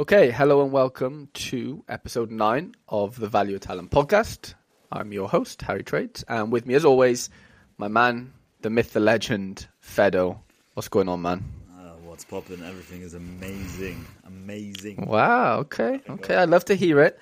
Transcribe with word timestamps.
Okay, 0.00 0.30
hello 0.30 0.62
and 0.62 0.72
welcome 0.72 1.28
to 1.34 1.84
episode 1.86 2.30
nine 2.30 2.74
of 2.88 3.20
the 3.20 3.28
Value 3.28 3.56
of 3.56 3.60
Talent 3.60 3.90
podcast. 3.90 4.54
I'm 4.90 5.12
your 5.12 5.28
host, 5.28 5.60
Harry 5.60 5.82
Trades, 5.82 6.24
and 6.26 6.50
with 6.50 6.64
me, 6.64 6.72
as 6.72 6.86
always, 6.86 7.28
my 7.76 7.88
man, 7.88 8.32
the 8.62 8.70
myth, 8.70 8.94
the 8.94 9.00
legend, 9.00 9.68
Fedo. 9.84 10.38
What's 10.72 10.88
going 10.88 11.10
on, 11.10 11.20
man? 11.20 11.44
Uh, 11.70 11.90
what's 12.02 12.24
popping? 12.24 12.64
Everything 12.64 13.02
is 13.02 13.12
amazing, 13.12 14.06
amazing. 14.24 15.04
Wow. 15.06 15.58
Okay. 15.58 16.00
Okay. 16.08 16.34
I 16.34 16.46
love 16.46 16.64
to 16.64 16.74
hear 16.74 17.02
it. 17.02 17.20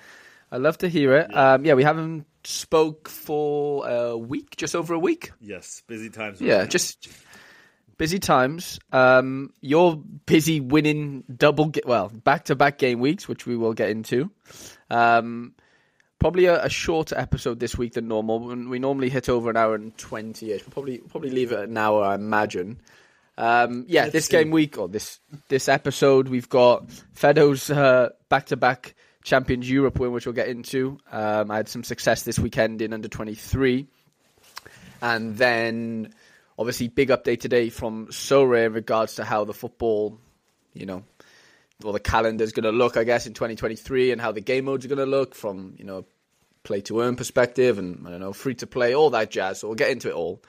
I 0.49 0.55
love 0.55 0.77
to 0.77 0.87
hear 0.87 1.17
it. 1.17 1.27
Yeah. 1.31 1.55
Um, 1.55 1.65
yeah, 1.65 1.73
we 1.73 1.83
haven't 1.83 2.27
spoke 2.45 3.09
for 3.09 3.89
a 3.89 4.17
week, 4.17 4.55
just 4.55 4.73
over 4.73 4.93
a 4.93 4.99
week. 4.99 5.33
Yes, 5.41 5.83
busy 5.85 6.09
times. 6.09 6.39
Yeah, 6.39 6.65
just 6.65 7.09
busy 7.99 8.17
times. 8.17 8.79
Um, 8.91 9.53
you're 9.61 9.97
busy 10.25 10.59
winning 10.59 11.23
double, 11.37 11.71
well, 11.85 12.09
back 12.09 12.45
to 12.45 12.55
back 12.55 12.79
game 12.79 12.99
weeks, 12.99 13.27
which 13.27 13.45
we 13.45 13.55
will 13.55 13.73
get 13.73 13.91
into. 13.91 14.31
Um, 14.89 15.53
probably 16.17 16.45
a, 16.45 16.63
a, 16.63 16.69
shorter 16.69 17.15
episode 17.15 17.59
this 17.59 17.77
week 17.77 17.93
than 17.93 18.07
normal. 18.07 18.39
We 18.39 18.79
normally 18.79 19.09
hit 19.09 19.29
over 19.29 19.51
an 19.51 19.57
hour 19.57 19.75
and 19.75 19.95
twenty 19.99 20.51
ish. 20.51 20.63
We'll 20.63 20.71
probably 20.71 20.97
probably 20.97 21.29
leave 21.29 21.51
it 21.51 21.69
an 21.69 21.77
hour, 21.77 22.03
I 22.03 22.15
imagine. 22.15 22.79
Um, 23.37 23.85
yeah, 23.87 24.03
Let's 24.03 24.13
this 24.13 24.25
see. 24.25 24.31
game 24.31 24.49
week 24.49 24.79
or 24.79 24.87
this 24.87 25.19
this 25.47 25.69
episode, 25.69 26.27
we've 26.27 26.49
got 26.49 26.87
Fedo's 27.13 27.69
back 28.29 28.47
to 28.47 28.57
back 28.57 28.95
Champions 29.23 29.69
Europe 29.69 29.99
win, 29.99 30.11
which 30.11 30.25
we'll 30.25 30.33
get 30.33 30.47
into. 30.47 30.97
Um, 31.11 31.51
I 31.51 31.57
had 31.57 31.69
some 31.69 31.83
success 31.83 32.23
this 32.23 32.39
weekend 32.39 32.81
in 32.81 32.93
under 32.93 33.07
twenty 33.07 33.35
three, 33.35 33.87
and 35.01 35.37
then 35.37 36.13
obviously 36.59 36.89
big 36.89 37.07
update 37.07 37.39
today 37.39 37.69
from 37.69 38.07
Sorare 38.07 38.65
in 38.65 38.73
regards 38.73 39.15
to 39.15 39.23
how 39.23 39.45
the 39.45 39.53
football, 39.53 40.19
you 40.73 40.85
know, 40.85 41.03
or 41.85 41.93
the 41.93 42.01
calendar 42.01 42.43
is 42.43 42.51
going 42.51 42.65
to 42.65 42.71
look, 42.71 42.97
I 42.97 43.05
guess, 43.05 43.25
in 43.25 43.33
2023 43.33 44.11
and 44.11 44.19
how 44.19 44.33
the 44.33 44.41
game 44.41 44.65
modes 44.65 44.85
are 44.85 44.89
going 44.89 44.99
to 44.99 45.05
look 45.05 45.33
from, 45.33 45.75
you 45.77 45.85
know, 45.85 46.05
play 46.63 46.81
to 46.81 46.99
earn 46.99 47.15
perspective 47.15 47.79
and, 47.79 48.05
I 48.05 48.11
don't 48.11 48.19
know, 48.19 48.33
free 48.33 48.55
to 48.55 48.67
play, 48.67 48.93
all 48.93 49.11
that 49.11 49.31
jazz. 49.31 49.61
So 49.61 49.69
we'll 49.69 49.75
get 49.75 49.89
into 49.89 50.09
it 50.09 50.13
all. 50.13 50.43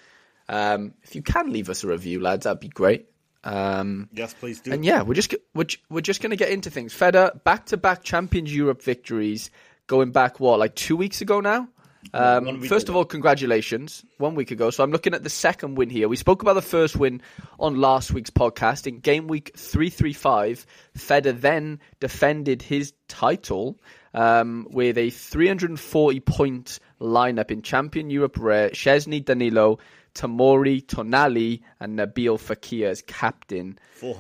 Um, 0.49 0.95
if 1.05 1.15
you 1.15 1.23
can 1.23 1.53
leave 1.53 1.71
us 1.71 1.85
a 1.85 1.87
review, 1.87 2.21
lads, 2.21 2.43
that'd 2.43 2.59
be 2.59 2.69
great. 2.69 3.07
Um, 3.45 4.09
yes, 4.13 4.35
please 4.35 4.61
do. 4.61 4.73
And 4.73 4.85
yeah, 4.85 5.03
we're 5.03 5.15
just 5.15 5.33
we're, 5.55 5.67
we're 5.89 6.01
just 6.01 6.21
going 6.21 6.31
to 6.31 6.37
get 6.37 6.51
into 6.51 6.71
things. 6.71 6.93
Feder 6.93 7.31
back 7.45 7.67
to 7.67 7.77
back 7.77 8.03
Champions 8.03 8.55
Europe 8.55 8.83
victories, 8.83 9.51
going 9.87 10.11
back 10.11 10.41
what 10.41 10.59
like 10.59 10.75
two 10.75 10.97
weeks 10.97 11.21
ago 11.21 11.41
now. 11.41 11.69
Um, 12.15 12.63
first 12.63 12.89
ago. 12.89 12.93
of 12.93 12.97
all, 12.97 13.05
congratulations. 13.05 14.05
One 14.19 14.35
week 14.35 14.51
ago. 14.51 14.71
So 14.71 14.83
I'm 14.83 14.91
looking 14.91 15.15
at 15.15 15.23
the 15.23 15.31
second 15.31 15.77
win 15.77 15.91
here. 15.91 16.09
We 16.09 16.17
spoke 16.17 16.43
about 16.43 16.55
the 16.55 16.63
first 16.63 16.97
win 16.97 17.23
on 17.59 17.77
last 17.77 18.13
week's 18.13 18.31
podcast. 18.31 18.87
In 18.87 19.01
game 19.01 19.27
week 19.27 19.53
335, 19.57 20.67
Feder 20.97 21.33
then 21.33 21.81
defended 22.01 22.63
his 22.63 22.93
title 23.09 23.79
um, 24.15 24.67
with 24.71 24.99
a 24.99 25.11
340 25.11 26.21
point 26.21 26.81
lineup 27.01 27.51
in 27.51 27.63
Champion 27.63 28.11
Europe 28.11 28.37
Rare. 28.39 28.71
Szczesny 28.71 29.25
Danilo, 29.25 29.79
Tomori 30.15 30.85
Tonali, 30.85 31.61
and 31.79 31.99
Nabil 31.99 32.39
Fekir 32.39 32.89
as 32.89 33.03
captain. 33.03 33.79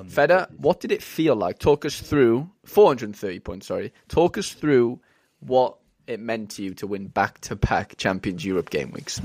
Feder, 0.09 0.47
what 0.59 0.81
did 0.81 0.93
it 0.93 1.03
feel 1.03 1.35
like? 1.35 1.59
Talk 1.59 1.85
us 1.85 2.01
through 2.01 2.51
430 2.65 3.41
points. 3.41 3.67
Sorry, 3.67 3.93
talk 4.09 4.39
us 4.39 4.53
through 4.53 5.01
what 5.41 5.77
it 6.11 6.21
meant 6.21 6.51
to 6.53 6.63
you 6.63 6.75
to 6.75 6.87
win 6.87 7.07
back-to-back 7.07 7.97
Champions 7.97 8.45
Europe 8.45 8.71
game 8.71 8.91
weeks? 8.91 9.21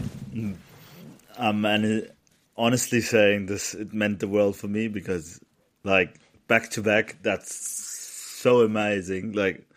Um, 1.37 1.65
and 1.65 2.09
honestly 2.55 3.01
saying 3.01 3.47
this, 3.47 3.73
it 3.73 3.93
meant 3.93 4.19
the 4.19 4.27
world 4.27 4.55
for 4.55 4.67
me 4.67 4.87
because, 4.87 5.39
like, 5.83 6.19
back-to-back, 6.47 7.17
that's 7.23 7.55
so 7.55 8.61
amazing. 8.61 9.33
Like, 9.33 9.67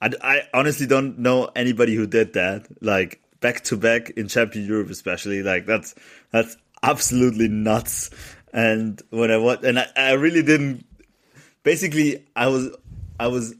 I, 0.00 0.10
I 0.20 0.42
honestly 0.52 0.86
don't 0.86 1.18
know 1.18 1.50
anybody 1.56 1.94
who 1.94 2.06
did 2.06 2.34
that. 2.34 2.66
Like, 2.82 3.20
back-to-back 3.40 4.10
in 4.10 4.28
Champion 4.28 4.66
Europe, 4.66 4.90
especially. 4.90 5.42
Like, 5.42 5.64
that's 5.66 5.94
that's 6.30 6.56
absolutely 6.82 7.48
nuts. 7.48 8.10
And 8.52 9.00
when 9.10 9.30
I 9.30 9.38
watched, 9.38 9.64
and 9.64 9.78
I, 9.78 9.86
I 9.96 10.12
really 10.12 10.42
didn't. 10.42 10.84
Basically, 11.62 12.26
I 12.36 12.48
was 12.48 12.70
I 13.18 13.28
was 13.28 13.54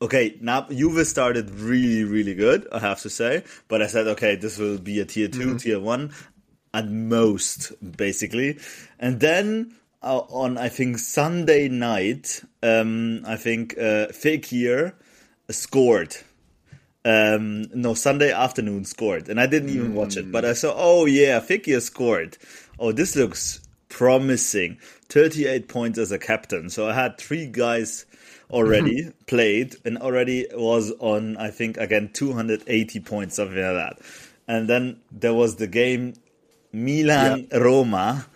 okay, 0.00 0.36
now 0.40 0.62
Juve 0.62 1.06
started 1.06 1.50
really, 1.50 2.04
really 2.04 2.34
good, 2.34 2.66
I 2.72 2.78
have 2.78 3.00
to 3.02 3.10
say. 3.10 3.44
But 3.68 3.82
I 3.82 3.86
said, 3.86 4.06
okay, 4.08 4.36
this 4.36 4.58
will 4.58 4.78
be 4.78 5.00
a 5.00 5.04
tier 5.04 5.28
2 5.28 5.38
mm-hmm. 5.38 5.56
tier 5.56 5.80
one 5.80 6.12
at 6.72 6.88
most, 6.88 7.72
basically. 7.96 8.58
And 8.98 9.20
then 9.20 9.74
uh, 10.02 10.18
on, 10.18 10.58
I 10.58 10.68
think, 10.68 10.98
Sunday 10.98 11.68
night, 11.68 12.42
um, 12.62 13.24
I 13.26 13.36
think 13.36 13.76
uh, 13.76 14.08
Fekir 14.12 14.94
scored. 15.50 16.16
Um, 17.04 17.62
no, 17.74 17.94
Sunday 17.94 18.32
afternoon 18.32 18.84
scored. 18.84 19.28
And 19.28 19.40
I 19.40 19.46
didn't 19.46 19.70
even 19.70 19.92
mm. 19.92 19.94
watch 19.94 20.16
it, 20.16 20.30
but 20.30 20.44
I 20.44 20.52
saw, 20.52 20.74
oh 20.76 21.06
yeah, 21.06 21.40
Fekir 21.40 21.80
scored. 21.80 22.36
Oh, 22.78 22.92
this 22.92 23.16
looks 23.16 23.60
promising. 23.88 24.78
38 25.08 25.68
points 25.68 25.98
as 25.98 26.12
a 26.12 26.18
captain. 26.18 26.68
So 26.68 26.88
I 26.88 26.92
had 26.92 27.16
three 27.16 27.46
guys 27.46 28.04
already 28.50 29.02
mm-hmm. 29.02 29.10
played 29.26 29.76
and 29.84 29.98
already 29.98 30.46
was 30.52 30.92
on, 30.98 31.36
I 31.36 31.50
think, 31.50 31.76
again, 31.76 32.10
280 32.12 33.00
points, 33.00 33.36
something 33.36 33.56
like 33.56 33.74
that. 33.74 33.98
And 34.46 34.68
then 34.68 35.00
there 35.12 35.34
was 35.34 35.56
the 35.56 35.66
game 35.66 36.14
Milan 36.72 37.48
Roma, 37.52 38.26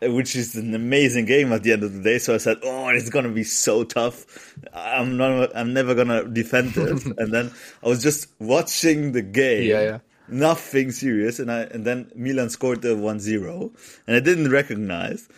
which 0.00 0.36
is 0.36 0.54
an 0.56 0.74
amazing 0.74 1.24
game 1.24 1.52
at 1.52 1.62
the 1.62 1.72
end 1.72 1.82
of 1.82 1.92
the 1.94 2.02
day. 2.02 2.18
So 2.18 2.34
I 2.34 2.38
said, 2.38 2.58
"Oh, 2.62 2.88
it's 2.88 3.10
gonna 3.10 3.30
be 3.30 3.44
so 3.44 3.84
tough. 3.84 4.54
I'm 4.72 5.16
not. 5.16 5.56
I'm 5.56 5.72
never 5.72 5.94
gonna 5.94 6.24
defend 6.24 6.72
it." 6.76 7.04
and 7.18 7.32
then 7.32 7.50
I 7.82 7.88
was 7.88 8.02
just 8.02 8.28
watching 8.38 9.12
the 9.12 9.22
game. 9.22 9.68
Yeah, 9.68 9.82
yeah. 9.82 9.98
Nothing 10.28 10.90
serious, 10.90 11.38
and 11.38 11.50
I 11.50 11.62
and 11.62 11.84
then 11.84 12.10
Milan 12.14 12.48
scored 12.48 12.80
the 12.80 12.96
1-0, 12.96 13.70
and 14.06 14.16
I 14.16 14.20
didn't 14.20 14.50
recognize. 14.50 15.28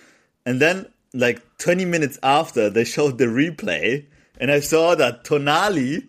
And 0.44 0.60
then, 0.60 0.86
like 1.12 1.42
20 1.58 1.84
minutes 1.84 2.20
after, 2.22 2.70
they 2.70 2.84
showed 2.84 3.18
the 3.18 3.24
replay, 3.24 4.06
and 4.38 4.50
I 4.50 4.60
saw 4.60 4.94
that 4.94 5.24
Tonali 5.24 6.08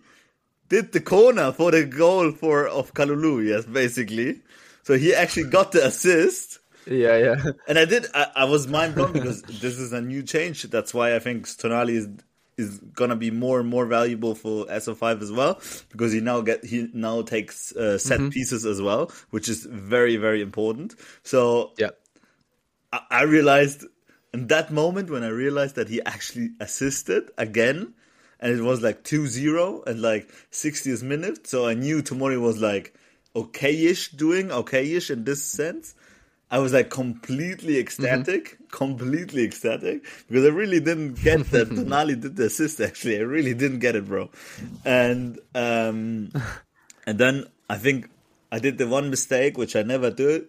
did 0.68 0.92
the 0.92 1.00
corner 1.00 1.52
for 1.52 1.70
the 1.70 1.84
goal 1.84 2.32
for 2.32 2.66
of 2.68 2.94
Kalulu. 2.94 3.46
Yes, 3.46 3.64
basically. 3.64 4.42
So 4.82 4.94
he 4.96 5.14
actually 5.14 5.50
got 5.50 5.72
the 5.72 5.86
assist. 5.86 6.58
Yeah, 6.86 7.16
yeah. 7.18 7.34
And 7.66 7.78
I 7.78 7.84
did. 7.84 8.06
I, 8.14 8.28
I 8.36 8.44
was 8.44 8.66
mind 8.66 8.94
blown 8.94 9.12
because 9.12 9.42
this 9.60 9.78
is 9.78 9.92
a 9.92 10.00
new 10.00 10.22
change. 10.22 10.62
That's 10.64 10.94
why 10.94 11.14
I 11.14 11.18
think 11.18 11.46
Tonali 11.46 11.90
is 11.90 12.08
is 12.56 12.78
gonna 12.92 13.14
be 13.14 13.30
more 13.30 13.60
and 13.60 13.68
more 13.68 13.86
valuable 13.86 14.34
for 14.34 14.66
SO5 14.66 15.22
as 15.22 15.30
well 15.30 15.60
because 15.90 16.12
he 16.12 16.20
now 16.20 16.40
get 16.40 16.64
he 16.64 16.88
now 16.92 17.22
takes 17.22 17.74
uh, 17.76 17.96
set 17.98 18.18
mm-hmm. 18.18 18.30
pieces 18.30 18.66
as 18.66 18.82
well, 18.82 19.12
which 19.30 19.48
is 19.48 19.64
very 19.64 20.16
very 20.16 20.42
important. 20.42 20.94
So 21.22 21.72
yeah, 21.78 21.90
I, 22.92 23.00
I 23.10 23.22
realized 23.22 23.84
in 24.34 24.48
that 24.48 24.72
moment 24.72 25.10
when 25.10 25.22
I 25.22 25.28
realized 25.28 25.76
that 25.76 25.88
he 25.88 26.02
actually 26.02 26.50
assisted 26.60 27.30
again 27.38 27.94
and 28.40 28.52
it 28.52 28.62
was 28.62 28.82
like 28.82 29.02
2-0 29.04 29.86
and 29.86 30.00
like 30.00 30.30
60th 30.52 31.02
minute. 31.02 31.46
So 31.46 31.66
i 31.66 31.74
knew 31.74 32.02
Tomori 32.02 32.40
was 32.40 32.60
like 32.60 32.94
okayish 33.34 34.16
doing 34.16 34.48
okayish 34.48 35.10
in 35.10 35.24
this 35.24 35.44
sense. 35.44 35.94
I 36.50 36.60
was 36.60 36.72
like 36.72 36.88
completely 36.88 37.78
ecstatic 37.78 38.44
mm-hmm. 38.44 38.64
completely 38.70 39.44
ecstatic 39.44 40.04
because 40.28 40.44
i 40.46 40.48
really 40.48 40.80
didn't 40.80 41.14
get 41.22 41.50
that 41.50 41.68
tonali 41.76 42.18
did 42.20 42.36
the 42.36 42.46
assist 42.46 42.80
actually. 42.80 43.18
I 43.18 43.22
really 43.22 43.54
didn't 43.54 43.80
get 43.80 43.96
it 43.96 44.06
bro. 44.06 44.30
And 44.84 45.38
um 45.54 46.32
and 47.06 47.18
then 47.18 47.44
i 47.68 47.76
think 47.76 48.08
i 48.50 48.58
did 48.58 48.78
the 48.78 48.86
one 48.86 49.10
mistake 49.10 49.58
which 49.58 49.76
i 49.76 49.82
never 49.82 50.10
do 50.10 50.46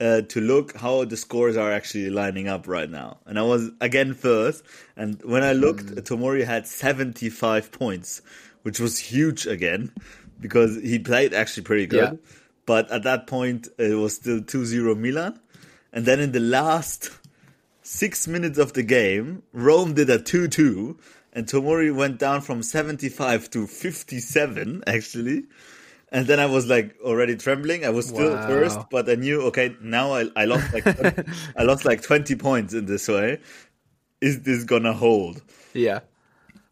uh, 0.00 0.22
to 0.22 0.40
look 0.40 0.76
how 0.76 1.04
the 1.04 1.16
scores 1.16 1.56
are 1.56 1.72
actually 1.72 2.10
lining 2.10 2.48
up 2.48 2.68
right 2.68 2.88
now. 2.88 3.18
And 3.26 3.38
I 3.38 3.42
was 3.42 3.70
again 3.80 4.14
first, 4.14 4.62
and 4.96 5.20
when 5.22 5.42
I 5.42 5.52
looked, 5.52 5.86
mm. 5.86 6.00
Tomori 6.02 6.44
had 6.44 6.66
75 6.66 7.72
points, 7.72 8.22
which 8.62 8.78
was 8.78 8.98
huge 8.98 9.46
again 9.46 9.92
because 10.40 10.76
he 10.76 10.98
played 10.98 11.34
actually 11.34 11.64
pretty 11.64 11.86
good. 11.86 12.12
Yeah. 12.12 12.32
But 12.66 12.90
at 12.90 13.02
that 13.04 13.26
point, 13.26 13.68
it 13.78 13.94
was 13.94 14.16
still 14.16 14.42
2 14.42 14.66
0 14.66 14.94
Milan. 14.94 15.40
And 15.92 16.04
then 16.04 16.20
in 16.20 16.32
the 16.32 16.40
last 16.40 17.10
six 17.82 18.28
minutes 18.28 18.58
of 18.58 18.74
the 18.74 18.82
game, 18.82 19.42
Rome 19.52 19.94
did 19.94 20.10
a 20.10 20.20
2 20.20 20.48
2, 20.48 20.98
and 21.32 21.46
Tomori 21.46 21.94
went 21.94 22.18
down 22.18 22.42
from 22.42 22.62
75 22.62 23.50
to 23.50 23.66
57, 23.66 24.82
actually. 24.86 25.44
And 26.10 26.26
then 26.26 26.40
I 26.40 26.46
was 26.46 26.66
like 26.66 26.96
already 27.02 27.36
trembling. 27.36 27.84
I 27.84 27.90
was 27.90 28.08
still 28.08 28.34
wow. 28.34 28.46
first, 28.46 28.78
but 28.90 29.08
I 29.10 29.14
knew 29.14 29.42
okay. 29.42 29.76
Now 29.82 30.12
I, 30.12 30.26
I 30.36 30.46
lost 30.46 30.72
like 30.72 30.84
20, 30.84 31.22
I 31.56 31.62
lost 31.64 31.84
like 31.84 32.02
twenty 32.02 32.34
points 32.34 32.72
in 32.72 32.86
this 32.86 33.08
way. 33.08 33.40
Is 34.20 34.42
this 34.42 34.64
gonna 34.64 34.94
hold? 34.94 35.42
Yeah. 35.74 36.00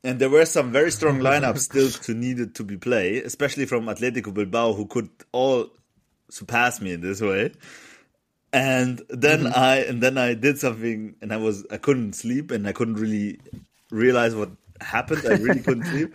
And 0.03 0.19
there 0.19 0.31
were 0.31 0.47
some 0.47 0.73
very 0.73 0.91
strong 0.91 1.19
lineups 1.29 1.59
still 1.59 1.91
to 1.91 2.15
needed 2.15 2.55
to 2.55 2.65
be 2.65 2.77
played, 2.77 3.25
especially 3.25 3.67
from 3.67 3.87
Atletico 3.87 4.33
Bilbao, 4.33 4.73
who 4.73 4.87
could 4.87 5.11
all 5.33 5.69
surpass 6.31 6.81
me 6.81 6.93
in 6.93 7.00
this 7.00 7.21
way. 7.21 7.53
And 8.53 9.03
then 9.11 9.41
mm-hmm. 9.41 9.59
I 9.59 9.77
and 9.79 10.03
then 10.03 10.17
I 10.17 10.35
did 10.35 10.59
something, 10.59 11.17
and 11.21 11.33
I 11.33 11.37
was 11.37 11.67
I 11.71 11.77
couldn't 11.77 12.15
sleep, 12.15 12.50
and 12.50 12.67
I 12.67 12.73
couldn't 12.73 12.94
really 12.94 13.41
realize 13.91 14.35
what 14.35 14.50
happened. 14.81 15.23
I 15.27 15.35
really 15.35 15.61
couldn't 15.61 15.85
sleep. 15.93 16.15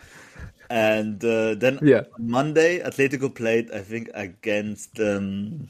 And 0.72 1.24
uh, 1.26 1.56
then 1.56 1.78
Yeah. 1.82 2.04
on 2.18 2.30
Monday, 2.30 2.80
Atletico 2.80 3.34
played, 3.34 3.72
I 3.72 3.82
think, 3.82 4.10
against 4.16 5.00
um, 5.00 5.68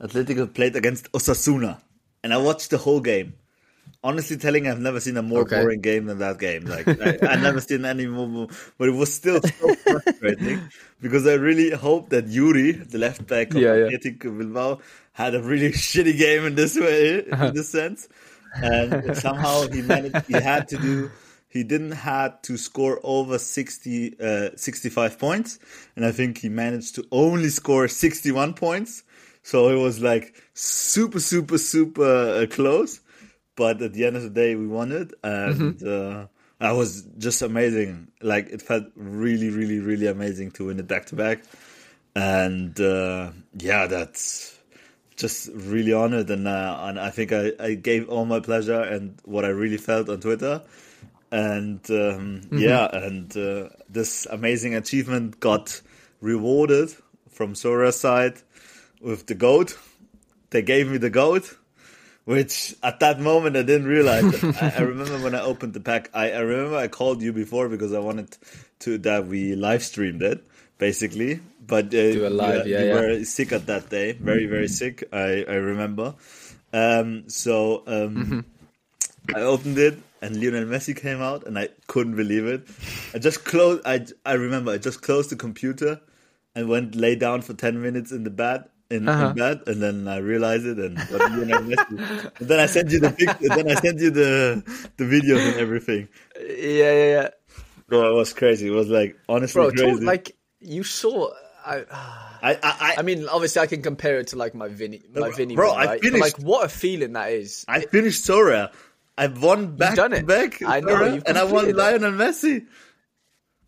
Atletico 0.00 0.52
played 0.52 0.76
against 0.76 1.10
Osasuna, 1.12 1.80
and 2.22 2.32
I 2.34 2.38
watched 2.38 2.70
the 2.70 2.78
whole 2.78 3.00
game. 3.00 3.34
Honestly, 4.04 4.36
telling, 4.36 4.66
I've 4.66 4.80
never 4.80 5.00
seen 5.00 5.16
a 5.16 5.22
more 5.22 5.42
Okay. 5.42 5.58
boring 5.60 5.80
game 5.80 6.06
than 6.06 6.18
that 6.18 6.38
game. 6.38 6.66
Like 6.66 6.90
I, 7.00 7.18
I 7.32 7.36
never 7.36 7.60
seen 7.60 7.84
any 7.84 8.06
more, 8.06 8.48
but 8.78 8.88
it 8.88 8.92
was 8.92 9.12
still 9.14 9.40
so 9.42 9.74
frustrating 9.88 10.70
because 11.00 11.26
I 11.26 11.34
really 11.34 11.70
hoped 11.70 12.10
that 12.10 12.26
Yuri, 12.28 12.72
the 12.72 12.98
left 12.98 13.26
back 13.28 13.54
of 13.54 13.62
Yeah, 13.62 13.74
yeah. 13.74 13.90
Bilbao, 14.20 14.80
had 15.12 15.34
a 15.34 15.42
really 15.42 15.70
shitty 15.88 16.18
game 16.18 16.46
in 16.46 16.54
this 16.56 16.76
way, 16.78 17.20
in 17.20 17.52
this 17.54 17.68
sense, 17.70 18.08
and 18.60 19.14
somehow 19.14 19.68
he 19.68 19.82
managed. 19.82 20.26
He 20.26 20.38
had 20.38 20.68
to 20.68 20.78
do. 20.78 21.12
He 21.52 21.64
didn't 21.64 21.92
had 21.92 22.42
to 22.44 22.56
score 22.56 22.98
over 23.02 23.38
60, 23.38 24.16
uh, 24.18 24.48
65 24.56 25.18
points, 25.18 25.58
and 25.94 26.06
I 26.06 26.10
think 26.10 26.38
he 26.38 26.48
managed 26.48 26.94
to 26.94 27.06
only 27.12 27.50
score 27.50 27.88
61 27.88 28.54
points. 28.54 29.02
So 29.42 29.68
it 29.68 29.76
was 29.76 30.00
like 30.00 30.34
super, 30.54 31.20
super, 31.20 31.58
super 31.58 32.42
uh, 32.42 32.46
close. 32.46 33.00
But 33.54 33.82
at 33.82 33.92
the 33.92 34.06
end 34.06 34.16
of 34.16 34.22
the 34.22 34.30
day, 34.30 34.54
we 34.54 34.66
won 34.66 34.92
it, 34.92 35.12
and 35.22 35.82
uh, 35.86 36.26
that 36.58 36.70
was 36.70 37.02
just 37.18 37.42
amazing. 37.42 38.08
Like 38.22 38.48
it 38.48 38.62
felt 38.62 38.86
really, 38.96 39.50
really, 39.50 39.78
really 39.78 40.06
amazing 40.06 40.52
to 40.52 40.66
win 40.66 40.78
it 40.78 40.88
back 40.88 41.04
to 41.06 41.16
back, 41.16 41.42
and 42.16 42.80
uh, 42.80 43.32
yeah, 43.58 43.88
that's 43.88 44.58
just 45.16 45.50
really 45.52 45.92
honored. 45.92 46.30
And 46.30 46.48
uh, 46.48 46.78
and 46.80 46.98
I 46.98 47.10
think 47.10 47.30
I, 47.32 47.52
I 47.60 47.74
gave 47.74 48.08
all 48.08 48.24
my 48.24 48.40
pleasure 48.40 48.80
and 48.80 49.18
what 49.24 49.44
I 49.44 49.48
really 49.48 49.76
felt 49.76 50.08
on 50.08 50.20
Twitter, 50.20 50.62
and 51.32 51.80
um, 51.90 52.42
yeah, 52.52 52.86
and 52.92 53.36
uh, 53.36 53.70
this 53.88 54.26
amazing 54.26 54.74
achievement 54.76 55.40
got 55.40 55.80
rewarded 56.20 56.94
from 57.30 57.54
Sora's 57.56 57.98
side 57.98 58.34
with 59.00 59.26
the 59.26 59.34
goat. 59.34 59.76
They 60.50 60.62
gave 60.62 60.88
me 60.88 60.98
the 60.98 61.10
goat 61.10 61.56
which 62.24 62.74
at 62.84 63.00
that 63.00 63.18
moment 63.18 63.56
I 63.56 63.62
didn't 63.62 63.88
realize. 63.88 64.44
I, 64.44 64.74
I 64.76 64.80
remember 64.82 65.18
when 65.18 65.34
I 65.34 65.40
opened 65.40 65.74
the 65.74 65.80
pack. 65.80 66.08
I, 66.14 66.30
I 66.30 66.38
remember 66.38 66.76
I 66.76 66.86
called 66.86 67.20
you 67.20 67.32
before 67.32 67.68
because 67.68 67.92
I 67.92 67.98
wanted 67.98 68.36
to 68.80 68.98
that 68.98 69.26
we 69.26 69.56
live 69.56 69.82
streamed 69.82 70.22
it 70.22 70.44
basically. 70.78 71.40
But 71.66 71.86
uh, 71.86 71.90
Do 71.90 72.26
a 72.26 72.30
live, 72.30 72.66
you, 72.66 72.74
yeah, 72.74 72.80
you 72.82 72.86
yeah. 72.88 72.94
were 72.94 73.24
sick 73.24 73.50
at 73.52 73.66
that 73.66 73.88
day, 73.90 74.12
very 74.12 74.46
very 74.46 74.68
sick. 74.68 75.02
I 75.12 75.44
I 75.48 75.54
remember. 75.54 76.14
Um, 76.72 77.28
so 77.28 77.82
um, 77.86 78.14
Mm-hmm. 78.14 79.36
I 79.36 79.40
opened 79.42 79.78
it 79.78 79.98
and 80.22 80.40
Lionel 80.40 80.64
Messi 80.64 80.96
came 80.96 81.20
out 81.20 81.46
and 81.46 81.58
I 81.58 81.68
couldn't 81.88 82.16
believe 82.16 82.46
it. 82.46 82.62
I 83.12 83.18
just 83.18 83.44
closed. 83.44 83.82
I 83.84 84.06
I 84.24 84.34
remember 84.34 84.70
I 84.72 84.78
just 84.78 85.02
closed 85.02 85.28
the 85.30 85.36
computer 85.36 86.00
and 86.54 86.68
went 86.68 86.94
lay 86.94 87.16
down 87.16 87.42
for 87.42 87.52
ten 87.54 87.82
minutes 87.82 88.10
in 88.12 88.24
the 88.24 88.30
bed 88.30 88.64
in, 88.90 89.08
Uh-huh. 89.08 89.28
in 89.28 89.34
bed, 89.36 89.60
and 89.66 89.82
then 89.82 90.06
I 90.06 90.18
realized 90.18 90.66
it, 90.66 90.78
and, 90.78 90.96
got 90.96 91.30
Lionel 91.32 91.62
Messi. 91.64 92.30
and 92.40 92.48
then 92.48 92.60
I 92.60 92.66
sent 92.66 92.90
you 92.90 93.00
the 93.00 93.10
picture. 93.10 93.48
Then 93.48 93.68
I 93.70 93.74
sent 93.74 94.00
you 94.00 94.10
the 94.10 94.62
the 94.96 95.04
videos 95.04 95.44
and 95.52 95.60
everything. 95.60 96.08
Yeah, 96.40 96.92
yeah, 96.92 97.10
yeah. 97.16 97.28
Bro, 97.88 98.10
it 98.12 98.14
was 98.14 98.32
crazy. 98.32 98.68
It 98.68 98.76
was 98.76 98.88
like 98.88 99.16
honestly 99.28 99.60
Bro, 99.60 99.72
crazy. 99.72 100.04
like 100.04 100.36
you 100.60 100.84
saw. 100.84 101.28
I, 101.64 101.84
I, 102.42 102.52
I, 102.54 102.58
I, 102.62 102.94
I 102.98 103.02
mean, 103.02 103.28
obviously, 103.28 103.62
I 103.62 103.66
can 103.68 103.82
compare 103.82 104.18
it 104.18 104.26
to 104.28 104.36
like 104.36 104.52
my 104.52 104.66
Vinny, 104.66 105.00
my 105.14 105.30
Vinny. 105.30 105.54
bro, 105.54 105.70
win, 105.70 105.78
I 105.80 105.84
right? 105.84 106.00
But, 106.02 106.10
finished- 106.10 106.38
like, 106.38 106.46
what 106.46 106.64
a 106.66 106.68
feeling 106.68 107.12
that 107.12 107.30
is. 107.30 107.64
I 107.68 107.82
finished 107.82 108.24
Sora. 108.24 108.72
I 109.18 109.26
won 109.26 109.76
back 109.76 109.96
done 109.96 110.12
it. 110.12 110.26
back. 110.26 110.62
I 110.62 110.80
know, 110.80 111.04
you've 111.04 111.22
and 111.26 111.36
I 111.38 111.44
won 111.44 111.68
it. 111.68 111.76
Lionel 111.76 112.12
Messi. 112.12 112.66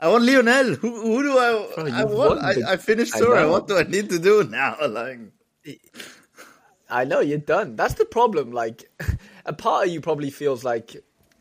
I 0.00 0.08
won 0.08 0.24
Lionel. 0.26 0.74
Who, 0.74 1.00
who 1.02 1.22
do 1.22 1.38
I? 1.38 1.68
Bro, 1.74 1.86
I 1.86 2.00
you've 2.00 2.10
won. 2.10 2.28
won 2.28 2.38
the- 2.38 2.64
I, 2.68 2.72
I 2.72 2.76
finished 2.78 3.14
I 3.14 3.18
Sora. 3.18 3.50
What 3.50 3.68
do 3.68 3.76
I 3.78 3.82
need 3.84 4.10
to 4.10 4.18
do 4.18 4.44
now? 4.44 4.76
Like, 4.88 5.18
I 6.90 7.04
know 7.04 7.20
you're 7.20 7.38
done. 7.38 7.76
That's 7.76 7.94
the 7.94 8.04
problem. 8.04 8.52
Like, 8.52 8.84
a 9.46 9.52
part 9.52 9.86
of 9.86 9.92
you 9.92 10.00
probably 10.00 10.30
feels 10.30 10.64
like. 10.64 10.96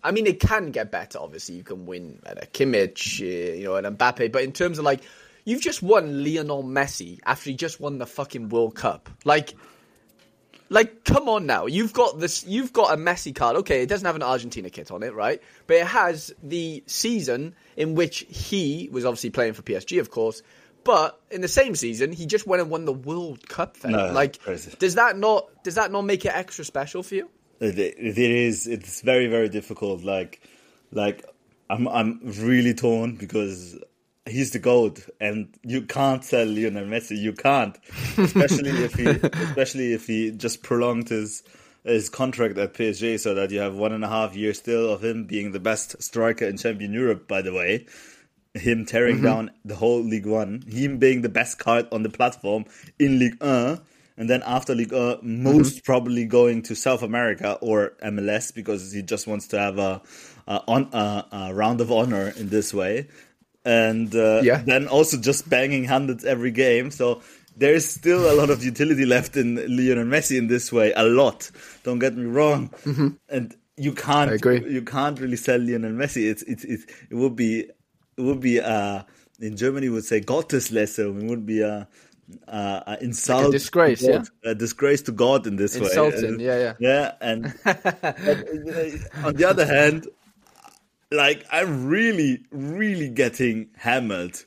I 0.05 0.11
mean, 0.11 0.27
it 0.27 0.41
can 0.41 0.71
get 0.71 0.91
better. 0.91 1.17
Obviously, 1.19 1.55
you 1.55 1.63
can 1.63 1.85
win 1.85 2.19
at 2.25 2.43
a 2.43 2.45
Kimmich, 2.47 3.21
uh, 3.21 3.53
you 3.55 3.63
know, 3.65 3.77
at 3.77 3.85
Mbappe. 3.85 4.31
But 4.33 4.43
in 4.43 4.51
terms 4.51 4.77
of 4.77 4.83
like, 4.83 4.99
you've 5.45 5.61
just 5.61 5.81
won 5.81 6.23
Lionel 6.25 6.61
Messi 6.63 7.19
after 7.25 7.49
he 7.51 7.55
just 7.55 7.79
won 7.79 7.99
the 7.99 8.05
fucking 8.05 8.49
World 8.49 8.75
Cup. 8.75 9.09
Like, 9.23 9.53
like, 10.73 11.03
come 11.03 11.29
on 11.29 11.45
now. 11.45 11.67
You've 11.67 11.93
got 11.93 12.19
this. 12.19 12.43
You've 12.45 12.73
got 12.73 12.91
a 12.93 12.97
Messi 12.97 13.33
card. 13.33 13.57
Okay, 13.57 13.83
it 13.83 13.89
doesn't 13.89 14.05
have 14.05 14.15
an 14.15 14.23
Argentina 14.23 14.69
kit 14.71 14.89
on 14.89 15.03
it, 15.03 15.13
right? 15.13 15.41
But 15.67 15.77
it 15.77 15.85
has 15.87 16.33
the 16.41 16.83
season 16.87 17.53
in 17.77 17.93
which 17.93 18.25
he 18.27 18.89
was 18.91 19.05
obviously 19.05 19.29
playing 19.29 19.53
for 19.53 19.61
PSG, 19.61 19.99
of 19.99 20.09
course. 20.09 20.41
But 20.83 21.19
in 21.29 21.41
the 21.41 21.47
same 21.47 21.75
season, 21.75 22.11
he 22.11 22.25
just 22.25 22.47
went 22.47 22.61
and 22.61 22.71
won 22.71 22.85
the 22.85 22.93
World 22.93 23.47
Cup. 23.47 23.77
Then, 23.77 23.91
No, 23.91 24.11
like, 24.11 24.43
does 24.79 24.95
that 24.95 25.15
not 25.15 25.47
does 25.63 25.75
that 25.75 25.91
not 25.91 26.01
make 26.01 26.25
it 26.25 26.33
extra 26.33 26.65
special 26.65 27.03
for 27.03 27.15
you? 27.15 27.29
It, 27.59 27.77
it 27.77 28.17
is. 28.17 28.65
It's 28.65 29.01
very 29.01 29.27
very 29.27 29.49
difficult. 29.49 30.03
Like, 30.03 30.41
like 30.91 31.23
I'm 31.69 31.87
I'm 31.87 32.19
really 32.23 32.73
torn 32.73 33.15
because 33.15 33.77
he's 34.25 34.51
the 34.51 34.59
goat, 34.59 35.01
and 35.19 35.55
you 35.63 35.81
can't 35.83 36.23
sell 36.23 36.45
Lionel 36.45 36.85
Messi. 36.85 37.17
You 37.17 37.33
can't, 37.33 37.77
especially 38.17 38.71
if 38.71 38.93
he 38.95 39.07
especially 39.33 39.93
if 39.93 40.07
he 40.07 40.31
just 40.31 40.63
prolonged 40.63 41.09
his 41.09 41.43
his 41.83 42.09
contract 42.09 42.57
at 42.57 42.73
PSG, 42.73 43.19
so 43.19 43.33
that 43.33 43.51
you 43.51 43.59
have 43.59 43.75
one 43.75 43.91
and 43.91 44.03
a 44.03 44.09
half 44.09 44.35
years 44.35 44.59
still 44.59 44.91
of 44.91 45.03
him 45.03 45.25
being 45.25 45.51
the 45.51 45.59
best 45.59 46.01
striker 46.01 46.45
in 46.45 46.57
Champion 46.57 46.93
Europe. 46.93 47.27
By 47.27 47.41
the 47.41 47.53
way. 47.53 47.85
Him 48.55 48.85
tearing 48.85 49.15
mm-hmm. 49.15 49.25
down 49.25 49.51
the 49.65 49.73
whole 49.73 50.03
League 50.03 50.27
One, 50.27 50.61
him 50.67 50.99
being 50.99 51.23
the 51.23 51.27
best 51.27 51.57
card 51.57 51.87
on 51.91 52.03
the 52.03 52.09
platform 52.09 52.65
in 52.99 53.17
League 53.17 53.41
One, 53.41 53.81
and 54.15 54.29
then 54.29 54.43
after 54.45 54.75
League 54.75 54.91
One, 54.91 55.17
mm-hmm. 55.17 55.43
most 55.43 55.83
probably 55.83 56.25
going 56.25 56.61
to 56.63 56.75
South 56.75 57.01
America 57.01 57.57
or 57.61 57.93
MLS 58.03 58.53
because 58.53 58.91
he 58.91 59.01
just 59.01 59.25
wants 59.25 59.47
to 59.47 59.59
have 59.59 59.79
a, 59.79 60.01
a 60.47 60.61
on 60.67 60.89
a, 60.93 61.25
a 61.31 61.53
round 61.53 61.81
of 61.81 61.91
honor 61.91 62.31
in 62.37 62.49
this 62.49 62.73
way, 62.73 63.07
and 63.65 64.13
uh, 64.15 64.41
Yeah. 64.43 64.61
then 64.65 64.87
also 64.87 65.17
just 65.17 65.49
banging 65.49 65.85
hundreds 65.85 66.25
every 66.25 66.51
game. 66.51 66.91
So 66.91 67.21
there 67.55 67.73
is 67.73 67.87
still 67.89 68.31
a 68.31 68.35
lot 68.35 68.49
of 68.49 68.63
utility 68.63 69.05
left 69.05 69.37
in 69.37 69.55
Lionel 69.55 70.05
Messi 70.05 70.37
in 70.37 70.47
this 70.47 70.71
way. 70.71 70.91
A 70.95 71.03
lot. 71.03 71.49
Don't 71.83 71.99
get 71.99 72.15
me 72.15 72.25
wrong, 72.25 72.71
and 73.29 73.55
you 73.77 73.93
can't. 73.93 74.31
I 74.31 74.35
agree. 74.35 74.63
You 74.71 74.81
can't 74.81 75.19
really 75.19 75.37
sell 75.37 75.59
Lionel 75.59 75.91
Messi. 75.91 76.29
It's 76.29 76.43
it's, 76.43 76.63
it's 76.63 76.85
it 77.09 77.15
would 77.15 77.35
be 77.35 77.59
it 78.17 78.21
would 78.21 78.39
be 78.39 78.59
uh 78.59 79.03
in 79.39 79.55
Germany 79.57 79.89
would 79.89 80.05
say 80.05 80.21
Gotteslästerung. 80.21 81.23
It 81.23 81.29
would 81.29 81.45
be 81.45 81.61
a 81.61 81.87
a, 82.47 82.83
a 82.87 82.97
insult, 83.03 83.51
disgrace, 83.51 83.99
to 83.99 84.13
God, 84.13 84.27
a 84.45 84.55
disgrace 84.55 85.01
to 85.03 85.11
God 85.11 85.45
in 85.45 85.57
this 85.57 85.75
Insulting, 85.75 86.37
way. 86.37 86.45
yeah, 86.45 86.57
yeah. 86.57 86.73
yeah. 86.79 87.11
And 87.21 87.53
but, 87.63 87.85
uh, 88.25 89.27
on 89.27 89.33
the 89.35 89.45
other 89.47 89.65
hand, 89.65 90.07
like 91.13 91.45
I'm 91.51 91.87
really, 91.87 92.45
really 92.51 93.09
getting 93.09 93.69
hammered 93.75 94.37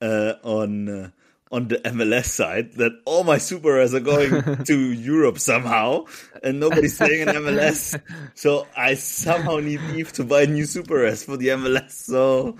uh, 0.00 0.34
on. 0.42 0.88
Uh, 0.88 1.10
on 1.52 1.68
the 1.68 1.76
MLS 1.76 2.24
side, 2.24 2.72
that 2.76 2.92
all 3.04 3.24
my 3.24 3.36
superheroes 3.36 3.92
are 3.92 4.00
going 4.00 4.64
to 4.64 4.74
Europe 4.74 5.38
somehow, 5.38 6.06
and 6.42 6.58
nobody's 6.58 6.94
staying 6.94 7.28
in 7.28 7.28
MLS. 7.28 8.00
So 8.34 8.66
I 8.74 8.94
somehow 8.94 9.58
need 9.58 9.80
Eve 9.94 10.10
to 10.14 10.24
buy 10.24 10.46
new 10.46 10.64
superheroes 10.64 11.26
for 11.26 11.36
the 11.36 11.48
MLS. 11.48 11.90
So, 11.90 12.56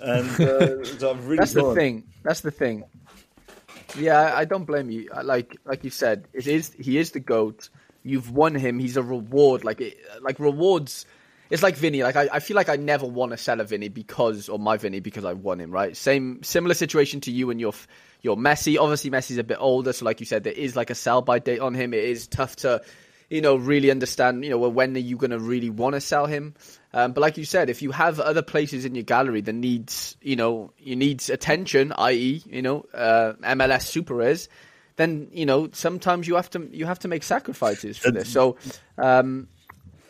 and 0.00 0.30
uh, 0.40 0.82
so 0.82 1.10
I'm 1.10 1.26
really 1.26 1.36
That's 1.36 1.52
the 1.52 1.74
thing. 1.74 2.04
That's 2.22 2.40
the 2.40 2.50
thing. 2.50 2.84
Yeah, 3.98 4.18
I, 4.18 4.40
I 4.40 4.44
don't 4.46 4.64
blame 4.64 4.90
you. 4.90 5.10
Like 5.22 5.56
like 5.66 5.84
you 5.84 5.90
said, 5.90 6.26
it 6.32 6.46
is 6.46 6.72
he 6.78 6.96
is 6.96 7.10
the 7.10 7.20
goat. 7.20 7.68
You've 8.02 8.30
won 8.30 8.54
him. 8.54 8.78
He's 8.78 8.96
a 8.96 9.02
reward. 9.02 9.62
Like 9.62 9.80
it, 9.80 9.98
like 10.22 10.40
rewards. 10.40 11.06
It's 11.52 11.62
like 11.62 11.76
Vinny. 11.76 12.02
Like 12.02 12.16
I, 12.16 12.30
I 12.32 12.40
feel 12.40 12.54
like 12.54 12.70
I 12.70 12.76
never 12.76 13.04
want 13.04 13.32
to 13.32 13.36
sell 13.36 13.60
a 13.60 13.64
Vinny 13.64 13.90
because 13.90 14.48
or 14.48 14.58
my 14.58 14.78
Vinny 14.78 15.00
because 15.00 15.26
I 15.26 15.34
won 15.34 15.60
him. 15.60 15.70
Right. 15.70 15.94
Same 15.94 16.42
similar 16.42 16.72
situation 16.72 17.20
to 17.20 17.30
you 17.30 17.50
and 17.50 17.60
your 17.60 17.74
your 18.22 18.38
Messi. 18.38 18.78
Obviously, 18.78 19.10
Messi's 19.10 19.36
a 19.36 19.44
bit 19.44 19.58
older, 19.60 19.92
so 19.92 20.06
like 20.06 20.18
you 20.20 20.24
said, 20.24 20.44
there 20.44 20.54
is 20.54 20.76
like 20.76 20.88
a 20.88 20.94
sell 20.94 21.20
by 21.20 21.40
date 21.40 21.60
on 21.60 21.74
him. 21.74 21.92
It 21.92 22.04
is 22.04 22.26
tough 22.26 22.56
to 22.56 22.80
you 23.28 23.42
know 23.42 23.56
really 23.56 23.90
understand. 23.90 24.42
You 24.44 24.50
know 24.52 24.56
well, 24.56 24.72
when 24.72 24.96
are 24.96 25.00
you 25.00 25.18
going 25.18 25.30
to 25.30 25.38
really 25.38 25.68
want 25.68 25.94
to 25.94 26.00
sell 26.00 26.24
him? 26.24 26.54
Um, 26.94 27.12
but 27.12 27.20
like 27.20 27.36
you 27.36 27.44
said, 27.44 27.68
if 27.68 27.82
you 27.82 27.90
have 27.90 28.18
other 28.18 28.40
places 28.40 28.86
in 28.86 28.94
your 28.94 29.04
gallery 29.04 29.42
that 29.42 29.52
needs, 29.52 30.16
you 30.22 30.36
know, 30.36 30.72
you 30.78 30.96
needs 30.96 31.28
attention, 31.28 31.92
i.e., 31.98 32.42
you 32.46 32.62
know, 32.62 32.86
uh, 32.94 33.34
MLS 33.42 33.82
Super 33.82 34.14
Rares, 34.14 34.48
then 34.96 35.28
you 35.32 35.44
know 35.44 35.68
sometimes 35.72 36.26
you 36.26 36.36
have 36.36 36.48
to 36.48 36.66
you 36.72 36.86
have 36.86 37.00
to 37.00 37.08
make 37.08 37.22
sacrifices 37.24 37.98
for 37.98 38.10
this. 38.10 38.30
So, 38.30 38.56
um, 38.96 39.48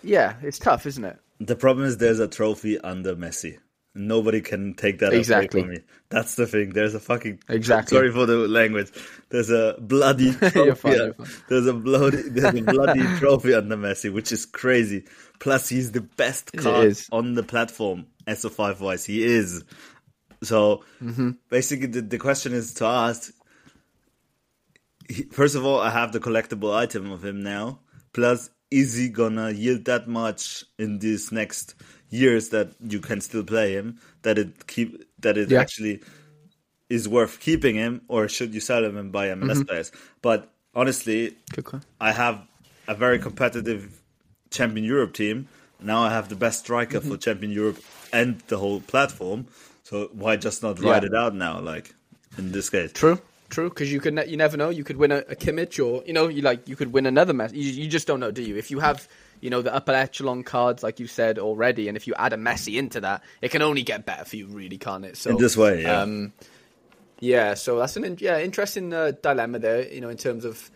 yeah, 0.04 0.34
it's 0.40 0.60
tough, 0.60 0.86
isn't 0.86 1.04
it? 1.04 1.18
The 1.46 1.56
problem 1.56 1.86
is 1.86 1.96
there's 1.98 2.20
a 2.20 2.28
trophy 2.28 2.78
under 2.80 3.16
Messi. 3.16 3.58
Nobody 3.94 4.40
can 4.40 4.72
take 4.74 5.00
that 5.00 5.12
Exactly. 5.12 5.60
away 5.60 5.66
from 5.68 5.74
me. 5.74 5.80
That's 6.08 6.34
the 6.36 6.46
thing. 6.46 6.70
There's 6.70 6.94
a 6.94 7.00
fucking 7.00 7.40
Exactly. 7.48 7.96
Sorry 7.96 8.10
for 8.10 8.24
the 8.26 8.36
language. 8.48 8.90
There's 9.28 9.50
a 9.50 9.76
bloody 9.80 10.32
trophy. 10.50 10.60
You're 10.60 10.74
fine, 10.76 10.96
you're 10.96 11.14
fine. 11.14 11.26
There's 11.48 11.66
a 11.66 11.74
bloody 11.74 12.22
there's 12.30 12.54
a 12.54 12.62
bloody 12.62 13.02
trophy 13.18 13.52
under 13.54 13.76
Messi, 13.76 14.10
which 14.12 14.32
is 14.32 14.46
crazy. 14.46 15.04
Plus, 15.40 15.68
he's 15.68 15.92
the 15.92 16.00
best 16.00 16.52
card 16.56 16.96
on 17.10 17.34
the 17.34 17.42
platform. 17.42 18.06
SO5 18.26 18.80
wise, 18.80 19.04
he 19.04 19.22
is. 19.24 19.64
So 20.42 20.84
Mm-hmm. 21.02 21.30
basically, 21.50 21.88
the, 21.88 22.00
the 22.02 22.18
question 22.18 22.52
is 22.54 22.72
to 22.74 22.86
ask. 22.86 23.32
First 25.32 25.54
of 25.56 25.66
all, 25.66 25.80
I 25.80 25.90
have 25.90 26.12
the 26.12 26.20
collectible 26.20 26.74
item 26.74 27.10
of 27.10 27.24
him 27.24 27.42
now. 27.42 27.80
Plus, 28.12 28.48
is 28.72 28.96
he 28.96 29.08
gonna 29.08 29.50
yield 29.50 29.84
that 29.84 30.08
much 30.08 30.64
in 30.78 30.98
these 30.98 31.30
next 31.30 31.74
years 32.10 32.48
that 32.50 32.68
you 32.80 33.00
can 33.00 33.20
still 33.20 33.44
play 33.44 33.72
him? 33.72 34.00
That 34.22 34.38
it 34.38 34.66
keep 34.66 35.04
that 35.20 35.36
it 35.38 35.50
Yeah. 35.50 35.60
actually 35.60 36.00
is 36.88 37.08
worth 37.08 37.40
keeping 37.40 37.74
him, 37.76 38.00
or 38.08 38.28
should 38.28 38.52
you 38.54 38.60
sell 38.60 38.84
him 38.84 38.96
and 38.96 39.12
buy 39.12 39.28
MLS 39.28 39.58
Mm-hmm. 39.58 39.62
players? 39.68 39.92
But 40.20 40.50
honestly. 40.74 41.36
I 42.00 42.12
have 42.12 42.36
a 42.88 42.94
very 42.94 43.18
competitive 43.18 44.00
Champion 44.50 44.84
Europe 44.84 45.12
team. 45.14 45.48
Now 45.80 46.02
I 46.02 46.10
have 46.10 46.28
the 46.28 46.36
best 46.36 46.60
striker 46.64 46.98
Mm-hmm. 47.00 47.10
for 47.10 47.16
Champion 47.16 47.52
Europe 47.52 47.78
and 48.12 48.40
the 48.48 48.58
whole 48.58 48.80
platform. 48.80 49.46
So 49.84 50.08
why 50.12 50.36
just 50.36 50.62
not 50.62 50.80
ride 50.80 51.02
Yeah. 51.02 51.08
it 51.10 51.14
out 51.14 51.34
now? 51.34 51.60
Like 51.60 51.94
in 52.38 52.52
this 52.52 52.68
case, 52.70 52.92
True, 52.92 53.18
true. 53.52 53.68
Because 53.68 53.92
you 53.92 54.00
could, 54.00 54.14
ne- 54.14 54.26
you 54.26 54.36
never 54.36 54.56
know. 54.56 54.70
You 54.70 54.82
could 54.82 54.96
win 54.96 55.12
a, 55.12 55.18
a 55.18 55.36
Kimmich, 55.36 55.78
or 55.78 56.04
you 56.04 56.12
know, 56.12 56.28
you 56.28 56.42
like 56.42 56.68
you 56.68 56.74
could 56.74 56.92
win 56.92 57.06
another 57.06 57.32
Messi. 57.32 57.54
You, 57.54 57.70
you 57.70 57.88
just 57.88 58.06
don't 58.06 58.18
know, 58.18 58.32
do 58.32 58.42
you? 58.42 58.56
If 58.56 58.70
you 58.70 58.80
have, 58.80 59.06
you 59.40 59.50
know, 59.50 59.62
the 59.62 59.72
upper 59.72 59.92
echelon 59.92 60.42
cards, 60.42 60.82
like 60.82 60.98
you 60.98 61.06
said 61.06 61.38
already, 61.38 61.86
and 61.88 61.96
if 61.96 62.06
you 62.06 62.14
add 62.16 62.32
a 62.32 62.36
Messi 62.36 62.76
into 62.76 63.00
that, 63.02 63.22
it 63.40 63.50
can 63.50 63.62
only 63.62 63.82
get 63.82 64.04
better 64.04 64.24
for 64.24 64.36
you, 64.36 64.48
really, 64.48 64.78
can't 64.78 65.04
it? 65.04 65.16
So 65.16 65.30
in 65.30 65.36
this 65.36 65.56
way, 65.56 65.82
yeah. 65.82 66.00
Um, 66.00 66.32
yeah, 67.20 67.54
so 67.54 67.78
that's 67.78 67.96
an 67.96 68.04
in- 68.04 68.18
yeah 68.20 68.40
interesting 68.40 68.92
uh, 68.92 69.12
dilemma 69.22 69.60
there. 69.60 69.88
You 69.88 70.00
know, 70.00 70.08
in 70.08 70.16
terms 70.16 70.44
of 70.44 70.70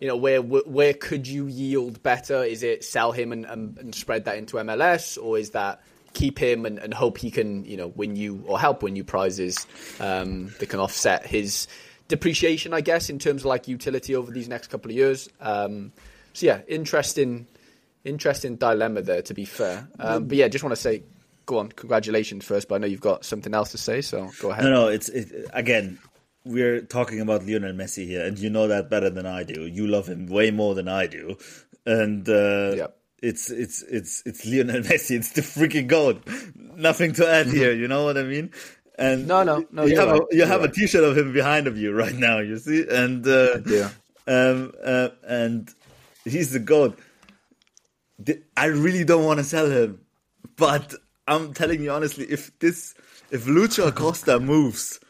you 0.00 0.08
know 0.08 0.16
where 0.16 0.40
wh- 0.40 0.66
where 0.66 0.92
could 0.94 1.28
you 1.28 1.46
yield 1.46 2.02
better? 2.02 2.42
Is 2.42 2.62
it 2.64 2.84
sell 2.84 3.12
him 3.12 3.30
and, 3.32 3.44
and, 3.44 3.78
and 3.78 3.94
spread 3.94 4.24
that 4.24 4.36
into 4.36 4.56
MLS, 4.56 5.16
or 5.22 5.38
is 5.38 5.50
that 5.50 5.82
keep 6.14 6.38
him 6.38 6.64
and, 6.64 6.78
and 6.78 6.94
hope 6.94 7.18
he 7.18 7.30
can 7.30 7.64
you 7.64 7.76
know 7.76 7.88
win 7.88 8.16
you 8.16 8.42
or 8.46 8.58
help 8.58 8.82
win 8.82 8.96
you 8.96 9.04
prizes 9.04 9.66
um, 10.00 10.46
that 10.58 10.68
can 10.68 10.80
offset 10.80 11.26
his 11.26 11.66
depreciation, 12.14 12.72
I 12.72 12.80
guess, 12.80 13.10
in 13.10 13.18
terms 13.18 13.42
of 13.42 13.46
like 13.46 13.68
utility 13.68 14.14
over 14.16 14.30
these 14.32 14.48
next 14.48 14.68
couple 14.68 14.90
of 14.90 14.96
years. 14.96 15.28
Um, 15.40 15.92
so 16.32 16.46
yeah, 16.46 16.60
interesting 16.68 17.46
interesting 18.04 18.56
dilemma 18.56 19.02
there. 19.02 19.22
To 19.22 19.34
be 19.34 19.44
fair, 19.44 19.88
um, 19.98 20.26
but 20.28 20.36
yeah, 20.36 20.48
just 20.48 20.64
want 20.64 20.74
to 20.76 20.80
say. 20.80 21.02
Go 21.46 21.58
on, 21.58 21.68
congratulations 21.68 22.42
first, 22.42 22.68
but 22.68 22.76
I 22.76 22.78
know 22.78 22.86
you've 22.86 23.02
got 23.02 23.22
something 23.22 23.52
else 23.54 23.70
to 23.72 23.78
say, 23.78 24.00
so 24.00 24.30
go 24.40 24.50
ahead. 24.50 24.64
no, 24.64 24.70
no, 24.70 24.88
it's 24.88 25.10
it, 25.10 25.28
again. 25.52 25.98
We're 26.46 26.80
talking 26.80 27.20
about 27.20 27.44
Lionel 27.44 27.74
Messi 27.74 28.06
here, 28.06 28.24
and 28.24 28.38
you 28.38 28.48
know 28.48 28.66
that 28.68 28.88
better 28.88 29.10
than 29.10 29.26
I 29.26 29.44
do. 29.44 29.66
You 29.66 29.86
love 29.86 30.06
him 30.08 30.26
way 30.26 30.50
more 30.50 30.74
than 30.74 30.88
I 30.88 31.06
do, 31.06 31.36
and 31.84 32.26
uh, 32.28 32.72
Yep. 32.76 32.96
it's 33.22 33.50
it's 33.50 33.82
it's 33.82 34.22
it's 34.24 34.46
Lionel 34.46 34.80
Messi. 34.88 35.16
It's 35.16 35.32
the 35.32 35.42
freaking 35.42 35.86
goat. 35.86 36.22
Nothing 36.76 37.12
to 37.14 37.28
add 37.28 37.46
here. 37.48 37.72
You 37.74 37.88
know 37.88 38.04
what 38.06 38.16
I 38.16 38.22
mean? 38.22 38.50
And 38.96 39.26
No, 39.26 39.42
no, 39.42 39.64
no, 39.72 39.84
You 39.84 39.96
have 39.98 40.08
right, 40.08 40.20
a 40.20 40.34
you 40.34 40.38
you're 40.38 40.46
have 40.46 40.60
right. 40.60 40.70
a 40.70 40.72
T-shirt 40.72 41.02
of 41.04 41.16
him 41.18 41.32
behind 41.32 41.66
of 41.66 41.76
you 41.76 41.92
right 41.92 42.14
now. 42.14 42.38
You 42.38 42.58
see, 42.58 42.86
and 42.88 43.26
uh, 43.26 43.58
Yeah. 43.66 43.90
um, 44.26 44.72
uh, 44.84 45.08
and 45.26 45.68
he's 46.24 46.52
the 46.52 46.60
god. 46.60 46.96
I 48.56 48.66
really 48.66 49.04
don't 49.04 49.24
want 49.24 49.38
to 49.38 49.44
sell 49.44 49.68
him, 49.68 50.00
but 50.56 50.94
I'm 51.26 51.52
telling 51.52 51.82
you 51.82 51.90
honestly, 51.90 52.24
if 52.26 52.56
this, 52.60 52.94
if 53.30 53.44
Lucho 53.46 53.88
Acosta 53.88 54.38
moves, 54.38 55.00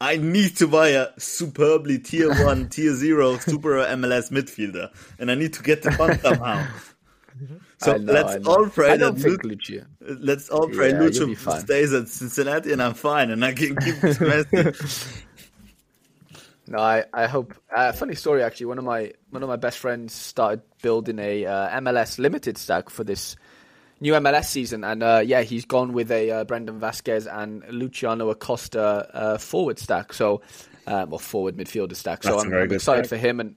I 0.00 0.16
need 0.16 0.56
to 0.58 0.68
buy 0.68 0.90
a 0.90 1.08
superbly 1.18 1.98
tier 1.98 2.30
one, 2.44 2.68
tier 2.70 2.94
zero, 2.94 3.36
super 3.38 3.70
MLS 3.78 4.30
midfielder, 4.30 4.90
and 5.18 5.30
I 5.30 5.34
need 5.34 5.54
to 5.54 5.62
get 5.62 5.82
the 5.82 5.90
fund 5.90 6.20
somehow. 6.20 6.62
So 7.80 7.96
know, 7.96 8.12
let's 8.12 8.46
all 8.46 8.66
pray 8.68 8.88
that 8.88 8.98
don't 8.98 9.18
Lu- 9.24 9.38
Lucia. 9.44 9.86
let's 10.00 10.48
all 10.50 10.68
pray 10.68 10.90
Yeah, 10.90 11.02
you'll 11.02 11.26
be 11.28 11.34
Lucho 11.34 11.38
fine. 11.38 11.60
stays 11.60 11.92
at 11.92 12.08
Cincinnati, 12.08 12.72
and 12.72 12.82
I'm 12.82 12.94
fine, 12.94 13.30
and 13.30 13.44
I 13.44 13.52
can 13.52 13.76
keep 13.76 13.96
this 14.00 14.18
Messi. 14.18 15.22
No, 16.66 16.78
I, 16.78 17.04
I 17.14 17.26
hope. 17.26 17.54
Uh, 17.74 17.92
funny 17.92 18.14
story, 18.14 18.42
actually. 18.42 18.66
One 18.66 18.78
of 18.78 18.84
my 18.84 19.12
one 19.30 19.42
of 19.42 19.48
my 19.48 19.56
best 19.56 19.78
friends 19.78 20.12
started 20.12 20.60
building 20.82 21.18
a 21.18 21.46
uh, 21.46 21.80
MLS 21.80 22.18
limited 22.18 22.58
stack 22.58 22.90
for 22.90 23.04
this 23.04 23.36
new 24.00 24.12
MLS 24.14 24.44
season, 24.46 24.84
and 24.84 25.02
uh, 25.02 25.22
yeah, 25.24 25.42
he's 25.42 25.64
gone 25.64 25.92
with 25.94 26.10
a 26.10 26.30
uh, 26.30 26.44
Brandon 26.44 26.78
Vazquez 26.78 27.26
and 27.32 27.64
Luciano 27.70 28.28
Acosta 28.28 29.08
uh, 29.14 29.38
forward 29.38 29.78
stack. 29.78 30.12
So, 30.12 30.42
um, 30.86 31.12
or 31.12 31.18
forward 31.20 31.56
midfielder 31.56 31.96
stack. 31.96 32.22
So 32.22 32.32
That's 32.32 32.42
a 32.42 32.46
I'm, 32.46 32.50
very 32.50 32.62
I'm 32.64 32.72
excited 32.72 33.06
stack. 33.06 33.18
for 33.18 33.26
him, 33.26 33.40
and 33.40 33.54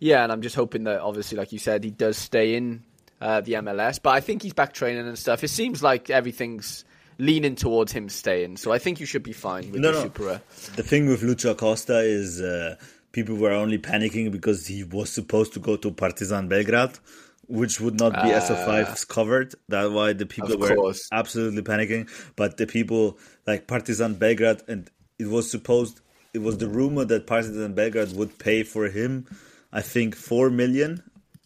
yeah, 0.00 0.24
and 0.24 0.32
I'm 0.32 0.42
just 0.42 0.56
hoping 0.56 0.84
that 0.84 1.00
obviously, 1.00 1.38
like 1.38 1.52
you 1.52 1.60
said, 1.60 1.84
he 1.84 1.90
does 1.92 2.16
stay 2.16 2.56
in 2.56 2.82
uh, 3.20 3.40
the 3.40 3.52
MLS. 3.54 4.00
But 4.02 4.10
I 4.10 4.20
think 4.20 4.42
he's 4.42 4.52
back 4.54 4.72
training 4.72 5.06
and 5.06 5.18
stuff. 5.18 5.42
It 5.44 5.48
seems 5.48 5.82
like 5.82 6.10
everything's 6.10 6.84
leaning 7.18 7.54
towards 7.54 7.92
him 7.92 8.08
staying. 8.08 8.56
So 8.56 8.72
I 8.72 8.78
think 8.78 8.98
you 9.00 9.06
should 9.06 9.22
be 9.22 9.32
fine 9.34 9.70
with 9.70 9.80
No, 9.80 9.92
the 9.92 9.98
no. 9.98 10.02
Super. 10.04 10.28
Uh, 10.30 10.38
The 10.76 10.82
thing 10.82 11.06
with 11.08 11.20
Lucho 11.22 11.56
Costa 11.56 11.98
is 12.00 12.40
uh, 12.40 12.76
people 13.12 13.36
were 13.36 13.52
only 13.52 13.78
panicking 13.78 14.32
because 14.32 14.66
he 14.66 14.84
was 14.84 15.10
supposed 15.10 15.52
to 15.54 15.60
go 15.60 15.76
to 15.76 15.90
Partizan 15.90 16.48
Belgrade, 16.48 16.98
which 17.46 17.78
would 17.80 17.98
not 18.00 18.14
be 18.14 18.30
SO5's 18.30 19.04
covered. 19.04 19.54
That's 19.68 19.90
why 19.90 20.14
the 20.14 20.24
people 20.24 20.52
Ah. 20.54 20.56
Were 20.56 20.74
course. 20.76 21.08
absolutely 21.12 21.62
panicking. 21.62 22.08
But 22.36 22.56
the 22.56 22.66
people 22.66 23.18
like 23.46 23.66
Partizan 23.66 24.14
Belgrade, 24.14 24.62
and 24.66 24.90
it 25.18 25.26
was 25.28 25.50
supposed, 25.50 26.00
it 26.32 26.38
was 26.38 26.56
the 26.56 26.68
rumor 26.68 27.04
that 27.04 27.26
Partizan 27.26 27.74
Belgrade 27.74 28.12
would 28.14 28.38
pay 28.38 28.62
for 28.62 28.86
him, 28.88 29.26
I 29.72 29.82
think, 29.82 30.16
4 30.16 30.48
million 30.48 31.02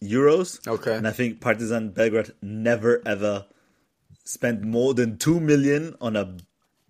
euros. 0.09 0.65
Okay. 0.67 0.95
And 0.95 1.07
I 1.07 1.11
think 1.11 1.41
Partizan 1.41 1.89
Belgrade 1.89 2.31
never 2.41 3.01
ever 3.05 3.45
spent 4.23 4.63
more 4.63 4.93
than 4.93 5.17
2 5.17 5.39
million 5.39 5.95
on 6.01 6.15
a 6.15 6.35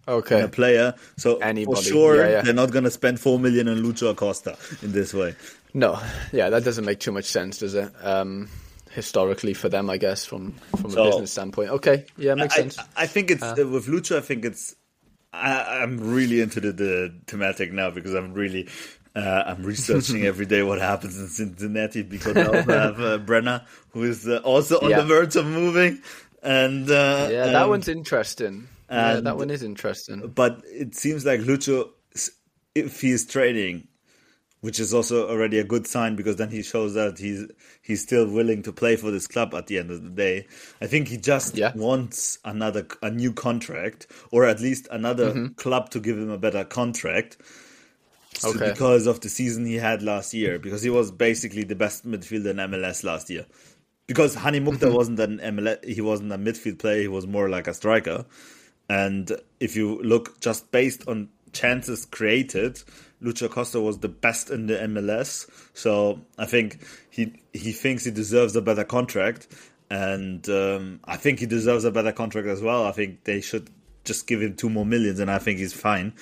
okay. 0.07 0.41
a 0.41 0.47
player. 0.47 0.95
So 1.17 1.37
Anybody, 1.37 1.75
for 1.75 1.83
sure, 1.83 2.15
yeah, 2.17 2.29
yeah. 2.29 2.41
they're 2.41 2.53
not 2.53 2.71
going 2.71 2.85
to 2.85 2.91
spend 2.91 3.19
four 3.19 3.39
million 3.39 3.67
on 3.67 3.77
Lucho 3.77 4.11
Acosta 4.11 4.57
in 4.81 4.91
this 4.91 5.13
way. 5.13 5.35
No, 5.73 5.99
yeah, 6.31 6.49
that 6.49 6.63
doesn't 6.63 6.85
make 6.85 6.99
too 6.99 7.11
much 7.11 7.25
sense, 7.25 7.59
does 7.59 7.75
it? 7.75 7.91
Um, 8.01 8.49
historically, 8.91 9.53
for 9.53 9.67
them, 9.67 9.89
I 9.89 9.97
guess, 9.97 10.25
from 10.25 10.53
from 10.77 10.91
So- 10.91 11.03
a 11.03 11.09
business 11.11 11.31
standpoint. 11.31 11.69
Okay, 11.71 12.05
yeah, 12.17 12.33
makes 12.35 12.55
I, 12.55 12.57
sense. 12.57 12.79
I 12.95 13.07
think 13.07 13.31
it's 13.31 13.43
uh, 13.43 13.55
with 13.57 13.87
Lucho. 13.87 14.17
I 14.17 14.21
think 14.21 14.45
it's. 14.45 14.75
I, 15.33 15.81
I'm 15.81 15.99
really 15.99 16.39
into 16.39 16.61
the, 16.61 16.71
the 16.71 17.15
thematic 17.27 17.73
now 17.73 17.91
because 17.91 18.13
I'm 18.13 18.33
really. 18.33 18.69
Uh, 19.15 19.43
I'm 19.47 19.63
researching 19.63 20.23
every 20.25 20.45
day 20.45 20.61
what 20.63 20.79
happens 20.81 21.17
in 21.17 21.27
Cincinnati 21.29 22.03
because 22.03 22.35
I 22.37 22.47
also 22.47 22.71
have 22.71 22.99
uh, 22.99 23.17
Brenner, 23.25 23.63
who 23.91 24.03
is 24.03 24.27
uh, 24.27 24.37
also 24.43 24.79
on 24.81 24.89
Yeah. 24.89 24.97
the 25.01 25.05
verge 25.05 25.35
of 25.37 25.45
moving, 25.45 26.01
and 26.43 26.89
uh, 26.91 27.27
yeah, 27.31 27.45
that 27.47 27.63
um, 27.63 27.69
one's 27.69 27.87
interesting. 27.87 28.67
yeah, 28.91 29.21
that 29.21 29.37
one 29.37 29.49
is 29.49 29.63
interesting. 29.63 30.33
but 30.35 30.61
it 30.65 30.95
seems 30.95 31.25
like 31.25 31.39
Lucho, 31.41 31.89
if 32.75 32.99
he's 33.01 33.25
training, 33.25 33.87
which 34.61 34.79
is 34.79 34.93
also 34.93 35.29
already 35.29 35.59
a 35.59 35.63
good 35.63 35.87
sign 35.87 36.15
because 36.15 36.35
then 36.37 36.49
he 36.49 36.61
shows 36.63 36.93
that 36.95 37.17
he's 37.19 37.45
he's 37.83 38.01
still 38.01 38.27
willing 38.29 38.63
to 38.63 38.73
play 38.73 38.95
for 38.95 39.11
this 39.11 39.27
club 39.27 39.53
at 39.53 39.67
the 39.67 39.77
end 39.79 39.91
of 39.91 40.03
the 40.03 40.09
day. 40.09 40.47
I 40.81 40.87
think 40.87 41.07
he 41.07 41.17
just 41.17 41.55
Yeah. 41.55 41.71
wants 41.75 42.39
another 42.43 42.85
a 43.01 43.11
new 43.11 43.31
contract 43.31 44.07
or 44.31 44.45
at 44.45 44.59
least 44.59 44.87
another 44.91 45.31
Mm-hmm. 45.31 45.53
club 45.53 45.89
to 45.91 45.99
give 45.99 46.17
him 46.17 46.29
a 46.31 46.37
better 46.37 46.65
contract. 46.65 47.37
Okay. 48.43 48.71
because 48.71 49.07
of 49.07 49.21
the 49.21 49.29
season 49.29 49.65
he 49.65 49.75
had 49.75 50.01
last 50.03 50.33
year, 50.33 50.59
because 50.59 50.81
he 50.81 50.89
was 50.89 51.11
basically 51.11 51.63
the 51.63 51.75
best 51.75 52.05
midfielder 52.05 52.51
in 52.51 52.57
MLS 52.57 53.03
last 53.03 53.29
year. 53.29 53.45
Because 54.07 54.35
Hany 54.35 54.59
Mukhtar 54.59 54.89
Mm-hmm. 54.89 54.97
wasn't 54.97 55.19
an 55.19 55.39
MLS, 55.39 55.83
he 55.85 56.01
wasn't 56.01 56.31
a 56.31 56.37
midfield 56.37 56.79
player, 56.79 57.01
he 57.01 57.07
was 57.07 57.25
more 57.25 57.49
like 57.49 57.67
a 57.67 57.73
striker. 57.73 58.25
And 58.89 59.31
if 59.59 59.75
you 59.75 60.01
look 60.03 60.39
just 60.41 60.71
based 60.71 61.07
on 61.07 61.29
chances 61.53 62.05
created, 62.05 62.83
Lucho 63.23 63.49
Costa 63.49 63.79
was 63.79 63.99
the 63.99 64.09
best 64.09 64.49
in 64.51 64.67
the 64.67 64.75
MLS. 64.75 65.49
So 65.73 66.21
I 66.37 66.45
think 66.45 66.85
he 67.09 67.33
he 67.53 67.71
thinks 67.71 68.03
he 68.05 68.11
deserves 68.11 68.55
a 68.55 68.61
better 68.61 68.83
contract, 68.83 69.47
and 69.89 70.47
um, 70.49 70.99
I 71.05 71.17
think 71.17 71.39
he 71.39 71.47
deserves 71.47 71.83
a 71.85 71.91
better 71.91 72.11
contract 72.11 72.47
as 72.47 72.61
well. 72.61 72.85
I 72.85 72.91
think 72.91 73.23
they 73.23 73.41
should 73.41 73.69
just 74.03 74.27
give 74.27 74.41
him 74.41 74.55
two 74.55 74.69
more 74.69 74.85
millions, 74.85 75.19
and 75.19 75.31
I 75.31 75.39
think 75.39 75.57
he's 75.57 75.73
fine. 75.73 76.13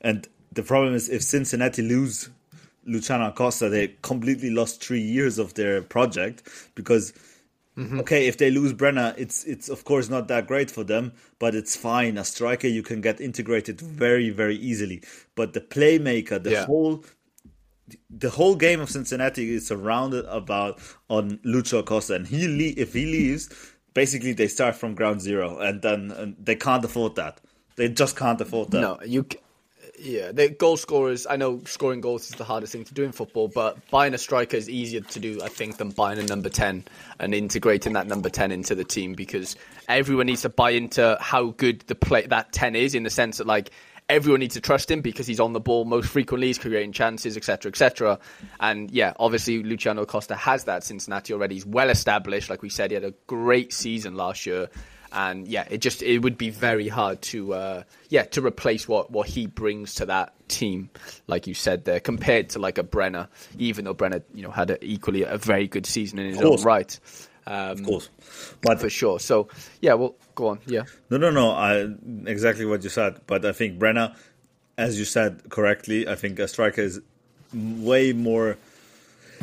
And 0.00 0.28
the 0.54 0.62
problem 0.62 0.94
is 0.94 1.08
if 1.08 1.22
Cincinnati 1.22 1.82
lose 1.82 2.30
Luciano 2.84 3.28
Acosta, 3.28 3.68
they 3.68 3.94
completely 4.02 4.50
lost 4.50 4.82
three 4.82 5.00
years 5.00 5.38
of 5.38 5.54
their 5.54 5.82
project 5.82 6.42
because 6.74 7.12
mm-hmm. 7.76 8.00
okay, 8.00 8.26
if 8.26 8.38
they 8.38 8.50
lose 8.50 8.72
Brenner, 8.72 9.14
it's 9.16 9.44
it's 9.44 9.68
of 9.68 9.84
course 9.84 10.08
not 10.08 10.28
that 10.28 10.46
great 10.46 10.70
for 10.70 10.84
them, 10.84 11.12
but 11.38 11.54
it's 11.54 11.76
fine. 11.76 12.18
A 12.18 12.24
striker 12.24 12.66
you 12.66 12.82
can 12.82 13.00
get 13.00 13.20
integrated 13.20 13.80
very 13.80 14.30
very 14.30 14.56
easily, 14.56 15.02
but 15.34 15.52
the 15.52 15.60
playmaker, 15.60 16.42
the 16.42 16.52
Yeah. 16.52 16.66
whole 16.66 17.04
the 18.10 18.30
whole 18.30 18.56
game 18.56 18.80
of 18.80 18.90
Cincinnati 18.90 19.54
is 19.54 19.66
surrounded 19.66 20.24
about 20.26 20.80
on 21.08 21.38
Lucho 21.38 21.80
Acosta, 21.80 22.14
and 22.14 22.26
he 22.26 22.48
le- 22.48 22.80
if 22.80 22.94
he 22.94 23.06
leaves, 23.06 23.48
basically 23.94 24.32
they 24.32 24.48
start 24.48 24.74
from 24.74 24.94
ground 24.94 25.20
zero, 25.20 25.58
and 25.58 25.82
then 25.82 26.10
and 26.10 26.36
they 26.38 26.56
can't 26.56 26.84
afford 26.84 27.14
that. 27.16 27.40
They 27.76 27.88
just 27.88 28.16
can't 28.16 28.40
afford 28.40 28.70
that. 28.72 28.80
No, 28.80 28.98
you. 29.04 29.26
Yeah, 30.04 30.32
the 30.32 30.48
goal 30.48 30.76
scorers. 30.76 31.28
I 31.30 31.36
know 31.36 31.62
scoring 31.64 32.00
goals 32.00 32.28
is 32.28 32.34
the 32.34 32.42
hardest 32.42 32.72
thing 32.72 32.82
to 32.84 32.94
do 32.94 33.04
in 33.04 33.12
football, 33.12 33.46
but 33.46 33.88
buying 33.88 34.14
a 34.14 34.18
striker 34.18 34.56
is 34.56 34.68
easier 34.68 35.00
to 35.00 35.20
do, 35.20 35.40
I 35.40 35.48
think, 35.48 35.76
than 35.76 35.90
buying 35.90 36.18
a 36.18 36.24
number 36.24 36.48
ten 36.48 36.84
and 37.20 37.32
integrating 37.32 37.92
that 37.92 38.08
number 38.08 38.28
ten 38.28 38.50
into 38.50 38.74
the 38.74 38.82
team 38.82 39.12
because 39.12 39.54
everyone 39.88 40.26
needs 40.26 40.42
to 40.42 40.48
buy 40.48 40.70
into 40.70 41.16
how 41.20 41.50
good 41.50 41.82
the 41.86 41.94
play 41.94 42.26
that 42.26 42.52
ten 42.52 42.74
is 42.74 42.96
in 42.96 43.04
the 43.04 43.10
sense 43.10 43.38
that 43.38 43.46
like 43.46 43.70
everyone 44.08 44.40
needs 44.40 44.54
to 44.54 44.60
trust 44.60 44.90
him 44.90 45.02
because 45.02 45.28
he's 45.28 45.38
on 45.38 45.52
the 45.52 45.60
ball 45.60 45.84
most 45.84 46.08
frequently, 46.08 46.48
he's 46.48 46.58
creating 46.58 46.90
chances, 46.90 47.36
etc., 47.36 47.70
etc. 47.70 48.18
And 48.58 48.90
yeah, 48.90 49.12
obviously 49.20 49.62
Luciano 49.62 50.04
Costa 50.04 50.34
has 50.34 50.64
that. 50.64 50.82
Cincinnati 50.82 51.32
already. 51.32 51.54
He's 51.54 51.66
well 51.66 51.90
established. 51.90 52.50
Like 52.50 52.62
we 52.62 52.70
said, 52.70 52.90
he 52.90 52.96
had 52.96 53.04
a 53.04 53.14
great 53.28 53.72
season 53.72 54.16
last 54.16 54.46
year 54.46 54.68
and 55.12 55.46
yeah, 55.46 55.66
it 55.70 55.78
just 55.78 56.02
it 56.02 56.18
would 56.18 56.38
be 56.38 56.50
very 56.50 56.88
hard 56.88 57.22
to 57.22 57.54
uh, 57.54 57.82
yeah 58.08 58.24
to 58.24 58.44
replace 58.44 58.88
what 58.88 59.10
what 59.10 59.28
he 59.28 59.46
brings 59.46 59.94
to 59.96 60.06
that 60.06 60.34
team, 60.48 60.90
like 61.26 61.46
you 61.46 61.54
said 61.54 61.84
there, 61.84 62.00
compared 62.00 62.50
to 62.50 62.58
like 62.58 62.78
a 62.78 62.82
Brenner, 62.82 63.28
even 63.58 63.84
though 63.84 63.94
Brenner 63.94 64.22
you 64.34 64.42
know 64.42 64.50
had 64.50 64.70
a, 64.70 64.84
equally 64.84 65.22
a 65.22 65.38
very 65.38 65.68
good 65.68 65.86
season 65.86 66.18
in 66.18 66.26
his 66.34 66.40
own 66.40 66.62
right. 66.62 66.98
Um, 67.44 67.70
of 67.72 67.82
course, 67.82 68.08
but 68.60 68.80
for 68.80 68.88
sure. 68.88 69.18
So 69.18 69.48
yeah, 69.80 69.94
well, 69.94 70.14
go 70.34 70.48
on. 70.48 70.60
Yeah. 70.66 70.84
No, 71.10 71.16
no, 71.16 71.30
no. 71.30 71.50
I, 71.50 71.88
exactly 72.26 72.64
what 72.64 72.84
you 72.84 72.90
said, 72.90 73.20
but 73.26 73.44
I 73.44 73.52
think 73.52 73.78
Brenner, 73.78 74.14
as 74.78 74.98
you 74.98 75.04
said 75.04 75.48
correctly, 75.48 76.06
I 76.06 76.14
think 76.14 76.38
a 76.38 76.46
striker 76.46 76.82
is 76.82 77.00
way 77.52 78.12
more 78.12 78.56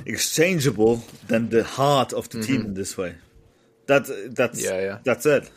exchangeable 0.05 1.03
than 1.27 1.49
the 1.49 1.63
heart 1.63 2.13
of 2.13 2.29
the 2.29 2.37
mm-hmm. 2.39 2.47
team 2.47 2.61
in 2.67 2.73
this 2.73 2.97
way. 2.97 3.15
That's 3.89 4.11
that's 4.29 4.63
yeah, 4.63 4.79
yeah. 4.79 4.97
That's 5.03 5.25
it. 5.25 5.49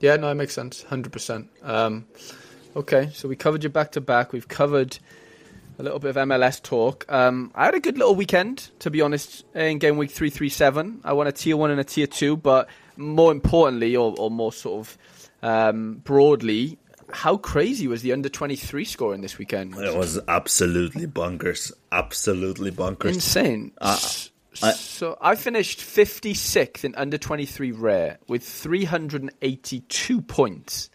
Yeah, 0.00 0.16
no, 0.16 0.30
it 0.30 0.34
makes 0.34 0.52
sense. 0.52 0.82
Hundred 0.82 1.14
percent. 1.14 1.48
Um, 1.62 2.06
okay, 2.76 3.08
so 3.14 3.26
we 3.26 3.36
covered 3.36 3.64
you 3.64 3.70
back 3.70 3.92
to 3.92 4.02
back. 4.02 4.34
We've 4.34 4.46
covered 4.46 4.98
a 5.78 5.82
little 5.82 5.98
bit 5.98 6.10
of 6.10 6.16
MLS 6.16 6.62
talk. 6.62 7.06
Um, 7.08 7.52
I 7.54 7.64
had 7.64 7.74
a 7.74 7.80
good 7.80 7.96
little 7.96 8.14
weekend, 8.14 8.68
to 8.80 8.90
be 8.90 9.00
honest, 9.00 9.46
in 9.54 9.78
game 9.78 9.96
week 9.96 10.10
three 10.10 10.28
three 10.28 10.50
seven. 10.50 11.00
I 11.02 11.14
won 11.14 11.26
a 11.26 11.32
tier 11.32 11.56
one 11.56 11.70
and 11.70 11.80
a 11.80 11.84
tier 11.84 12.06
two, 12.06 12.36
but 12.36 12.68
more 12.98 13.32
importantly, 13.32 13.96
or, 13.96 14.14
or 14.18 14.30
more 14.30 14.52
sort 14.52 14.86
of 14.86 14.98
um, 15.42 16.02
broadly, 16.04 16.76
how 17.14 17.38
crazy 17.38 17.88
was 17.88 18.02
the 18.02 18.12
under 18.12 18.28
23 18.28 18.84
scoring 18.84 19.22
this 19.22 19.38
weekend? 19.38 19.74
It 19.74 19.96
was 19.96 20.20
absolutely 20.28 21.06
bonkers. 21.06 21.72
Absolutely 21.90 22.70
bonkers. 22.72 23.14
Insane. 23.14 23.72
Uh, 23.80 23.98
So 24.54 25.16
I 25.20 25.36
finished 25.36 25.80
56th 25.80 26.84
in 26.84 26.94
under 26.94 27.18
23 27.18 27.72
rare 27.72 28.18
with 28.28 28.42
382 28.42 30.22
points, 30.22 30.90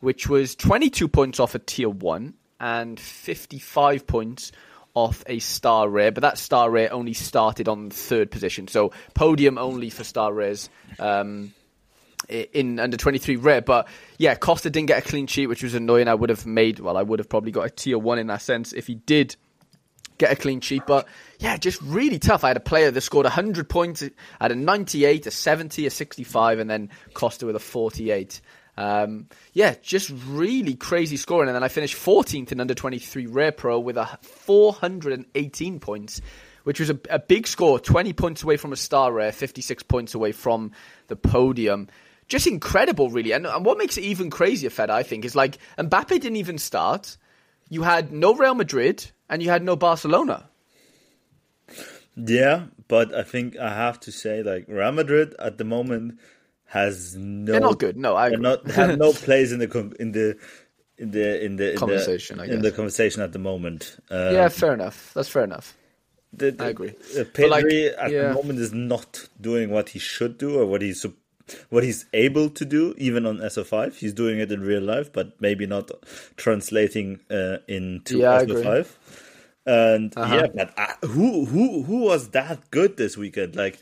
which 0.00 0.28
was 0.28 0.54
22 0.54 1.08
points 1.08 1.40
off 1.40 1.54
a 1.54 1.58
tier 1.58 1.88
1 1.88 2.34
and 2.60 3.00
55 3.00 4.06
points 4.06 4.52
off 4.94 5.24
a 5.26 5.38
star 5.38 5.88
rare, 5.88 6.12
but 6.12 6.20
that 6.20 6.38
star 6.38 6.70
rare 6.70 6.92
only 6.92 7.14
started 7.14 7.68
on 7.68 7.90
third 7.90 8.30
position. 8.30 8.68
So 8.68 8.92
podium 9.14 9.58
only 9.58 9.90
for 9.90 10.04
star 10.04 10.32
rares 10.32 10.68
um, 10.98 11.54
in 12.28 12.78
under 12.78 12.96
23 12.96 13.36
rare. 13.36 13.62
But 13.62 13.88
yeah, 14.18 14.34
Costa 14.34 14.70
didn't 14.70 14.88
get 14.88 15.04
a 15.04 15.08
clean 15.08 15.26
sheet, 15.26 15.46
which 15.46 15.62
was 15.62 15.74
annoying. 15.74 16.08
I 16.08 16.14
would 16.14 16.30
have 16.30 16.46
made, 16.46 16.78
well, 16.78 16.96
I 16.96 17.02
would 17.02 17.18
have 17.18 17.28
probably 17.28 17.52
got 17.52 17.66
a 17.66 17.70
tier 17.70 17.98
1 17.98 18.18
in 18.18 18.26
that 18.28 18.42
sense 18.42 18.72
if 18.72 18.86
he 18.86 18.94
did 18.94 19.36
get 20.18 20.30
a 20.30 20.36
clean 20.36 20.60
sheet. 20.60 20.82
But 20.86 21.08
yeah, 21.42 21.56
just 21.56 21.82
really 21.82 22.20
tough. 22.20 22.44
I 22.44 22.48
had 22.48 22.56
a 22.56 22.60
player 22.60 22.92
that 22.92 23.00
scored 23.00 23.24
100 23.24 23.68
points, 23.68 24.00
I 24.02 24.44
had 24.44 24.52
a 24.52 24.54
98, 24.54 25.26
a 25.26 25.30
70, 25.32 25.86
a 25.86 25.90
65, 25.90 26.60
and 26.60 26.70
then 26.70 26.90
Costa 27.14 27.46
with 27.46 27.56
a 27.56 27.58
48. 27.58 28.40
Um, 28.76 29.26
yeah, 29.52 29.74
just 29.82 30.12
really 30.28 30.76
crazy 30.76 31.16
scoring. 31.16 31.48
And 31.48 31.56
then 31.56 31.64
I 31.64 31.68
finished 31.68 31.96
14th 31.96 32.52
in 32.52 32.60
under 32.60 32.74
23 32.74 33.26
Rare 33.26 33.50
Pro 33.50 33.80
with 33.80 33.96
a 33.96 34.06
418 34.22 35.80
points, 35.80 36.20
which 36.62 36.78
was 36.78 36.90
a, 36.90 36.98
a 37.10 37.18
big 37.18 37.48
score 37.48 37.80
20 37.80 38.12
points 38.12 38.44
away 38.44 38.56
from 38.56 38.72
a 38.72 38.76
star 38.76 39.12
rare, 39.12 39.32
56 39.32 39.82
points 39.82 40.14
away 40.14 40.30
from 40.30 40.70
the 41.08 41.16
podium 41.16 41.88
just 42.28 42.46
incredible, 42.46 43.10
really. 43.10 43.32
And, 43.32 43.46
and, 43.46 43.64
what 43.64 43.76
makes 43.76 43.98
it 43.98 44.04
even 44.04 44.30
crazier, 44.30 44.70
Fed, 44.70 44.88
I 44.88 45.02
think, 45.02 45.26
is 45.26 45.34
like 45.34 45.58
Mbappe 45.76 46.08
didn't 46.08 46.36
even 46.36 46.56
start. 46.56 47.18
You 47.68 47.82
had 47.82 48.10
no 48.10 48.34
Real 48.34 48.54
Madrid, 48.54 49.10
and 49.28 49.42
you 49.42 49.50
had 49.50 49.62
no 49.62 49.76
Barcelona. 49.76 50.48
Yeah, 52.16 52.66
but 52.88 53.14
I 53.14 53.22
think 53.22 53.56
I 53.56 53.74
have 53.74 54.00
to 54.00 54.12
say, 54.12 54.42
like 54.42 54.66
Real 54.68 54.92
Madrid 54.92 55.34
at 55.38 55.58
the 55.58 55.64
moment 55.64 56.18
has 56.66 57.16
no. 57.16 57.52
They're 57.52 57.60
not 57.60 57.78
good. 57.78 57.96
No, 57.96 58.16
I 58.16 58.30
not 58.30 58.70
have 58.70 58.98
no 58.98 59.12
place 59.12 59.52
in 59.52 59.58
the 59.60 59.94
in 59.98 60.12
the 60.12 60.38
in 60.98 61.10
the 61.10 61.44
in 61.44 61.56
the 61.56 61.72
in 61.72 61.78
conversation. 61.78 62.38
The, 62.38 62.52
in 62.52 62.62
the 62.62 62.70
conversation 62.70 63.22
at 63.22 63.32
the 63.32 63.38
moment. 63.38 63.98
Um, 64.10 64.34
yeah, 64.34 64.48
fair 64.48 64.74
enough. 64.74 65.12
That's 65.14 65.28
fair 65.28 65.44
enough. 65.44 65.76
The, 66.34 66.50
the, 66.50 66.64
I 66.64 66.68
agree. 66.68 66.90
Uh, 66.90 67.24
Pedri 67.24 67.50
like, 67.50 67.64
at 67.98 68.10
yeah. 68.10 68.28
the 68.28 68.34
moment 68.34 68.58
is 68.58 68.72
not 68.72 69.28
doing 69.40 69.70
what 69.70 69.90
he 69.90 69.98
should 69.98 70.38
do 70.38 70.58
or 70.58 70.66
what 70.66 70.80
he's 70.80 71.04
what 71.70 71.82
he's 71.82 72.06
able 72.12 72.48
to 72.50 72.64
do, 72.64 72.94
even 72.98 73.26
on 73.26 73.38
SO5. 73.38 73.96
He's 73.96 74.14
doing 74.14 74.38
it 74.38 74.50
in 74.52 74.60
real 74.60 74.82
life, 74.82 75.12
but 75.12 75.40
maybe 75.40 75.66
not 75.66 75.90
translating 76.36 77.20
uh, 77.30 77.58
into 77.68 78.18
yeah, 78.18 78.42
SO5. 78.42 78.88
And 79.64 80.12
uh-huh. 80.16 80.34
yeah, 80.34 80.46
but 80.54 80.74
uh, 80.76 81.06
who 81.06 81.44
who 81.44 81.82
who 81.82 81.98
was 81.98 82.30
that 82.30 82.70
good 82.70 82.96
this 82.96 83.16
weekend? 83.16 83.54
Like, 83.54 83.78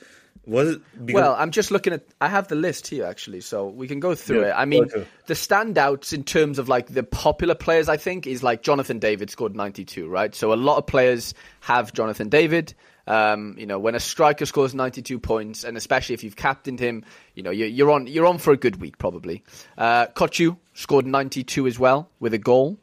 was 0.46 0.70
it? 0.70 0.82
Because... 1.06 1.14
Well, 1.14 1.36
I'm 1.38 1.50
just 1.50 1.70
looking 1.70 1.92
at. 1.92 2.02
I 2.20 2.28
have 2.28 2.48
the 2.48 2.54
list 2.54 2.86
here 2.86 3.04
actually, 3.06 3.40
so 3.40 3.68
we 3.68 3.88
can 3.88 3.98
go 3.98 4.14
through 4.14 4.42
yeah, 4.42 4.48
it. 4.48 4.54
I 4.58 4.64
mean, 4.66 4.88
the 5.26 5.34
standouts 5.34 6.12
in 6.12 6.24
terms 6.24 6.58
of 6.58 6.68
like 6.68 6.88
the 6.88 7.02
popular 7.02 7.54
players, 7.54 7.88
I 7.88 7.96
think, 7.96 8.26
is 8.26 8.42
like 8.42 8.62
Jonathan 8.62 8.98
David 8.98 9.30
scored 9.30 9.56
92, 9.56 10.06
right? 10.08 10.34
So 10.34 10.52
a 10.52 10.54
lot 10.54 10.76
of 10.76 10.86
players 10.86 11.34
have 11.60 11.92
Jonathan 11.92 12.28
David. 12.28 12.74
Um, 13.06 13.56
you 13.58 13.66
know, 13.66 13.78
when 13.78 13.94
a 13.94 14.00
striker 14.00 14.46
scores 14.46 14.74
92 14.74 15.18
points, 15.18 15.64
and 15.64 15.76
especially 15.76 16.14
if 16.14 16.22
you've 16.22 16.36
captained 16.36 16.78
him, 16.78 17.04
you 17.34 17.42
know, 17.42 17.50
you're, 17.50 17.66
you're 17.66 17.90
on 17.90 18.06
you're 18.06 18.26
on 18.26 18.38
for 18.38 18.52
a 18.52 18.56
good 18.56 18.80
week 18.80 18.98
probably. 18.98 19.42
Uh, 19.78 20.06
Kökçü 20.08 20.56
scored 20.74 21.06
92 21.06 21.66
as 21.66 21.78
well 21.78 22.08
with 22.20 22.34
a 22.34 22.38
goal. 22.38 22.78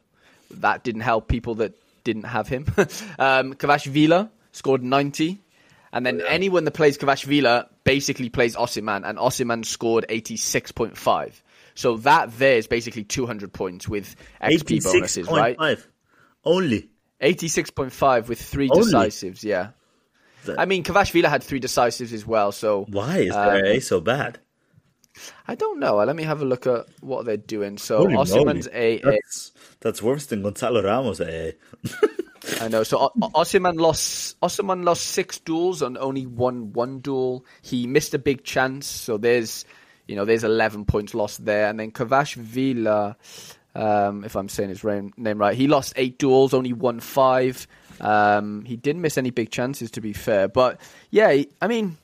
That 0.50 0.82
didn't 0.82 1.02
help 1.02 1.28
people 1.28 1.54
that 1.56 1.74
didn't 2.08 2.24
have 2.24 2.48
him. 2.48 2.64
um, 3.18 3.54
Kvashvila 3.54 4.30
scored 4.52 4.82
90. 4.82 5.38
And 5.92 6.04
then 6.04 6.18
yeah. 6.18 6.26
anyone 6.28 6.64
that 6.64 6.72
plays 6.72 6.96
Kvashvila 6.98 7.68
basically 7.84 8.28
plays 8.30 8.56
Osimhen, 8.56 9.08
and 9.08 9.18
Osimhen 9.18 9.64
scored 9.64 10.06
86.5. 10.08 11.42
So 11.74 11.98
that 11.98 12.36
there 12.38 12.56
is 12.56 12.66
basically 12.66 13.04
200 13.04 13.52
points 13.52 13.88
with 13.88 14.16
XP 14.42 14.82
bonuses, 14.82 15.28
right? 15.28 15.56
Only. 16.44 16.88
86.5 17.22 18.28
with 18.28 18.40
three 18.40 18.68
Only. 18.70 18.84
decisives, 18.84 19.44
yeah. 19.44 19.70
I 20.56 20.64
mean, 20.64 20.82
Kvashvila 20.82 21.28
had 21.28 21.42
three 21.42 21.58
decisives 21.58 22.12
as 22.12 22.26
well. 22.26 22.52
So 22.52 22.86
why 22.88 23.18
is 23.18 23.34
um, 23.34 23.46
their 23.46 23.66
A 23.66 23.80
so 23.80 24.00
bad? 24.00 24.38
I 25.46 25.54
don't 25.54 25.80
know. 25.80 25.96
Let 25.96 26.16
me 26.16 26.22
have 26.24 26.42
a 26.42 26.44
look 26.44 26.66
at 26.66 26.86
what 27.00 27.24
they're 27.24 27.36
doing. 27.36 27.78
So 27.78 28.06
Osimhen's 28.06 28.68
A. 28.72 28.98
That's, 28.98 29.52
that's 29.80 30.02
worse 30.02 30.26
than 30.26 30.42
Gonzalo 30.42 30.82
Ramos 30.82 31.20
A. 31.20 31.54
I 32.60 32.68
know. 32.68 32.82
So 32.82 33.10
Osimhen 33.18 33.78
lost. 33.78 34.40
Osimhen 34.40 34.84
lost 34.84 35.06
six 35.06 35.38
duels 35.38 35.82
and 35.82 35.98
only 35.98 36.26
won 36.26 36.72
one 36.72 37.00
duel. 37.00 37.44
He 37.62 37.86
missed 37.86 38.14
a 38.14 38.18
big 38.18 38.44
chance. 38.44 38.86
So 38.86 39.16
there's, 39.18 39.64
you 40.06 40.16
know, 40.16 40.24
there's 40.24 40.44
11 40.44 40.84
points 40.84 41.14
lost 41.14 41.44
there. 41.44 41.68
And 41.68 41.80
then 41.80 41.90
Kvashvila, 41.90 43.16
um, 43.74 44.24
if 44.24 44.36
I'm 44.36 44.48
saying 44.48 44.70
his 44.70 44.84
name 44.84 45.38
right, 45.38 45.56
he 45.56 45.66
lost 45.66 45.94
eight 45.96 46.18
duels, 46.18 46.54
only 46.54 46.72
won 46.72 47.00
five. 47.00 47.66
Um, 48.00 48.64
he 48.64 48.76
didn't 48.76 49.02
miss 49.02 49.18
any 49.18 49.30
big 49.30 49.50
chances, 49.50 49.90
to 49.92 50.00
be 50.00 50.12
fair. 50.12 50.48
But 50.48 50.80
yeah, 51.10 51.42
I 51.60 51.66
mean, 51.66 51.96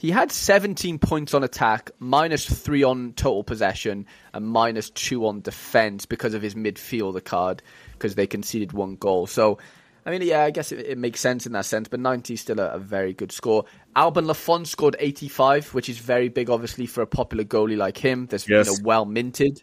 he 0.00 0.10
had 0.10 0.32
17 0.32 0.98
points 0.98 1.34
on 1.34 1.44
attack, 1.44 1.90
minus 1.98 2.48
three 2.48 2.82
on 2.82 3.12
total 3.16 3.44
possession, 3.44 4.06
and 4.32 4.46
minus 4.46 4.88
two 4.88 5.26
on 5.26 5.42
defense 5.42 6.06
because 6.06 6.32
of 6.32 6.40
his 6.40 6.54
midfielder 6.54 7.22
card, 7.22 7.62
because 7.92 8.14
they 8.14 8.26
conceded 8.26 8.72
one 8.72 8.96
goal. 8.96 9.26
So, 9.26 9.58
I 10.06 10.10
mean, 10.10 10.22
yeah, 10.22 10.44
I 10.44 10.52
guess 10.52 10.72
it, 10.72 10.78
it 10.78 10.96
makes 10.96 11.20
sense 11.20 11.44
in 11.44 11.52
that 11.52 11.66
sense, 11.66 11.86
but 11.86 12.00
90 12.00 12.32
is 12.32 12.40
still 12.40 12.60
a, 12.60 12.68
a 12.68 12.78
very 12.78 13.12
good 13.12 13.30
score. 13.30 13.66
Alban 13.94 14.26
Lafont 14.26 14.68
scored 14.68 14.96
85, 14.98 15.74
which 15.74 15.90
is 15.90 15.98
very 15.98 16.30
big, 16.30 16.48
obviously, 16.48 16.86
for 16.86 17.02
a 17.02 17.06
popular 17.06 17.44
goalie 17.44 17.76
like 17.76 17.98
him 17.98 18.24
that's 18.24 18.48
yes. 18.48 18.68
you 18.68 18.72
know, 18.72 18.78
well 18.82 19.04
minted. 19.04 19.62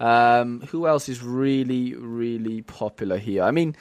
Um, 0.00 0.62
who 0.62 0.86
else 0.86 1.10
is 1.10 1.22
really, 1.22 1.94
really 1.94 2.62
popular 2.62 3.18
here? 3.18 3.42
I 3.42 3.50
mean, 3.50 3.76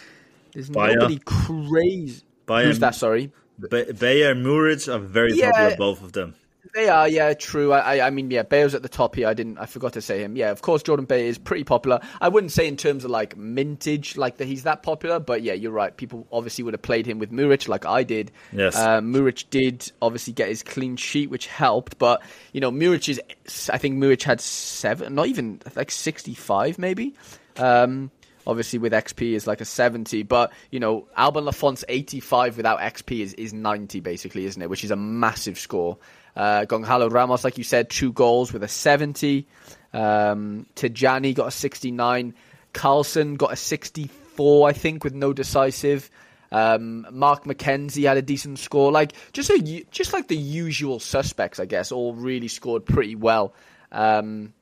there's 0.51 0.69
Bayer. 0.69 0.97
nobody 0.97 1.19
crazy. 1.23 2.21
Bayern, 2.47 2.65
Who's 2.65 2.79
that? 2.79 2.95
Sorry. 2.95 3.31
Bayo 3.59 4.31
and 4.31 4.45
Muric 4.45 4.87
are 4.93 4.99
very 4.99 5.33
yeah. 5.33 5.51
popular, 5.51 5.75
both 5.77 6.03
of 6.03 6.13
them. 6.13 6.35
They 6.73 6.89
are, 6.89 7.07
yeah, 7.07 7.33
true. 7.33 7.71
I, 7.71 8.05
I, 8.05 8.09
mean, 8.09 8.31
yeah, 8.31 8.43
Bayo's 8.43 8.75
at 8.75 8.81
the 8.81 8.89
top 8.89 9.15
here. 9.15 9.27
I 9.27 9.33
didn't, 9.33 9.59
I 9.59 9.65
forgot 9.65 9.93
to 9.93 10.01
say 10.01 10.21
him. 10.21 10.35
Yeah, 10.35 10.51
of 10.51 10.61
course, 10.61 10.83
Jordan 10.83 11.05
Bayo 11.05 11.25
is 11.25 11.37
pretty 11.37 11.63
popular. 11.63 12.01
I 12.19 12.27
wouldn't 12.27 12.51
say 12.51 12.67
in 12.67 12.75
terms 12.75 13.05
of 13.05 13.11
like 13.11 13.37
mintage, 13.37 14.17
like 14.17 14.37
that 14.37 14.45
he's 14.45 14.63
that 14.63 14.83
popular, 14.83 15.19
but 15.19 15.41
yeah, 15.41 15.53
you're 15.53 15.71
right. 15.71 15.95
People 15.95 16.27
obviously 16.31 16.63
would 16.63 16.73
have 16.73 16.81
played 16.81 17.05
him 17.05 17.19
with 17.19 17.31
Muric, 17.31 17.69
like 17.69 17.85
I 17.85 18.03
did. 18.03 18.31
Yes. 18.51 18.75
uh, 18.75 18.99
Muric 18.99 19.49
did 19.49 19.89
obviously 20.01 20.33
get 20.33 20.49
his 20.49 20.63
clean 20.63 20.97
sheet, 20.97 21.29
which 21.29 21.47
helped. 21.47 21.97
But 21.97 22.21
you 22.51 22.59
know, 22.59 22.71
Muric 22.71 23.07
is, 23.07 23.21
I 23.69 23.77
think 23.77 23.97
Muric 23.97 24.23
had 24.23 24.41
seven, 24.41 25.15
not 25.15 25.27
even 25.27 25.61
like 25.75 25.91
sixty-five, 25.91 26.77
maybe. 26.77 27.13
Um, 27.57 28.11
obviously 28.47 28.79
with 28.79 28.93
XP 28.93 29.33
is 29.33 29.47
like 29.47 29.61
a 29.61 29.65
70, 29.65 30.23
but 30.23 30.51
you 30.71 30.79
know, 30.79 31.07
Alban 31.15 31.45
Lafont's 31.45 31.83
85 31.87 32.57
without 32.57 32.79
XP 32.79 33.21
is, 33.21 33.33
is 33.33 33.53
90 33.53 33.99
basically, 33.99 34.45
isn't 34.45 34.61
it? 34.61 34.69
Which 34.69 34.83
is 34.83 34.91
a 34.91 34.95
massive 34.95 35.57
score. 35.57 35.97
Uh, 36.35 36.65
Gonzalo 36.65 37.09
Ramos, 37.09 37.43
like 37.43 37.57
you 37.57 37.63
said, 37.63 37.89
two 37.89 38.11
goals 38.11 38.51
with 38.51 38.63
a 38.63 38.67
70. 38.67 39.47
Um, 39.93 40.65
Tijani 40.75 41.33
got 41.33 41.47
a 41.47 41.51
69. 41.51 42.33
Carlson 42.73 43.35
got 43.35 43.53
a 43.53 43.55
64, 43.55 44.69
I 44.69 44.73
think, 44.73 45.03
with 45.03 45.13
no 45.13 45.31
decisive. 45.31 46.09
Um, 46.51 47.07
Mark 47.11 47.45
McKenzie 47.45 48.07
had 48.07 48.17
a 48.17 48.21
decent 48.21 48.59
score. 48.59 48.91
Like 48.91 49.13
just 49.33 49.49
a, 49.49 49.85
just 49.91 50.13
like 50.13 50.27
the 50.27 50.37
usual 50.37 50.99
suspects, 50.99 51.59
I 51.59 51.65
guess, 51.65 51.91
all 51.91 52.13
really 52.13 52.49
scored 52.49 52.85
pretty 52.85 53.15
well. 53.15 53.53
Um, 53.91 54.53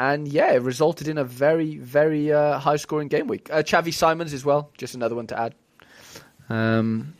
and 0.00 0.26
yeah, 0.26 0.52
it 0.52 0.62
resulted 0.62 1.08
in 1.08 1.18
a 1.18 1.24
very, 1.24 1.76
very 1.76 2.32
uh, 2.32 2.58
high 2.58 2.76
scoring 2.76 3.08
game 3.08 3.26
week. 3.26 3.48
Uh, 3.52 3.62
Xavi 3.62 3.92
Simons 3.92 4.32
as 4.32 4.44
well, 4.44 4.70
just 4.78 4.94
another 4.94 5.14
one 5.14 5.26
to 5.26 5.38
add. 5.38 5.54
Um, 6.48 7.14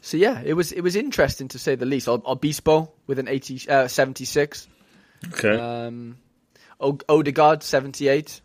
so 0.00 0.16
yeah, 0.16 0.40
it 0.44 0.54
was 0.54 0.72
it 0.72 0.80
was 0.80 0.96
interesting 0.96 1.48
to 1.48 1.58
say 1.58 1.74
the 1.74 1.84
least. 1.86 2.08
Obispo 2.08 2.90
with 3.06 3.18
an 3.18 3.28
80, 3.28 3.68
uh, 3.68 3.88
76. 3.88 4.66
Okay. 5.34 5.58
Um, 5.58 6.16
o- 6.80 6.98
Odegaard 7.08 7.62
78. 7.62 8.40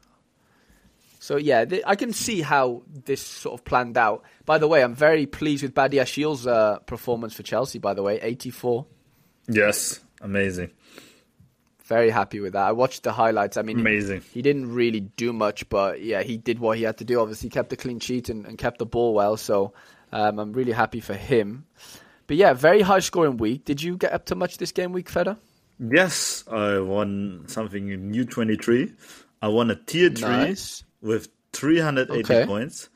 So 1.20 1.38
yeah, 1.38 1.64
th- 1.64 1.84
I 1.86 1.96
can 1.96 2.12
see 2.12 2.42
how 2.42 2.82
this 3.06 3.22
sort 3.22 3.60
of 3.60 3.64
planned 3.64 3.98
out. 3.98 4.24
By 4.46 4.58
the 4.58 4.68
way, 4.68 4.84
I'm 4.84 4.96
very 4.96 5.26
pleased 5.26 5.64
with 5.64 5.74
Badiashile's 5.74 6.46
uh, 6.46 6.80
performance 6.80 7.34
for 7.34 7.44
Chelsea. 7.44 7.80
By 7.80 7.94
the 7.94 8.04
way, 8.04 8.20
84. 8.22 8.86
yes. 9.48 10.02
Amazing. 10.22 10.72
Very 11.94 12.10
happy 12.10 12.40
with 12.40 12.54
that. 12.54 12.68
I 12.68 12.72
watched 12.72 13.04
the 13.04 13.12
highlights. 13.12 13.56
I 13.56 13.62
mean, 13.62 13.80
Amazing. 13.80 14.22
He, 14.22 14.28
he 14.40 14.42
didn't 14.42 14.74
really 14.74 15.02
do 15.02 15.32
much, 15.32 15.70
but 15.70 16.02
yeah, 16.02 16.24
he 16.24 16.38
did 16.38 16.58
what 16.58 16.78
he 16.78 16.84
had 16.84 16.98
to 16.98 17.04
do. 17.06 17.20
Obviously, 17.20 17.50
he 17.50 17.52
kept 17.52 17.70
the 17.70 17.78
clean 17.78 18.00
sheet 18.00 18.30
and, 18.30 18.46
and 18.48 18.58
kept 18.58 18.80
the 18.80 18.86
ball 18.88 19.14
well. 19.14 19.38
So 19.38 19.74
um, 20.12 20.40
I'm 20.40 20.54
really 20.54 20.72
happy 20.72 21.02
for 21.02 21.14
him. 21.14 21.66
But 22.26 22.38
yeah, 22.38 22.54
very 22.54 22.82
high 22.82 23.00
scoring 23.00 23.38
week. 23.38 23.66
Did 23.66 23.84
you 23.84 23.96
get 23.98 24.12
up 24.12 24.26
to 24.28 24.36
much 24.36 24.58
this 24.58 24.72
game 24.72 24.92
week, 24.92 25.08
Feder? 25.10 25.38
Yes, 25.80 26.44
I 26.52 26.80
won 26.80 27.44
something 27.48 27.90
in 27.90 28.10
new 28.12 28.26
23. 28.26 28.92
I 29.42 29.48
won 29.50 29.70
a 29.70 29.76
tier 29.76 30.10
3 30.10 30.28
Nice. 30.28 30.84
with 31.02 31.28
380 31.52 32.20
Okay. 32.24 32.46
points. 32.48 32.90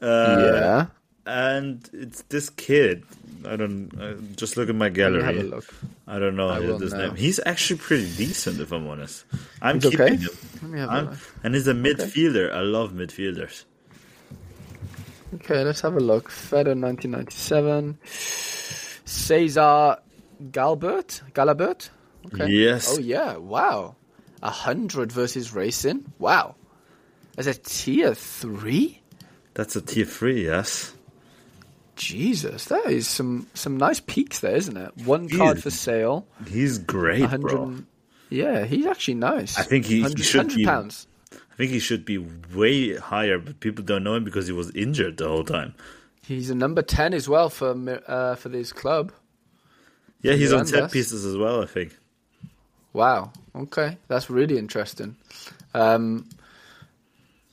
Uh, 0.00 0.50
yeah. 0.54 0.86
And 1.24 1.88
it's 1.92 2.22
this 2.22 2.50
kid. 2.50 3.04
I 3.46 3.56
don't 3.56 3.92
uh, 4.00 4.14
just 4.36 4.56
look 4.56 4.68
at 4.68 4.74
my 4.74 4.88
gallery. 4.88 5.22
have 5.22 5.36
a 5.36 5.42
look. 5.42 5.72
I 6.06 6.18
don't 6.18 6.36
know 6.36 6.48
I 6.48 6.60
his 6.60 6.92
name. 6.92 7.14
He's 7.14 7.38
actually 7.46 7.78
pretty 7.78 8.12
decent, 8.16 8.60
if 8.60 8.72
I'm 8.72 8.86
honest. 8.88 9.24
I'm 9.60 9.76
He's 9.80 9.90
keeping 9.90 10.00
okay? 10.00 10.16
him. 10.16 10.30
Let 10.62 10.70
me 10.70 10.78
have 10.80 10.88
a 10.88 10.92
I'm- 10.92 11.18
and 11.44 11.54
he's 11.54 11.68
a 11.68 11.74
midfielder. 11.74 12.52
I 12.52 12.60
love 12.60 12.92
midfielders. 12.92 13.64
Okay, 15.34 15.64
let's 15.64 15.80
have 15.80 15.96
a 15.96 16.00
look. 16.00 16.28
Feder 16.28 16.74
1997. 16.74 17.98
Cesar 18.04 19.96
Galbert? 20.50 21.22
Galabert? 21.32 21.88
Okay. 22.26 22.48
Yes. 22.48 22.88
Oh, 22.90 22.98
yeah. 22.98 23.36
Wow. 23.36 23.96
100 24.40 25.10
versus 25.10 25.54
Racing? 25.54 26.12
Wow. 26.18 26.56
As 27.38 27.46
a 27.46 27.54
tier 27.54 28.14
3? 28.14 29.00
That's 29.54 29.76
a 29.76 29.80
tier 29.80 30.06
three. 30.06 30.46
Yes. 30.46 30.94
Jesus, 31.96 32.66
that 32.66 32.86
is 32.86 33.06
some 33.06 33.46
some 33.54 33.76
nice 33.76 34.00
peaks 34.00 34.40
there, 34.40 34.56
isn't 34.56 34.76
it? 34.76 34.92
One 35.04 35.28
He 35.28 35.36
card 35.36 35.58
is- 35.58 35.62
for 35.62 35.70
sale. 35.70 36.26
He's 36.48 36.78
great, 36.78 37.28
bro. 37.40 37.76
Yeah, 38.30 38.64
he's 38.64 38.86
actually 38.86 39.14
nice. 39.14 39.58
I 39.58 39.62
think 39.62 39.84
he- 39.84 40.02
he 40.02 40.22
should 40.22 40.48
be- 40.54 40.64
pounds. 40.64 41.06
I 41.32 41.54
think 41.56 41.70
he 41.70 41.78
should 41.80 42.04
be 42.06 42.16
way 42.54 42.96
higher, 42.96 43.38
but 43.38 43.60
people 43.60 43.84
don't 43.84 44.02
know 44.04 44.14
him 44.14 44.24
because 44.24 44.46
he 44.46 44.52
was 44.54 44.70
injured 44.70 45.18
the 45.18 45.28
whole 45.28 45.44
time. 45.44 45.74
He's 46.24 46.48
a 46.48 46.54
number 46.54 46.80
10 46.80 47.12
as 47.12 47.28
well 47.28 47.50
for 47.50 47.70
uh, 48.08 48.36
for 48.36 48.48
this 48.48 48.72
club. 48.72 49.12
Yeah, 50.22 50.32
he's 50.34 50.52
on 50.52 50.64
Mirandés. 50.64 50.68
set 50.68 50.92
pieces 50.92 51.26
as 51.26 51.36
well. 51.36 51.62
I 51.62 51.66
think. 51.66 51.96
Wow. 52.94 53.32
Okay, 53.54 53.98
that's 54.08 54.30
really 54.30 54.56
interesting. 54.56 55.16
Um, 55.74 56.26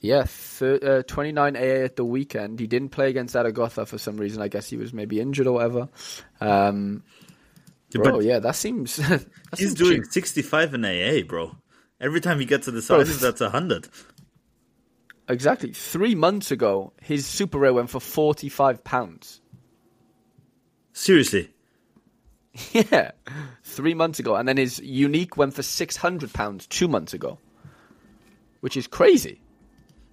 yeah, 0.01 0.25
th- 0.59 0.83
uh, 0.83 1.03
29 1.03 1.55
AA 1.55 1.59
at 1.59 1.95
the 1.95 2.05
weekend. 2.05 2.59
He 2.59 2.67
didn't 2.67 2.89
play 2.89 3.09
against 3.09 3.33
Zaragoza 3.33 3.85
for 3.85 3.97
some 3.97 4.17
reason. 4.17 4.41
I 4.41 4.47
guess 4.47 4.69
he 4.69 4.77
was 4.77 4.93
maybe 4.93 5.19
injured 5.19 5.47
or 5.47 5.53
whatever. 5.53 5.89
Um, 6.39 7.03
Yeah, 7.93 8.01
bro, 8.03 8.19
yeah, 8.19 8.39
that 8.39 8.55
seems. 8.55 8.95
that 8.97 9.25
he's 9.57 9.69
seems 9.69 9.73
doing 9.73 10.03
cheap. 10.03 10.11
65 10.11 10.73
in 10.75 10.85
AA, 10.85 11.23
bro. 11.27 11.55
Every 11.99 12.21
time 12.21 12.39
he 12.39 12.45
gets 12.45 12.65
to 12.65 12.71
the 12.71 12.81
sizes, 12.81 13.19
that's 13.21 13.41
a 13.41 13.49
hundred. 13.49 13.89
exactly 15.27 15.73
three 15.73 16.15
months 16.15 16.51
ago. 16.51 16.93
His 17.01 17.25
super 17.25 17.57
rare 17.59 17.73
went 17.73 17.89
for 17.89 17.99
45 17.99 18.83
pounds. 18.83 19.41
Seriously. 20.93 21.49
Yeah, 22.73 23.11
three 23.63 23.93
months 23.93 24.19
ago, 24.19 24.35
and 24.35 24.45
then 24.47 24.57
his 24.57 24.79
unique 24.79 25.37
went 25.37 25.53
for 25.53 25.61
600 25.63 26.33
pounds 26.33 26.67
two 26.67 26.87
months 26.89 27.13
ago, 27.13 27.37
which 28.59 28.75
is 28.75 28.85
crazy. 28.87 29.39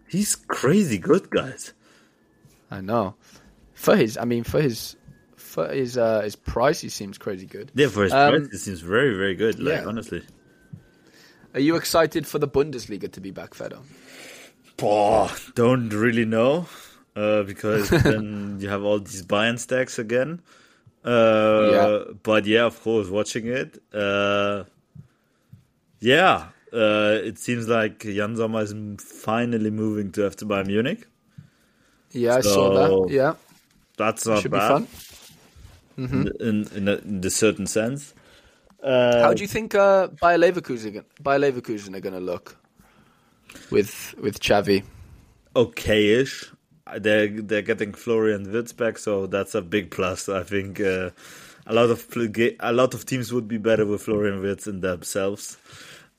He's 0.09 0.37
crazy 0.37 0.99
good, 0.99 1.31
guys. 1.31 1.73
I 2.71 2.81
know. 2.81 3.15
For 3.75 3.97
his, 3.97 4.17
I 4.17 4.25
mean, 4.25 4.45
for 4.45 4.61
his, 4.61 4.97
for 5.37 5.69
his, 5.69 5.97
uh, 5.99 6.21
his 6.23 6.37
price, 6.37 6.81
he 6.81 6.89
seems 6.89 7.19
crazy 7.19 7.47
good. 7.47 7.71
Yeah, 7.75 7.89
for 7.89 8.05
his 8.05 8.13
Um, 8.13 8.35
price, 8.35 8.49
it 8.55 8.59
seems 8.59 8.81
very, 8.81 9.17
very 9.17 9.35
good. 9.35 9.59
Like, 9.59 9.83
yeah. 9.83 9.85
honestly. 9.87 10.23
Are 11.55 11.61
you 11.61 11.77
excited 11.77 12.27
for 12.27 12.39
the 12.39 12.49
Bundesliga 12.49 13.11
to 13.13 13.21
be 13.21 13.31
back, 13.31 13.55
Fedor? 13.55 13.79
Boah, 14.77 15.35
don't 15.55 15.89
really 15.91 16.25
know. 16.25 16.67
Uh, 17.15 17.43
because 17.45 17.89
then 18.05 18.59
you 18.61 18.69
have 18.69 18.83
all 18.83 18.99
these 19.01 19.23
Bayern 19.25 19.59
stacks 19.59 19.99
again. 19.99 20.43
Uh, 21.05 21.71
Yeah. 21.73 21.99
But 22.23 22.45
yeah, 22.47 22.65
of 22.67 22.81
course, 22.83 23.09
watching 23.09 23.47
it. 23.47 23.83
Uh, 23.95 24.65
yeah, 26.01 26.49
uh, 26.73 27.19
it 27.23 27.39
seems 27.39 27.69
like 27.69 28.05
Yann 28.05 28.37
Sommer 28.37 28.63
is 28.63 28.75
finally 28.99 29.71
moving 29.71 30.13
to 30.13 30.23
have 30.23 30.37
to 30.37 30.45
buy 30.45 30.63
Munich. 30.63 31.07
Yeah, 32.13 32.37
I 32.37 32.41
saw 32.41 32.71
that. 33.07 33.13
Yeah, 33.13 33.35
That's 33.97 34.27
not 34.27 34.43
should 34.43 34.53
be 34.53 34.59
bad 34.59 34.69
fun. 34.69 34.89
in 35.97 36.33
in, 36.41 36.69
in, 36.75 36.89
a, 36.89 36.97
in 36.97 37.25
a 37.25 37.31
certain 37.31 37.67
sense. 37.67 38.15
Uh, 38.83 39.21
How 39.23 39.35
do 39.35 39.43
you 39.43 39.49
think 39.49 39.75
uh, 39.75 40.09
Bayer 40.21 40.39
Leverkusen, 40.39 41.05
Bayer 41.23 41.39
Leverkusen 41.39 41.95
are 41.97 42.01
going 42.01 42.15
to 42.15 42.21
look 42.21 42.57
with 43.71 44.15
with 44.21 44.41
Xabi? 44.41 44.85
okay-ish. 45.55 46.51
They're 46.99 47.29
they're 47.29 47.63
getting 47.63 47.95
Florian 47.95 48.53
Wirtz 48.53 48.73
back, 48.73 48.99
so 48.99 49.27
that's 49.27 49.55
a 49.57 49.63
big 49.63 49.91
plus. 49.91 50.29
I 50.29 50.45
think 50.45 50.81
uh, 50.81 51.11
a 51.67 51.75
lot 51.75 51.91
of 51.91 52.07
a 52.61 52.73
lot 52.73 52.95
of 52.95 53.07
teams 53.07 53.33
would 53.33 53.49
be 53.49 53.59
better 53.59 53.85
with 53.85 54.03
Florian 54.03 54.41
Wirtz 54.41 54.69
in 54.69 54.81
themselves. 54.81 55.57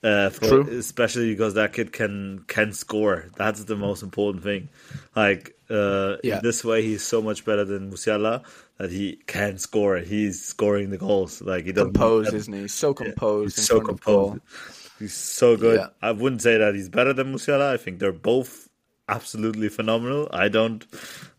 Uh, 0.04 0.30
for, 0.30 0.48
True. 0.48 0.68
especially 0.78 1.32
because 1.32 1.56
that 1.56 1.74
kid 1.74 1.92
can 1.92 2.44
can 2.48 2.72
score. 2.72 3.26
That's 3.36 3.64
the 3.64 3.76
most 3.76 4.04
important 4.04 4.44
thing. 4.44 4.70
Like 5.16 5.56
uh, 5.72 6.18
Yeah. 6.24 6.38
in 6.38 6.44
this 6.44 6.64
way, 6.64 6.84
he's 6.84 7.04
so 7.04 7.20
much 7.22 7.44
better 7.46 7.66
than 7.66 7.90
Musiala 7.92 8.44
that 8.78 8.92
he 8.92 9.16
can 9.26 9.58
score. 9.58 9.98
He's 9.98 10.40
scoring 10.44 10.92
the 10.92 10.98
goals. 11.00 11.42
Like 11.42 11.66
he 11.66 11.72
doesn't 11.72 11.94
Composed, 11.94 12.32
isn't 12.34 12.54
he? 12.54 12.68
So 12.68 12.94
composed. 12.94 13.58
He's 13.58 13.66
so 13.66 13.78
front 13.82 13.90
of 13.90 14.02
goal. 14.02 14.30
composed. 14.32 15.00
He's 15.00 15.14
so 15.16 15.58
good. 15.58 15.80
Yeah. 15.80 15.88
I 16.02 16.12
wouldn't 16.12 16.44
say 16.44 16.58
that 16.58 16.76
he's 16.76 16.90
better 16.90 17.12
than 17.14 17.34
Musiala. 17.34 17.74
I 17.74 17.78
think 17.78 17.98
they're 18.00 18.12
both 18.12 18.70
absolutely 19.10 19.68
phenomenal. 19.70 20.28
I 20.32 20.48
don't 20.48 20.86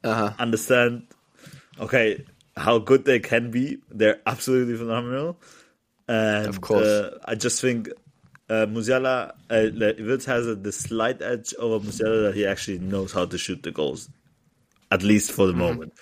Uh-huh. 0.03 0.33
understand. 0.39 1.07
Okay, 1.81 2.25
how 2.57 2.79
good 2.81 3.05
they 3.05 3.21
can 3.21 3.53
be. 3.53 3.79
They're 3.89 4.21
absolutely 4.27 4.77
phenomenal. 4.77 5.39
And 6.09 6.49
Of 6.49 6.61
course. 6.61 6.85
uh, 6.87 7.19
I 7.25 7.35
just 7.37 7.61
think 7.61 7.89
uh, 8.49 8.67
Musiala, 8.67 9.33
uh, 9.51 10.31
has 10.31 10.47
a, 10.47 10.55
the 10.55 10.73
slight 10.73 11.21
edge 11.23 11.55
over 11.59 11.85
Musiala 11.85 12.25
that 12.29 12.35
he 12.35 12.47
actually 12.47 12.79
knows 12.79 13.13
how 13.13 13.27
to 13.27 13.39
shoot 13.39 13.63
the 13.63 13.71
goals, 13.71 14.09
at 14.91 15.03
least 15.03 15.33
for 15.33 15.47
the 15.47 15.53
Mm-hmm. 15.53 15.61
moment. 15.63 15.93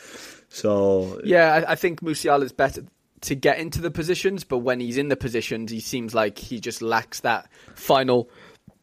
So 0.49 1.21
Yeah, 1.25 1.55
I, 1.55 1.73
I 1.73 1.75
think 1.75 2.01
Musiala 2.01 2.45
is 2.45 2.53
better 2.53 2.85
to 3.23 3.35
get 3.35 3.59
into 3.59 3.81
the 3.81 3.91
positions, 3.91 4.45
but 4.45 4.59
when 4.59 4.79
he's 4.81 4.97
in 4.97 5.09
the 5.09 5.17
positions, 5.17 5.71
he 5.71 5.81
seems 5.81 6.15
like 6.15 6.39
he 6.39 6.61
just 6.61 6.83
lacks 6.83 7.21
that 7.21 7.49
final, 7.75 8.31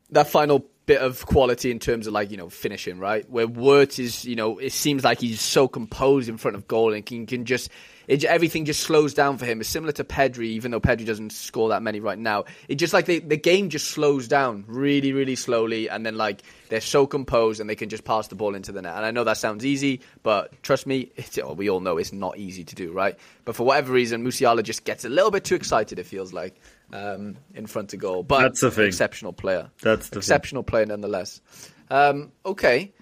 that 0.09 0.27
final 0.27 0.65
bit 0.85 0.99
of 0.99 1.25
quality 1.25 1.71
in 1.71 1.79
terms 1.79 2.07
of 2.07 2.13
like 2.13 2.31
you 2.31 2.37
know 2.37 2.49
finishing, 2.49 2.99
right? 2.99 3.29
Where 3.29 3.47
Wirtz 3.47 3.99
is, 3.99 4.25
you 4.25 4.35
know, 4.35 4.57
it 4.57 4.73
seems 4.73 5.03
like 5.03 5.19
he's 5.19 5.41
so 5.41 5.67
composed 5.67 6.29
in 6.29 6.37
front 6.37 6.55
of 6.55 6.67
goal 6.67 6.93
and 6.93 7.05
can, 7.05 7.25
can 7.25 7.45
just 7.45 7.69
it, 8.07 8.23
everything 8.25 8.65
just 8.65 8.81
slows 8.81 9.13
down 9.13 9.37
for 9.37 9.45
him. 9.45 9.61
It's 9.61 9.69
similar 9.69 9.93
to 9.93 10.03
Pedri, 10.03 10.47
even 10.47 10.71
though 10.71 10.81
Pedri 10.81 11.05
doesn't 11.05 11.31
score 11.31 11.69
that 11.69 11.81
many 11.81 12.01
right 12.01 12.19
now. 12.19 12.43
It 12.67 12.75
just 12.75 12.93
like 12.93 13.05
the 13.05 13.19
the 13.19 13.37
game 13.37 13.69
just 13.69 13.89
slows 13.91 14.27
down 14.27 14.65
really, 14.67 15.13
really 15.13 15.35
slowly, 15.35 15.89
and 15.89 16.05
then 16.05 16.17
like 16.17 16.41
they're 16.69 16.81
so 16.81 17.07
composed 17.07 17.61
and 17.61 17.69
they 17.69 17.75
can 17.75 17.89
just 17.89 18.03
pass 18.03 18.27
the 18.27 18.35
ball 18.35 18.55
into 18.55 18.71
the 18.71 18.81
net. 18.81 18.95
And 18.95 19.05
I 19.05 19.11
know 19.11 19.23
that 19.23 19.37
sounds 19.37 19.65
easy, 19.65 20.01
but 20.21 20.61
trust 20.63 20.85
me, 20.85 21.11
we 21.55 21.69
all 21.69 21.79
know 21.79 21.97
it's 21.97 22.13
not 22.13 22.37
easy 22.37 22.63
to 22.63 22.75
do, 22.75 22.91
right? 22.91 23.17
But 23.45 23.55
for 23.55 23.65
whatever 23.65 23.93
reason, 23.93 24.23
Musiala 24.23 24.63
just 24.63 24.83
gets 24.83 25.05
a 25.05 25.09
little 25.09 25.31
bit 25.31 25.45
too 25.45 25.55
excited. 25.55 25.99
It 25.99 26.05
feels 26.05 26.33
like 26.33 26.59
um, 26.93 27.35
in 27.55 27.65
front 27.65 27.93
of 27.93 27.99
goal, 27.99 28.23
but 28.23 28.41
that's 28.41 28.61
the 28.61 28.71
thing. 28.71 28.87
Exceptional 28.87 29.33
player. 29.33 29.69
That's 29.81 30.09
the 30.09 30.19
exceptional 30.19 30.61
thing. 30.61 30.67
player 30.67 30.85
nonetheless. 30.85 31.41
Um, 31.89 32.31
okay. 32.45 32.93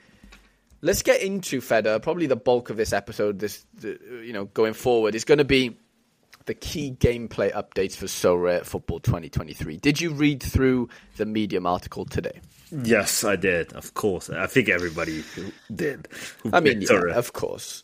Let's 0.81 1.03
get 1.03 1.21
into 1.21 1.61
Feder. 1.61 1.99
Probably 1.99 2.25
the 2.25 2.35
bulk 2.35 2.71
of 2.71 2.77
this 2.77 2.91
episode, 2.91 3.37
this 3.37 3.63
you 3.83 4.33
know, 4.33 4.45
going 4.45 4.73
forward, 4.73 5.13
is 5.13 5.25
going 5.25 5.37
to 5.37 5.45
be 5.45 5.77
the 6.45 6.55
key 6.55 6.95
gameplay 6.99 7.53
updates 7.53 7.95
for 7.95 8.07
Sorare 8.07 8.65
Football 8.65 8.99
2023. 8.99 9.77
Did 9.77 10.01
you 10.01 10.11
read 10.11 10.41
through 10.41 10.89
the 11.17 11.25
Medium 11.25 11.67
article 11.67 12.05
today? 12.05 12.41
Yes, 12.71 13.23
I 13.23 13.35
did. 13.35 13.73
Of 13.73 13.93
course, 13.93 14.29
I 14.29 14.47
think 14.47 14.69
everybody 14.69 15.23
did. 15.73 16.07
I 16.51 16.61
mean, 16.61 16.81
yeah, 16.81 17.13
of 17.13 17.33
course. 17.33 17.83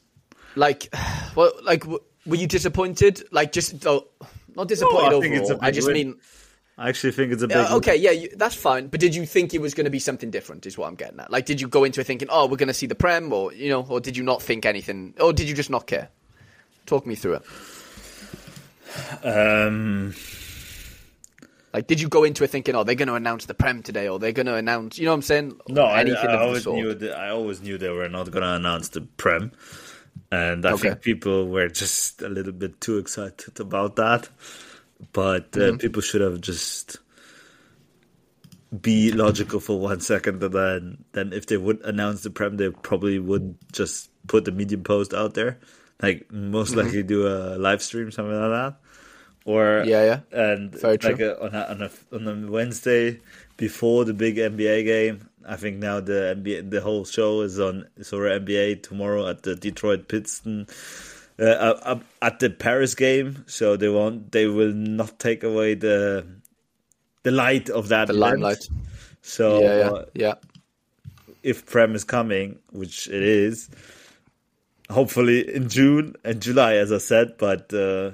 Like, 0.56 0.91
well, 1.36 1.52
like, 1.63 1.86
were 1.86 2.36
you 2.36 2.48
disappointed? 2.48 3.24
Like, 3.32 3.52
just 3.52 3.86
oh, 3.86 4.08
not 4.58 4.67
disappointed 4.67 5.12
no, 5.12 5.22
I 5.22 5.39
overall. 5.39 5.60
I 5.62 5.72
just 5.72 5.88
win. 5.88 5.93
mean 5.93 6.20
I 6.78 6.89
actually 6.89 7.13
think 7.13 7.32
it's 7.32 7.41
a 7.41 7.48
big. 7.48 7.58
Uh, 7.58 7.78
okay, 7.78 7.96
yeah, 7.96 8.12
you, 8.12 8.30
that's 8.36 8.54
fine. 8.54 8.88
But 8.88 9.00
did 9.00 9.15
you 9.15 9.26
think 9.26 9.56
it 9.56 9.62
was 9.62 9.74
going 9.74 9.86
to 9.86 9.91
be 9.91 9.98
something 9.98 10.30
different? 10.30 10.67
Is 10.67 10.78
what 10.78 10.88
I'm 10.88 10.96
getting 10.96 11.20
at. 11.20 11.32
Like, 11.32 11.46
did 11.46 11.60
you 11.60 11.67
go 11.67 11.84
into 11.84 12.02
it 12.02 12.04
thinking, 12.04 12.28
"Oh, 12.30 12.46
we're 12.46 12.58
going 12.58 12.67
to 12.67 12.74
see 12.74 12.86
the 12.86 12.96
prem," 12.96 13.34
or 13.34 13.52
you 13.52 13.70
know, 13.70 13.84
or 13.89 14.00
did 14.00 14.15
you 14.15 14.24
not 14.24 14.43
think 14.43 14.65
anything, 14.65 15.15
or 15.20 15.34
did 15.34 15.50
you 15.50 15.56
just 15.56 15.72
not 15.72 15.88
care? 15.88 16.10
Talk 16.86 17.08
me 17.08 17.15
through 17.15 17.39
it. 19.24 19.26
Um. 19.26 20.13
Like, 21.74 21.86
did 21.88 22.00
you 22.00 22.08
go 22.08 22.24
into 22.24 22.43
it 22.43 22.50
thinking, 22.52 22.76
"Oh, 22.76 22.84
they're 22.84 22.96
going 22.96 23.08
to 23.08 23.15
announce 23.15 23.46
the 23.46 23.56
prem 23.56 23.82
today," 23.82 24.08
or 24.08 24.20
they're 24.20 24.32
going 24.32 24.46
to 24.46 24.56
announce, 24.56 25.00
you 25.00 25.06
know, 25.06 25.12
what 25.12 25.15
I'm 25.15 25.22
saying? 25.24 25.60
No, 25.67 25.88
anything 25.88 26.30
I, 26.30 26.34
I 26.34 26.41
always 26.43 26.67
knew. 26.67 26.93
That, 26.93 27.17
I 27.17 27.30
always 27.30 27.62
knew 27.62 27.80
they 27.80 27.89
were 27.89 28.08
not 28.08 28.30
going 28.30 28.43
to 28.43 28.54
announce 28.54 28.89
the 28.89 29.02
prem, 29.02 29.52
and 30.32 30.66
I 30.66 30.74
okay. 30.74 30.90
think 30.90 31.02
people 31.02 31.48
were 31.48 31.68
just 31.70 32.22
a 32.22 32.30
little 32.30 32.54
bit 32.54 32.80
too 32.82 32.98
excited 32.98 33.60
about 33.60 33.96
that 33.98 34.30
but 35.14 35.56
uh, 35.56 35.60
mm-hmm. 35.60 35.78
people 35.78 36.02
should 36.02 36.22
have 36.22 36.42
just 36.42 36.98
be 38.82 39.12
logical 39.12 39.60
for 39.60 39.80
one 39.80 40.02
second 40.02 40.44
and 40.44 40.54
then 40.54 41.04
then 41.14 41.34
if 41.34 41.46
they 41.46 41.58
would 41.58 41.80
announce 41.82 42.24
the 42.24 42.30
prem 42.30 42.58
they 42.58 42.70
probably 42.70 43.18
would 43.18 43.56
just 43.72 44.10
put 44.28 44.46
the 44.46 44.52
medium 44.52 44.84
post 44.84 45.14
out 45.14 45.34
there 45.34 45.58
like 46.02 46.30
most 46.32 46.72
mm-hmm. 46.72 46.82
likely 46.82 47.04
do 47.04 47.28
a 47.28 47.58
live 47.58 47.82
stream 47.82 48.12
something 48.12 48.34
like 48.34 48.52
that 48.52 48.76
or 49.46 49.84
yeah 49.86 50.04
yeah 50.04 50.20
and 50.32 50.74
Very 50.76 50.98
like 50.98 51.20
a, 51.20 51.42
on, 51.42 51.56
a, 51.56 51.62
on 51.64 51.82
a 51.82 52.16
on 52.16 52.28
a 52.28 52.52
wednesday 52.52 53.20
before 53.56 54.04
the 54.04 54.14
big 54.14 54.36
nba 54.36 54.84
game 54.84 55.27
i 55.48 55.56
think 55.56 55.78
now 55.78 56.00
the 56.00 56.36
nba 56.38 56.70
the 56.70 56.82
whole 56.82 57.06
show 57.06 57.42
is 57.42 57.60
on 57.60 57.88
Sorare 58.00 58.40
nba 58.46 58.84
tomorrow 58.84 59.28
at 59.28 59.44
the 59.44 59.56
detroit 59.56 60.08
Pistons 60.08 61.18
uh, 61.40 62.00
at 62.22 62.40
the 62.40 62.50
Paris 62.50 62.96
game, 62.96 63.44
so 63.48 63.78
they 63.78 63.90
won't. 63.90 64.32
They 64.32 64.48
will 64.48 64.74
not 64.74 65.20
take 65.20 65.44
away 65.44 65.76
the 65.76 66.26
the 67.24 67.32
light 67.32 67.70
of 67.70 67.90
that. 67.90 68.08
The 68.08 68.14
limelight. 68.14 68.68
So 69.22 69.62
yeah, 69.62 69.78
yeah, 69.78 70.02
yeah. 70.14 70.34
If 71.44 71.66
Prem 71.66 71.96
is 71.96 72.04
coming, 72.04 72.60
which 72.72 73.08
it 73.08 73.22
is, 73.22 73.70
hopefully 74.90 75.54
in 75.54 75.70
June 75.70 76.16
and 76.24 76.42
July, 76.42 76.76
as 76.76 76.92
I 76.92 77.00
said, 77.00 77.38
but. 77.38 77.74
Uh, 77.74 78.12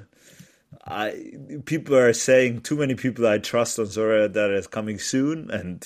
I 0.86 1.32
people 1.64 1.96
are 1.96 2.12
saying 2.12 2.60
too 2.60 2.76
many 2.76 2.94
people 2.94 3.26
I 3.26 3.38
trust 3.38 3.78
on 3.78 3.86
Sorare 3.86 4.30
that 4.30 4.50
is 4.50 4.66
coming 4.66 4.98
soon, 4.98 5.50
and 5.50 5.82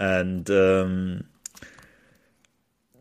and 0.00 0.50
um, 0.50 1.24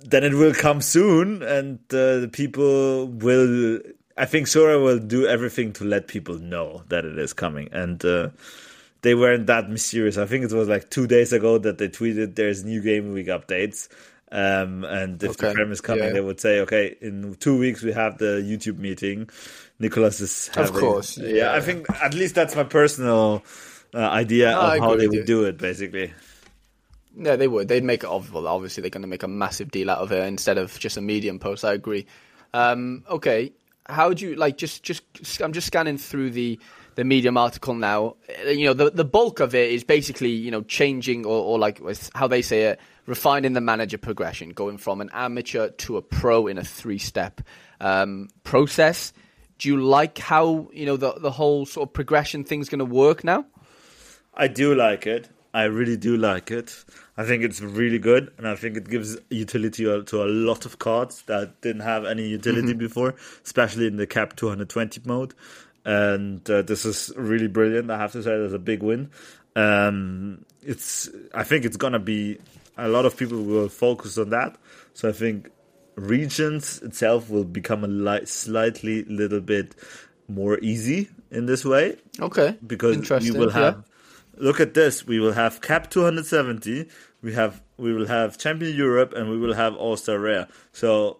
then 0.04 0.24
it 0.26 0.34
will 0.34 0.54
come 0.54 0.82
soon, 0.82 1.42
and 1.42 1.80
uh, 1.90 2.20
the 2.20 2.30
people 2.32 3.08
will. 3.08 3.80
I 4.18 4.26
think 4.26 4.48
Sora 4.48 4.78
will 4.78 5.00
do 5.00 5.26
everything 5.26 5.72
to 5.74 5.86
let 5.86 6.10
people 6.10 6.38
know 6.38 6.84
that 6.90 7.06
it 7.06 7.18
is 7.18 7.32
coming, 7.32 7.70
and 7.72 8.04
uh, 8.04 8.30
they 9.02 9.16
weren't 9.16 9.48
that 9.48 9.70
mysterious. 9.70 10.18
I 10.18 10.26
think 10.26 10.44
it 10.44 10.52
was 10.52 10.68
like 10.68 10.90
two 10.90 11.08
days 11.08 11.32
ago 11.32 11.58
that 11.58 11.78
they 11.78 11.88
tweeted 11.88 12.36
there's 12.36 12.66
new 12.66 12.82
game 12.82 13.14
week 13.14 13.28
updates. 13.28 13.88
Um, 14.32 14.84
and 14.84 15.24
if 15.24 15.32
okay. 15.32 15.48
the 15.48 15.54
prem 15.56 15.72
is 15.72 15.82
coming, 15.82 16.04
yeah. 16.04 16.14
they 16.14 16.22
would 16.22 16.40
say, 16.40 16.60
okay, 16.60 16.96
in 17.02 17.36
two 17.40 17.58
weeks 17.58 17.82
we 17.82 17.94
have 17.94 18.20
the 18.20 18.44
YouTube 18.46 18.78
meeting. 18.78 19.28
Nicolas 19.80 20.20
is 20.20 20.50
having, 20.50 20.76
of 20.76 20.80
course, 20.80 21.18
yeah. 21.18 21.30
yeah. 21.30 21.54
I 21.54 21.62
think 21.62 21.90
at 21.90 22.14
least 22.14 22.36
that's 22.36 22.56
my 22.56 22.66
personal 22.66 23.42
uh, 23.94 24.00
idea 24.00 24.52
no, 24.52 24.60
of 24.60 24.80
how 24.80 24.96
they 24.98 25.08
would 25.08 25.26
do 25.26 25.46
it, 25.46 25.58
basically. 25.58 26.14
Yeah, 27.16 27.36
they 27.36 27.48
would. 27.48 27.68
They'd 27.68 27.84
make 27.84 28.04
it 28.04 28.10
well, 28.10 28.48
obviously 28.48 28.82
they're 28.82 28.90
going 28.90 29.02
to 29.02 29.08
make 29.08 29.24
a 29.24 29.28
massive 29.28 29.72
deal 29.72 29.90
out 29.90 30.00
of 30.00 30.12
it 30.12 30.26
instead 30.28 30.58
of 30.58 30.78
just 30.80 30.98
a 30.98 31.02
medium 31.02 31.40
post. 31.40 31.66
I 31.66 31.74
agree. 31.74 32.06
Um, 32.54 33.04
okay, 33.10 33.52
how 33.88 34.14
do 34.14 34.28
you 34.28 34.36
like? 34.36 34.58
Just, 34.58 34.84
just 34.84 35.04
I'm 35.42 35.54
just 35.54 35.68
scanning 35.68 35.98
through 35.98 36.32
the 36.32 36.60
the 36.96 37.04
medium 37.04 37.38
article 37.38 37.74
now. 37.74 38.16
You 38.46 38.66
know, 38.66 38.74
the 38.74 38.92
the 38.92 39.06
bulk 39.06 39.40
of 39.40 39.56
it 39.56 39.72
is 39.72 39.84
basically 39.84 40.32
you 40.32 40.52
know 40.52 40.62
changing 40.64 41.26
or, 41.26 41.44
or 41.44 41.60
like 41.60 41.82
how 42.14 42.28
they 42.28 42.42
say 42.42 42.64
it, 42.64 42.80
refining 43.06 43.54
the 43.54 43.62
manager 43.62 43.98
progression, 43.98 44.50
going 44.50 44.78
from 44.78 45.02
an 45.02 45.10
amateur 45.14 45.70
to 45.70 45.98
a 45.98 46.02
pro 46.02 46.48
in 46.48 46.58
a 46.58 46.64
three 46.64 46.98
step 46.98 47.42
um, 47.82 48.28
process. 48.44 49.14
Do 49.58 49.70
you 49.70 49.82
like 49.82 50.18
how 50.18 50.70
you 50.74 50.86
know 50.86 50.98
the 50.98 51.14
the 51.14 51.32
whole 51.32 51.66
sort 51.66 51.90
of 51.90 51.94
progression 51.94 52.44
thing's 52.44 52.70
going 52.70 52.80
to 52.80 52.86
work 52.86 53.24
now? 53.24 53.46
I 54.34 54.48
do 54.48 54.76
like 54.76 55.08
it. 55.08 55.30
I 55.54 55.64
really 55.64 55.98
do 55.98 56.16
like 56.16 56.52
it. 56.52 56.86
I 57.18 57.26
think 57.26 57.44
it's 57.44 57.60
really 57.60 58.00
good, 58.00 58.32
and 58.38 58.48
I 58.48 58.56
think 58.56 58.78
it 58.78 58.88
gives 58.88 59.18
utility 59.30 59.84
to 59.84 60.24
a 60.24 60.26
lot 60.26 60.66
of 60.66 60.80
cards 60.80 61.24
that 61.24 61.62
didn't 61.62 61.82
have 61.82 62.06
any 62.06 62.28
utility 62.28 62.70
mm-hmm. 62.70 62.78
before, 62.78 63.16
especially 63.44 63.88
in 63.88 63.98
the 63.98 64.06
cap 64.06 64.36
220 64.36 65.02
mode. 65.06 65.34
And 65.86 66.48
uh, 66.50 66.62
this 66.62 66.86
is 66.86 67.12
really 67.18 67.48
brilliant. 67.48 67.90
I 67.90 67.98
have 67.98 68.12
to 68.12 68.22
say, 68.22 68.38
that's 68.40 68.54
a 68.54 68.60
big 68.60 68.84
win. 68.84 69.10
Um, 69.56 70.46
it's. 70.62 71.10
I 71.34 71.44
think 71.44 71.66
it's 71.66 71.78
gonna 71.78 72.00
be 72.00 72.38
a 72.78 72.88
lot 72.88 73.06
of 73.06 73.18
people 73.18 73.42
will 73.42 73.70
focus 73.70 74.18
on 74.18 74.30
that. 74.30 74.56
So 74.94 75.10
I 75.10 75.12
think 75.12 75.50
regions 75.96 76.82
itself 76.84 77.30
will 77.30 77.44
become 77.44 77.84
a 77.84 77.88
light, 77.88 78.28
slightly 78.28 79.04
little 79.06 79.42
bit 79.42 79.76
more 80.28 80.60
easy 80.60 81.10
in 81.32 81.48
this 81.48 81.66
way. 81.66 81.98
Okay, 82.20 82.56
because 82.66 83.26
you 83.26 83.34
will 83.34 83.50
have. 83.50 83.78
Yeah 83.78 83.89
look 84.40 84.60
at 84.60 84.74
this. 84.74 85.06
We 85.06 85.20
will 85.20 85.34
have 85.34 85.62
cap 85.62 85.90
270. 85.90 86.88
We 87.22 87.34
have 87.34 87.62
we 87.78 87.94
will 87.94 88.08
have 88.08 88.38
champion 88.38 88.76
Europe, 88.76 89.14
and 89.14 89.30
we 89.30 89.38
will 89.38 89.54
have 89.54 89.76
All 89.76 89.96
Star 89.98 90.18
Rare. 90.18 90.48
So 90.72 91.18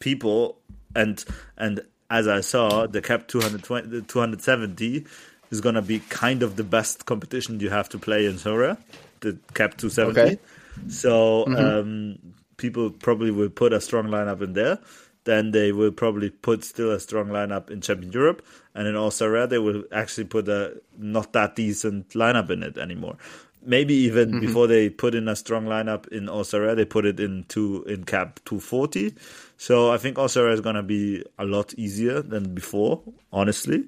people 0.00 0.58
and 0.94 1.24
and 1.56 1.80
as 2.10 2.26
I 2.26 2.40
saw, 2.40 2.86
the 2.86 3.02
cap 3.02 3.28
220, 3.28 4.02
270 4.02 5.06
is 5.50 5.60
gonna 5.60 5.82
be 5.82 6.00
kind 6.08 6.42
of 6.42 6.56
the 6.56 6.64
best 6.64 7.06
competition 7.06 7.60
you 7.60 7.70
have 7.70 7.88
to 7.90 7.98
play 7.98 8.26
in 8.26 8.34
Sorare. 8.34 8.78
The 9.20 9.38
cap 9.54 9.76
270. 9.76 10.20
Okay. 10.20 10.40
So 10.88 11.44
mm-hmm. 11.46 11.56
um, 11.56 12.18
people 12.56 12.90
probably 12.90 13.30
will 13.30 13.48
put 13.48 13.72
a 13.72 13.80
strong 13.80 14.06
lineup 14.06 14.42
in 14.42 14.52
there 14.52 14.78
then 15.26 15.50
they 15.50 15.72
will 15.72 15.90
probably 15.90 16.30
put 16.30 16.64
still 16.64 16.92
a 16.92 17.00
strong 17.00 17.26
lineup 17.28 17.68
in 17.68 17.80
Champion 17.80 18.12
Europe, 18.12 18.46
and 18.74 18.88
in 18.88 18.96
All 18.96 19.10
they 19.10 19.58
will 19.58 19.84
actually 19.92 20.24
put 20.24 20.48
a 20.48 20.80
not 20.96 21.32
that 21.34 21.56
decent 21.56 22.08
lineup 22.10 22.48
in 22.48 22.62
it 22.62 22.78
anymore. 22.78 23.16
Maybe 23.62 23.94
even 23.94 24.30
mm-hmm. 24.30 24.40
before 24.40 24.68
they 24.68 24.88
put 24.88 25.16
in 25.16 25.28
a 25.28 25.34
strong 25.34 25.66
lineup 25.66 26.06
in 26.08 26.28
All 26.28 26.44
they 26.44 26.84
put 26.84 27.04
it 27.04 27.18
in 27.18 27.44
two 27.48 27.84
in 27.88 28.04
cap 28.04 28.40
240. 28.44 29.14
So 29.58 29.90
I 29.90 29.98
think 29.98 30.16
All 30.18 30.26
is 30.26 30.60
gonna 30.60 30.84
be 30.84 31.24
a 31.38 31.44
lot 31.44 31.74
easier 31.74 32.22
than 32.22 32.54
before, 32.54 33.02
honestly. 33.32 33.84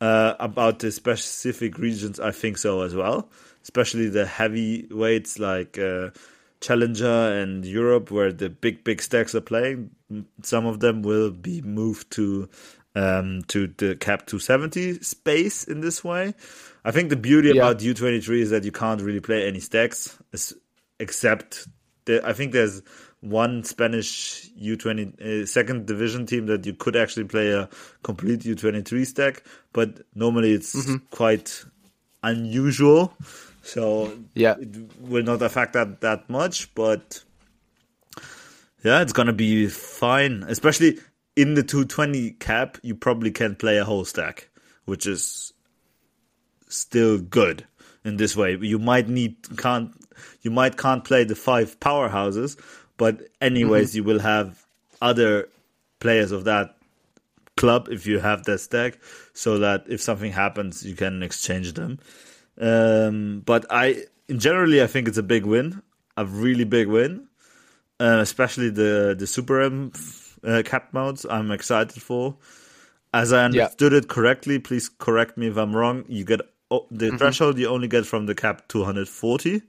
Uh, 0.00 0.34
about 0.40 0.80
the 0.80 0.90
specific 0.90 1.78
regions, 1.78 2.18
I 2.18 2.32
think 2.32 2.58
so 2.58 2.80
as 2.80 2.92
well, 2.92 3.28
especially 3.62 4.08
the 4.08 4.26
heavyweights 4.26 5.38
like. 5.38 5.78
Uh, 5.78 6.10
Challenger 6.62 7.40
and 7.40 7.64
Europe, 7.64 8.10
where 8.10 8.32
the 8.32 8.48
big 8.48 8.84
big 8.84 9.02
stacks 9.02 9.34
are 9.34 9.40
playing, 9.40 9.90
some 10.42 10.64
of 10.64 10.80
them 10.80 11.02
will 11.02 11.30
be 11.30 11.60
moved 11.60 12.10
to 12.12 12.48
um, 12.94 13.42
to 13.48 13.66
the 13.78 13.96
cap 13.96 14.26
270 14.26 15.02
space 15.02 15.64
in 15.64 15.80
this 15.80 16.02
way. 16.02 16.34
I 16.84 16.90
think 16.90 17.10
the 17.10 17.16
beauty 17.16 17.48
yeah. 17.48 17.62
about 17.62 17.78
U23 17.78 18.40
is 18.40 18.50
that 18.50 18.64
you 18.64 18.72
can't 18.72 19.00
really 19.00 19.20
play 19.20 19.46
any 19.46 19.60
stacks 19.60 20.18
except 20.98 21.68
the, 22.04 22.26
I 22.26 22.32
think 22.32 22.52
there's 22.52 22.82
one 23.20 23.62
Spanish 23.64 24.50
U20 24.60 25.20
uh, 25.20 25.46
second 25.46 25.86
division 25.86 26.26
team 26.26 26.46
that 26.46 26.66
you 26.66 26.74
could 26.74 26.96
actually 26.96 27.24
play 27.24 27.52
a 27.52 27.68
complete 28.02 28.40
U23 28.40 29.06
stack, 29.06 29.44
but 29.72 30.00
normally 30.14 30.52
it's 30.52 30.74
mm-hmm. 30.74 30.96
quite 31.10 31.64
unusual 32.22 33.14
so 33.62 34.12
Yeah. 34.34 34.56
it 34.60 34.68
will 35.00 35.22
not 35.22 35.42
affect 35.42 35.72
that 35.74 36.00
that 36.00 36.28
much. 36.28 36.74
But 36.74 37.22
yeah, 38.84 39.02
it's 39.02 39.12
gonna 39.12 39.32
be 39.32 39.68
fine. 39.68 40.44
Especially 40.48 40.98
in 41.36 41.54
the 41.54 41.62
220 41.62 42.32
cap, 42.32 42.78
you 42.82 42.94
probably 42.94 43.30
can 43.30 43.54
play 43.56 43.78
a 43.78 43.84
whole 43.84 44.04
stack, 44.04 44.50
which 44.84 45.06
is 45.06 45.52
still 46.68 47.18
good 47.18 47.66
in 48.04 48.16
this 48.16 48.36
way. 48.36 48.56
You 48.60 48.78
might 48.78 49.08
need 49.08 49.36
can't 49.56 49.92
you 50.42 50.50
might 50.50 50.76
can't 50.76 51.04
play 51.04 51.24
the 51.24 51.34
five 51.34 51.78
powerhouses, 51.80 52.58
but 52.96 53.22
anyways, 53.40 53.90
mm-hmm. 53.90 53.96
you 53.96 54.04
will 54.04 54.20
have 54.20 54.64
other 55.00 55.48
players 56.00 56.32
of 56.32 56.44
that 56.44 56.76
club 57.56 57.88
if 57.90 58.06
you 58.06 58.18
have 58.18 58.44
that 58.44 58.58
stack, 58.58 58.98
so 59.34 59.58
that 59.58 59.84
if 59.88 60.00
something 60.00 60.32
happens, 60.32 60.84
you 60.84 60.94
can 60.94 61.22
exchange 61.22 61.74
them. 61.74 61.98
Um, 62.60 63.42
but 63.44 63.66
I, 63.70 64.04
in 64.28 64.38
generally, 64.38 64.82
I 64.82 64.86
think 64.86 65.08
it's 65.08 65.18
a 65.18 65.22
big 65.22 65.46
win, 65.46 65.82
a 66.16 66.24
really 66.26 66.64
big 66.64 66.88
win, 66.88 67.28
uh, 68.00 68.18
especially 68.20 68.70
the 68.70 69.14
the 69.18 69.26
Super 69.26 69.60
M 69.60 69.92
uh, 70.44 70.62
cap 70.64 70.92
modes. 70.92 71.26
I'm 71.28 71.50
excited 71.50 72.02
for. 72.02 72.36
As 73.14 73.32
I 73.32 73.44
understood 73.44 73.92
it 73.92 74.08
correctly, 74.08 74.58
please 74.58 74.88
correct 74.88 75.36
me 75.36 75.48
if 75.48 75.56
I'm 75.56 75.76
wrong. 75.76 76.04
You 76.08 76.24
get 76.24 76.40
oh, 76.70 76.86
the 76.90 77.16
threshold 77.18 77.58
you 77.58 77.68
only 77.68 77.88
get 77.88 78.06
from 78.06 78.24
the 78.26 78.34
cap 78.34 78.68
240 78.68 79.62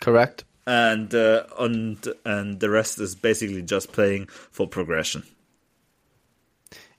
Correct. 0.00 0.44
and 0.66 1.12
uh, 1.14 1.44
and 1.58 2.06
and 2.24 2.60
the 2.60 2.70
rest 2.70 3.00
is 3.00 3.16
basically 3.16 3.62
just 3.62 3.92
playing 3.92 4.26
for 4.26 4.68
progression. 4.68 5.24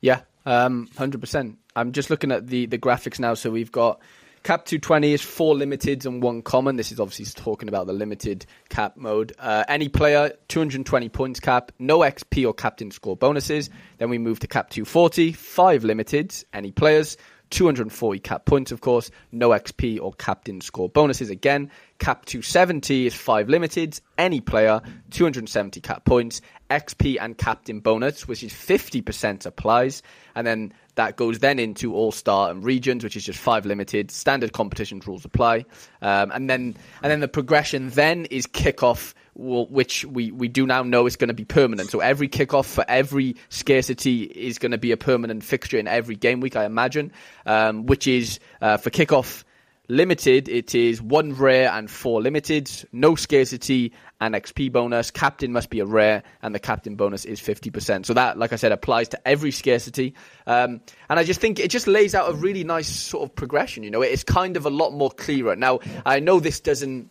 Yeah, 0.01 0.21
um, 0.45 0.89
hundred 0.97 1.21
percent. 1.21 1.57
I'm 1.75 1.91
just 1.93 2.09
looking 2.09 2.31
at 2.31 2.47
the 2.47 2.65
the 2.65 2.77
graphics 2.77 3.19
now. 3.19 3.33
So 3.33 3.49
we've 3.49 3.71
got 3.71 4.01
cap 4.43 4.65
220 4.65 5.13
is 5.13 5.21
four 5.21 5.55
limiteds 5.55 6.05
and 6.05 6.21
one 6.21 6.41
common. 6.41 6.75
This 6.75 6.91
is 6.91 6.99
obviously 6.99 7.25
talking 7.25 7.69
about 7.69 7.87
the 7.87 7.93
limited 7.93 8.45
cap 8.69 8.97
mode. 8.97 9.33
Uh, 9.39 9.63
any 9.67 9.89
player 9.89 10.31
220 10.47 11.09
points 11.09 11.39
cap, 11.39 11.71
no 11.79 11.99
XP 11.99 12.45
or 12.45 12.53
captain 12.53 12.91
score 12.91 13.15
bonuses. 13.15 13.69
Then 13.97 14.09
we 14.09 14.17
move 14.17 14.39
to 14.39 14.47
cap 14.47 14.69
240, 14.69 15.33
five 15.33 15.83
limiteds. 15.83 16.43
Any 16.53 16.71
players 16.71 17.17
240 17.49 18.19
cap 18.19 18.45
points, 18.45 18.71
of 18.71 18.81
course, 18.81 19.09
no 19.31 19.49
XP 19.49 19.99
or 20.01 20.13
captain 20.13 20.61
score 20.61 20.89
bonuses 20.89 21.29
again. 21.29 21.71
Cap 21.97 22.25
270 22.25 23.07
is 23.07 23.13
five 23.13 23.47
limiteds, 23.47 24.01
any 24.17 24.39
player, 24.39 24.81
270 25.11 25.81
cap 25.81 26.05
points, 26.05 26.41
XP 26.69 27.17
and 27.19 27.37
captain 27.37 27.79
bonus, 27.79 28.27
which 28.27 28.43
is 28.43 28.53
50% 28.53 29.45
applies. 29.45 30.03
And 30.35 30.45
then 30.45 30.73
that 30.99 31.15
goes 31.15 31.39
then 31.39 31.59
into 31.59 31.95
All 31.95 32.11
Star 32.11 32.51
and 32.51 32.61
Regions, 32.61 33.05
which 33.05 33.15
is 33.15 33.23
just 33.23 33.39
five 33.39 33.65
limited. 33.65 34.11
Standard 34.11 34.51
competition 34.51 35.01
rules 35.05 35.23
apply, 35.23 35.63
um, 36.01 36.29
and 36.31 36.49
then 36.49 36.75
and 37.01 37.09
then 37.09 37.21
the 37.21 37.27
progression 37.29 37.89
then 37.91 38.25
is 38.25 38.45
kickoff, 38.45 39.13
which 39.33 40.03
we 40.03 40.31
we 40.31 40.49
do 40.49 40.67
now 40.67 40.83
know 40.83 41.05
is 41.05 41.15
going 41.15 41.29
to 41.29 41.33
be 41.33 41.45
permanent. 41.45 41.89
So 41.89 42.01
every 42.01 42.27
kickoff 42.27 42.65
for 42.65 42.83
every 42.89 43.37
scarcity 43.47 44.23
is 44.23 44.59
going 44.59 44.73
to 44.73 44.77
be 44.77 44.91
a 44.91 44.97
permanent 44.97 45.41
fixture 45.41 45.77
in 45.77 45.87
every 45.87 46.17
game 46.17 46.41
week, 46.41 46.57
I 46.57 46.65
imagine. 46.65 47.13
Um, 47.45 47.85
which 47.85 48.05
is 48.05 48.41
uh, 48.59 48.75
for 48.75 48.89
kickoff 48.89 49.45
limited, 49.89 50.47
it 50.47 50.73
is 50.73 51.01
one 51.01 51.33
rare 51.33 51.69
and 51.71 51.89
four 51.89 52.21
limited, 52.21 52.71
no 52.91 53.15
scarcity 53.15 53.91
and 54.21 54.35
XP 54.35 54.71
bonus. 54.71 55.11
Captain 55.11 55.51
must 55.51 55.69
be 55.69 55.79
a 55.79 55.85
rare, 55.85 56.23
and 56.41 56.55
the 56.55 56.59
captain 56.59 56.95
bonus 56.95 57.25
is 57.25 57.41
50%. 57.41 58.05
So 58.05 58.13
that, 58.13 58.37
like 58.37 58.53
I 58.53 58.55
said, 58.55 58.71
applies 58.71 59.09
to 59.09 59.27
every 59.27 59.51
scarcity. 59.51 60.13
Um, 60.47 60.81
and 61.09 61.19
I 61.19 61.23
just 61.23 61.41
think 61.41 61.59
it 61.59 61.69
just 61.69 61.87
lays 61.87 62.15
out 62.15 62.29
a 62.29 62.33
really 62.33 62.63
nice 62.63 62.87
sort 62.87 63.27
of 63.27 63.35
progression. 63.35 63.83
You 63.83 63.91
know, 63.91 64.01
it's 64.01 64.23
kind 64.23 64.55
of 64.55 64.65
a 64.65 64.69
lot 64.69 64.91
more 64.91 65.09
clearer. 65.09 65.55
Now, 65.55 65.79
I 66.05 66.19
know 66.19 66.39
this 66.39 66.59
doesn't 66.59 67.09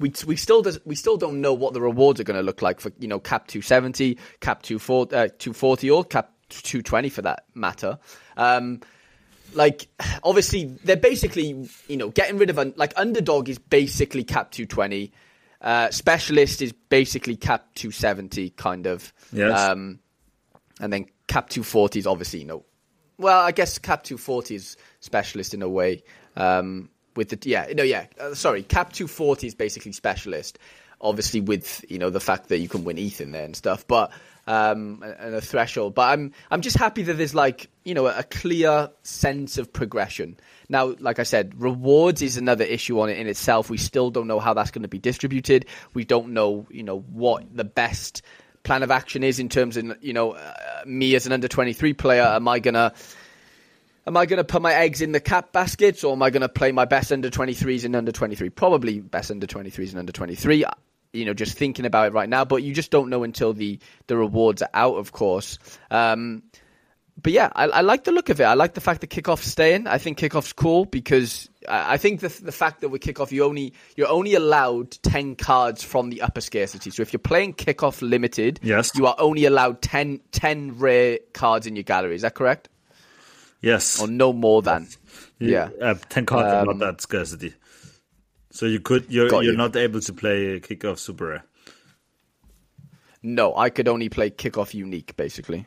we 0.00 0.12
we 0.26 0.36
still 0.36 0.62
does 0.62 0.78
we 0.84 0.94
still 0.94 1.16
don't 1.16 1.40
know 1.40 1.52
what 1.54 1.72
the 1.72 1.80
rewards 1.80 2.20
are 2.20 2.24
going 2.24 2.36
to 2.36 2.42
look 2.42 2.62
like 2.62 2.80
for 2.80 2.92
you 3.00 3.08
know 3.08 3.18
cap 3.18 3.48
270 3.48 4.16
cap 4.40 4.62
240, 4.62 5.16
uh, 5.16 5.28
240 5.38 5.90
or 5.90 6.04
cap 6.04 6.32
220 6.50 7.08
for 7.08 7.22
that 7.22 7.44
matter 7.54 7.98
um 8.36 8.80
like 9.54 9.88
obviously 10.22 10.64
they're 10.84 10.96
basically 10.96 11.68
you 11.88 11.96
know 11.96 12.10
getting 12.10 12.38
rid 12.38 12.50
of 12.50 12.58
un- 12.58 12.74
like 12.76 12.92
underdog 12.96 13.48
is 13.48 13.58
basically 13.58 14.22
cap 14.24 14.50
220 14.50 15.10
uh 15.62 15.90
specialist 15.90 16.60
is 16.62 16.72
basically 16.72 17.34
cap 17.36 17.66
270 17.74 18.50
kind 18.50 18.86
of 18.86 19.12
Yes. 19.32 19.58
um 19.58 19.98
and 20.80 20.92
then 20.92 21.06
cap 21.26 21.48
240 21.48 21.98
is 21.98 22.06
obviously 22.06 22.40
you 22.40 22.46
know 22.46 22.64
well 23.18 23.40
i 23.40 23.50
guess 23.50 23.78
cap 23.78 24.02
240 24.04 24.54
is 24.54 24.76
specialist 25.00 25.54
in 25.54 25.62
a 25.62 25.68
way 25.68 26.02
um 26.36 26.88
with 27.16 27.30
the 27.30 27.38
yeah 27.48 27.66
no 27.74 27.82
yeah 27.82 28.06
uh, 28.20 28.34
sorry 28.34 28.62
cap 28.62 28.92
240 28.92 29.46
is 29.48 29.54
basically 29.54 29.92
specialist 29.92 30.58
obviously 31.00 31.40
with 31.40 31.84
you 31.88 31.98
know 31.98 32.10
the 32.10 32.20
fact 32.20 32.48
that 32.48 32.58
you 32.58 32.68
can 32.68 32.84
win 32.84 32.98
ethan 32.98 33.32
there 33.32 33.44
and 33.44 33.56
stuff 33.56 33.86
but 33.88 34.12
um 34.48 35.04
and 35.18 35.34
a 35.34 35.42
threshold 35.42 35.94
but 35.94 36.08
i'm 36.08 36.32
i'm 36.50 36.62
just 36.62 36.76
happy 36.76 37.02
that 37.02 37.14
there's 37.14 37.34
like 37.34 37.68
you 37.84 37.92
know 37.92 38.06
a 38.06 38.22
clear 38.24 38.88
sense 39.02 39.58
of 39.58 39.70
progression 39.70 40.38
now 40.70 40.94
like 41.00 41.18
i 41.18 41.22
said 41.22 41.52
rewards 41.60 42.22
is 42.22 42.38
another 42.38 42.64
issue 42.64 42.98
on 42.98 43.10
it 43.10 43.18
in 43.18 43.26
itself 43.26 43.68
we 43.68 43.76
still 43.76 44.10
don't 44.10 44.26
know 44.26 44.40
how 44.40 44.54
that's 44.54 44.70
going 44.70 44.82
to 44.82 44.88
be 44.88 44.98
distributed 44.98 45.66
we 45.92 46.02
don't 46.02 46.30
know 46.30 46.66
you 46.70 46.82
know 46.82 47.00
what 47.00 47.44
the 47.54 47.62
best 47.64 48.22
plan 48.62 48.82
of 48.82 48.90
action 48.90 49.22
is 49.22 49.38
in 49.38 49.50
terms 49.50 49.76
of 49.76 49.96
you 50.00 50.14
know 50.14 50.32
uh, 50.32 50.54
me 50.86 51.14
as 51.14 51.26
an 51.26 51.32
under 51.32 51.46
23 51.46 51.92
player 51.92 52.22
am 52.22 52.48
i 52.48 52.58
to 52.58 52.92
Am 54.06 54.16
I 54.16 54.24
to 54.24 54.42
put 54.42 54.62
my 54.62 54.72
eggs 54.72 55.02
in 55.02 55.12
the 55.12 55.20
cap 55.20 55.52
baskets, 55.52 56.02
or 56.02 56.14
am 56.14 56.22
I 56.22 56.30
going 56.30 56.40
to 56.40 56.48
play 56.48 56.72
my 56.72 56.86
best 56.86 57.12
under 57.12 57.28
23s 57.28 57.84
and 57.84 57.94
under 57.94 58.10
23? 58.10 58.48
Probably 58.48 59.00
best 59.00 59.30
under 59.30 59.46
23s 59.46 59.90
and 59.90 59.98
under 59.98 60.12
23. 60.12 60.64
You 61.12 61.24
know, 61.24 61.34
just 61.34 61.56
thinking 61.56 61.86
about 61.86 62.08
it 62.08 62.12
right 62.12 62.28
now, 62.28 62.44
but 62.44 62.62
you 62.62 62.74
just 62.74 62.90
don't 62.90 63.08
know 63.08 63.22
until 63.22 63.52
the 63.54 63.78
the 64.08 64.16
rewards 64.16 64.62
are 64.62 64.68
out, 64.74 64.96
of 64.96 65.12
course. 65.12 65.58
Um, 65.90 66.42
but 67.20 67.32
yeah, 67.32 67.50
I, 67.56 67.64
I 67.64 67.80
like 67.80 68.04
the 68.04 68.12
look 68.12 68.28
of 68.28 68.40
it. 68.40 68.44
I 68.44 68.54
like 68.54 68.74
the 68.74 68.80
fact 68.80 69.00
that 69.00 69.10
kickoff's 69.10 69.46
staying. 69.50 69.88
I 69.88 69.98
think 69.98 70.18
kickoff's 70.18 70.52
cool 70.52 70.84
because 70.84 71.48
I, 71.68 71.94
I 71.94 71.96
think 71.96 72.20
the 72.20 72.28
the 72.28 72.52
fact 72.52 72.82
that 72.82 72.90
with 72.90 73.02
kickoff 73.02 73.32
you 73.32 73.42
only 73.44 73.72
you're 73.96 74.06
only 74.08 74.34
allowed 74.34 74.92
ten 75.02 75.34
cards 75.34 75.82
from 75.82 76.10
the 76.10 76.22
upper 76.22 76.40
scarcity. 76.42 76.90
So 76.90 77.02
if 77.02 77.12
you're 77.12 77.18
playing 77.18 77.54
kickoff 77.54 78.02
limited, 78.02 78.60
Yes. 78.62 78.92
you 78.94 79.06
are 79.06 79.16
only 79.18 79.46
allowed 79.46 79.82
10, 79.82 80.20
10 80.30 80.78
rare 80.78 81.18
cards 81.32 81.66
in 81.66 81.74
your 81.74 81.82
gallery. 81.84 82.14
Is 82.14 82.22
that 82.22 82.34
correct? 82.34 82.68
Yes, 83.60 84.00
Or 84.00 84.06
no 84.06 84.32
more 84.32 84.62
than? 84.62 84.86
You- 85.40 85.52
Yeah. 85.52 85.70
uh, 85.80 85.94
ten 86.08 86.26
cards 86.26 86.52
are 86.52 86.60
Um, 86.60 86.66
not 86.66 86.78
that 86.78 87.00
scarcity. 87.00 87.54
So 88.50 88.66
you 88.66 88.80
could 88.80 89.06
you're 89.08 89.28
you're 89.28 89.42
you. 89.42 89.56
not 89.56 89.76
able 89.76 90.00
to 90.00 90.12
play 90.12 90.58
kickoff 90.60 90.98
super 90.98 91.26
rare. 91.26 91.44
No, 93.22 93.56
I 93.56 93.70
could 93.70 93.88
only 93.88 94.08
play 94.08 94.30
kickoff 94.30 94.74
unique, 94.74 95.16
basically. 95.16 95.66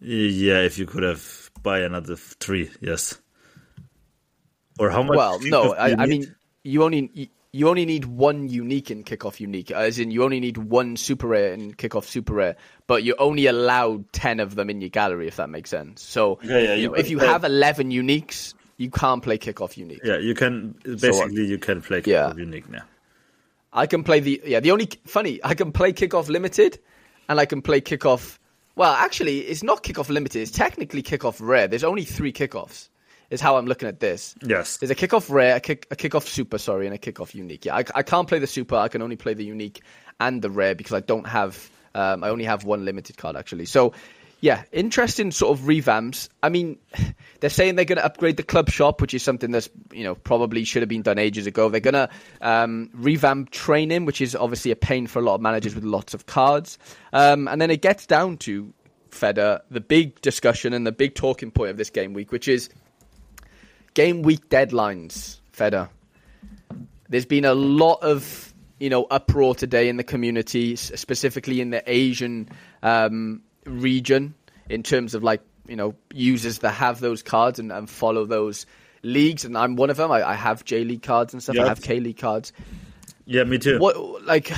Yeah, 0.00 0.60
if 0.60 0.78
you 0.78 0.86
could 0.86 1.02
have 1.02 1.50
buy 1.62 1.80
another 1.80 2.16
three, 2.16 2.70
yes. 2.80 3.18
Or 4.78 4.90
how 4.90 5.02
much? 5.02 5.16
Well, 5.16 5.40
no, 5.40 5.72
I, 5.72 6.02
I 6.02 6.06
mean, 6.06 6.34
you 6.62 6.82
only 6.82 7.10
you, 7.14 7.28
you 7.52 7.68
only 7.68 7.86
need 7.86 8.04
one 8.04 8.48
unique 8.48 8.90
in 8.90 9.04
kickoff 9.04 9.40
unique, 9.40 9.70
as 9.70 9.98
in 9.98 10.10
you 10.10 10.24
only 10.24 10.40
need 10.40 10.58
one 10.58 10.96
super 10.96 11.28
rare 11.28 11.54
in 11.54 11.72
kickoff 11.74 12.04
super 12.04 12.34
rare, 12.34 12.56
but 12.86 13.04
you're 13.04 13.20
only 13.20 13.46
allowed 13.46 14.12
ten 14.12 14.40
of 14.40 14.54
them 14.54 14.68
in 14.68 14.80
your 14.80 14.90
gallery, 14.90 15.28
if 15.28 15.36
that 15.36 15.48
makes 15.48 15.70
sense. 15.70 16.02
So, 16.02 16.38
Yeah, 16.42 16.58
yeah, 16.58 16.74
you 16.74 16.88
know, 16.88 16.94
if 16.94 17.08
you 17.08 17.18
have 17.20 17.44
eleven 17.44 17.90
uniques, 17.90 18.54
you 18.76 18.90
can't 18.90 19.22
play 19.22 19.38
kickoff 19.38 19.76
unique. 19.76 20.00
yeah, 20.04 20.18
you 20.18 20.34
can 20.34 20.74
basically 20.84 21.44
you 21.46 21.58
can 21.58 21.80
play 21.82 22.02
Yeah. 22.04 22.30
kickoff 22.30 22.38
unique 22.38 22.68
now. 22.68 22.82
I 23.72 23.86
can 23.86 24.04
play 24.04 24.20
the 24.20 24.40
yeah. 24.44 24.60
The 24.60 24.70
only 24.70 24.88
funny 25.06 25.40
I 25.42 25.54
can 25.54 25.72
play 25.72 25.92
kickoff 25.92 26.28
limited, 26.28 26.78
and 27.28 27.40
I 27.40 27.44
can 27.46 27.62
play 27.62 27.80
kickoff. 27.80 28.38
Well, 28.76 28.92
actually, 28.92 29.40
it's 29.40 29.62
not 29.62 29.82
kickoff 29.82 30.08
limited. 30.08 30.42
It's 30.42 30.50
technically 30.50 31.02
kickoff 31.02 31.38
rare. 31.40 31.68
There's 31.68 31.84
only 31.84 32.04
three 32.04 32.32
kickoffs. 32.32 32.88
Is 33.30 33.40
how 33.40 33.56
I'm 33.56 33.66
looking 33.66 33.88
at 33.88 34.00
this. 34.00 34.34
Yes. 34.46 34.76
There's 34.76 34.90
a 34.90 34.94
kickoff 34.94 35.30
rare, 35.30 35.56
a, 35.56 35.60
kick, 35.60 35.86
a 35.90 35.96
kickoff 35.96 36.24
super, 36.24 36.58
sorry, 36.58 36.86
and 36.86 36.94
a 36.94 36.98
kickoff 36.98 37.34
unique. 37.34 37.64
Yeah, 37.64 37.74
I, 37.76 37.84
I 37.94 38.02
can't 38.02 38.28
play 38.28 38.38
the 38.38 38.46
super. 38.46 38.76
I 38.76 38.86
can 38.88 39.00
only 39.02 39.16
play 39.16 39.32
the 39.34 39.44
unique 39.44 39.80
and 40.20 40.42
the 40.42 40.50
rare 40.50 40.74
because 40.74 40.92
I 40.92 41.00
don't 41.00 41.26
have. 41.26 41.70
Um, 41.94 42.22
I 42.22 42.28
only 42.28 42.44
have 42.44 42.64
one 42.64 42.84
limited 42.84 43.16
card 43.16 43.34
actually. 43.34 43.64
So, 43.64 43.92
yeah, 44.40 44.64
interesting 44.72 45.30
sort 45.30 45.58
of 45.58 45.64
revamps. 45.64 46.28
I 46.42 46.48
mean, 46.48 46.78
they're 47.40 47.50
saying 47.50 47.76
they're 47.76 47.84
going 47.84 47.98
to 47.98 48.04
upgrade 48.04 48.36
the 48.36 48.42
club 48.42 48.70
shop, 48.70 49.00
which 49.00 49.14
is 49.14 49.22
something 49.22 49.50
that's 49.50 49.68
you 49.92 50.04
know 50.04 50.14
probably 50.14 50.64
should 50.64 50.82
have 50.82 50.88
been 50.88 51.02
done 51.02 51.18
ages 51.18 51.46
ago. 51.46 51.68
They're 51.68 51.80
going 51.80 51.94
to 51.94 52.08
um, 52.40 52.90
revamp 52.92 53.50
training, 53.50 54.04
which 54.04 54.20
is 54.20 54.36
obviously 54.36 54.70
a 54.70 54.76
pain 54.76 55.06
for 55.06 55.18
a 55.18 55.22
lot 55.22 55.36
of 55.36 55.40
managers 55.40 55.74
with 55.74 55.84
lots 55.84 56.14
of 56.14 56.26
cards. 56.26 56.78
Um, 57.12 57.48
and 57.48 57.60
then 57.60 57.70
it 57.70 57.82
gets 57.82 58.06
down 58.06 58.36
to 58.38 58.72
Feder, 59.10 59.62
the 59.70 59.80
big 59.80 60.20
discussion 60.20 60.72
and 60.72 60.86
the 60.86 60.92
big 60.92 61.14
talking 61.14 61.50
point 61.50 61.70
of 61.70 61.76
this 61.76 61.90
game 61.90 62.12
week, 62.12 62.32
which 62.32 62.48
is 62.48 62.68
game 63.94 64.22
week 64.22 64.48
deadlines, 64.48 65.38
Feder. 65.52 65.88
There's 67.08 67.26
been 67.26 67.44
a 67.44 67.54
lot 67.54 68.02
of 68.02 68.52
you 68.78 68.90
know 68.90 69.04
uproar 69.04 69.54
today 69.54 69.88
in 69.88 69.96
the 69.96 70.04
community, 70.04 70.76
specifically 70.76 71.60
in 71.60 71.70
the 71.70 71.82
Asian 71.86 72.48
um, 72.82 73.42
region, 73.64 74.34
in 74.68 74.82
terms 74.82 75.14
of 75.14 75.22
like 75.22 75.40
you 75.66 75.76
know 75.76 75.94
users 76.12 76.60
that 76.60 76.72
have 76.72 77.00
those 77.00 77.22
cards 77.22 77.58
and, 77.58 77.72
and 77.72 77.88
follow 77.88 78.24
those 78.24 78.66
leagues, 79.02 79.44
and 79.44 79.56
I'm 79.56 79.76
one 79.76 79.90
of 79.90 79.96
them. 79.96 80.10
I, 80.10 80.28
I 80.30 80.34
have 80.34 80.64
J 80.64 80.84
League 80.84 81.02
cards 81.02 81.32
and 81.32 81.42
stuff. 81.42 81.56
I 81.58 81.66
have 81.66 81.82
K 81.82 82.00
League 82.00 82.18
cards. 82.18 82.52
Yeah, 83.26 83.44
me 83.44 83.58
too. 83.58 83.78
What 83.78 84.24
like 84.24 84.50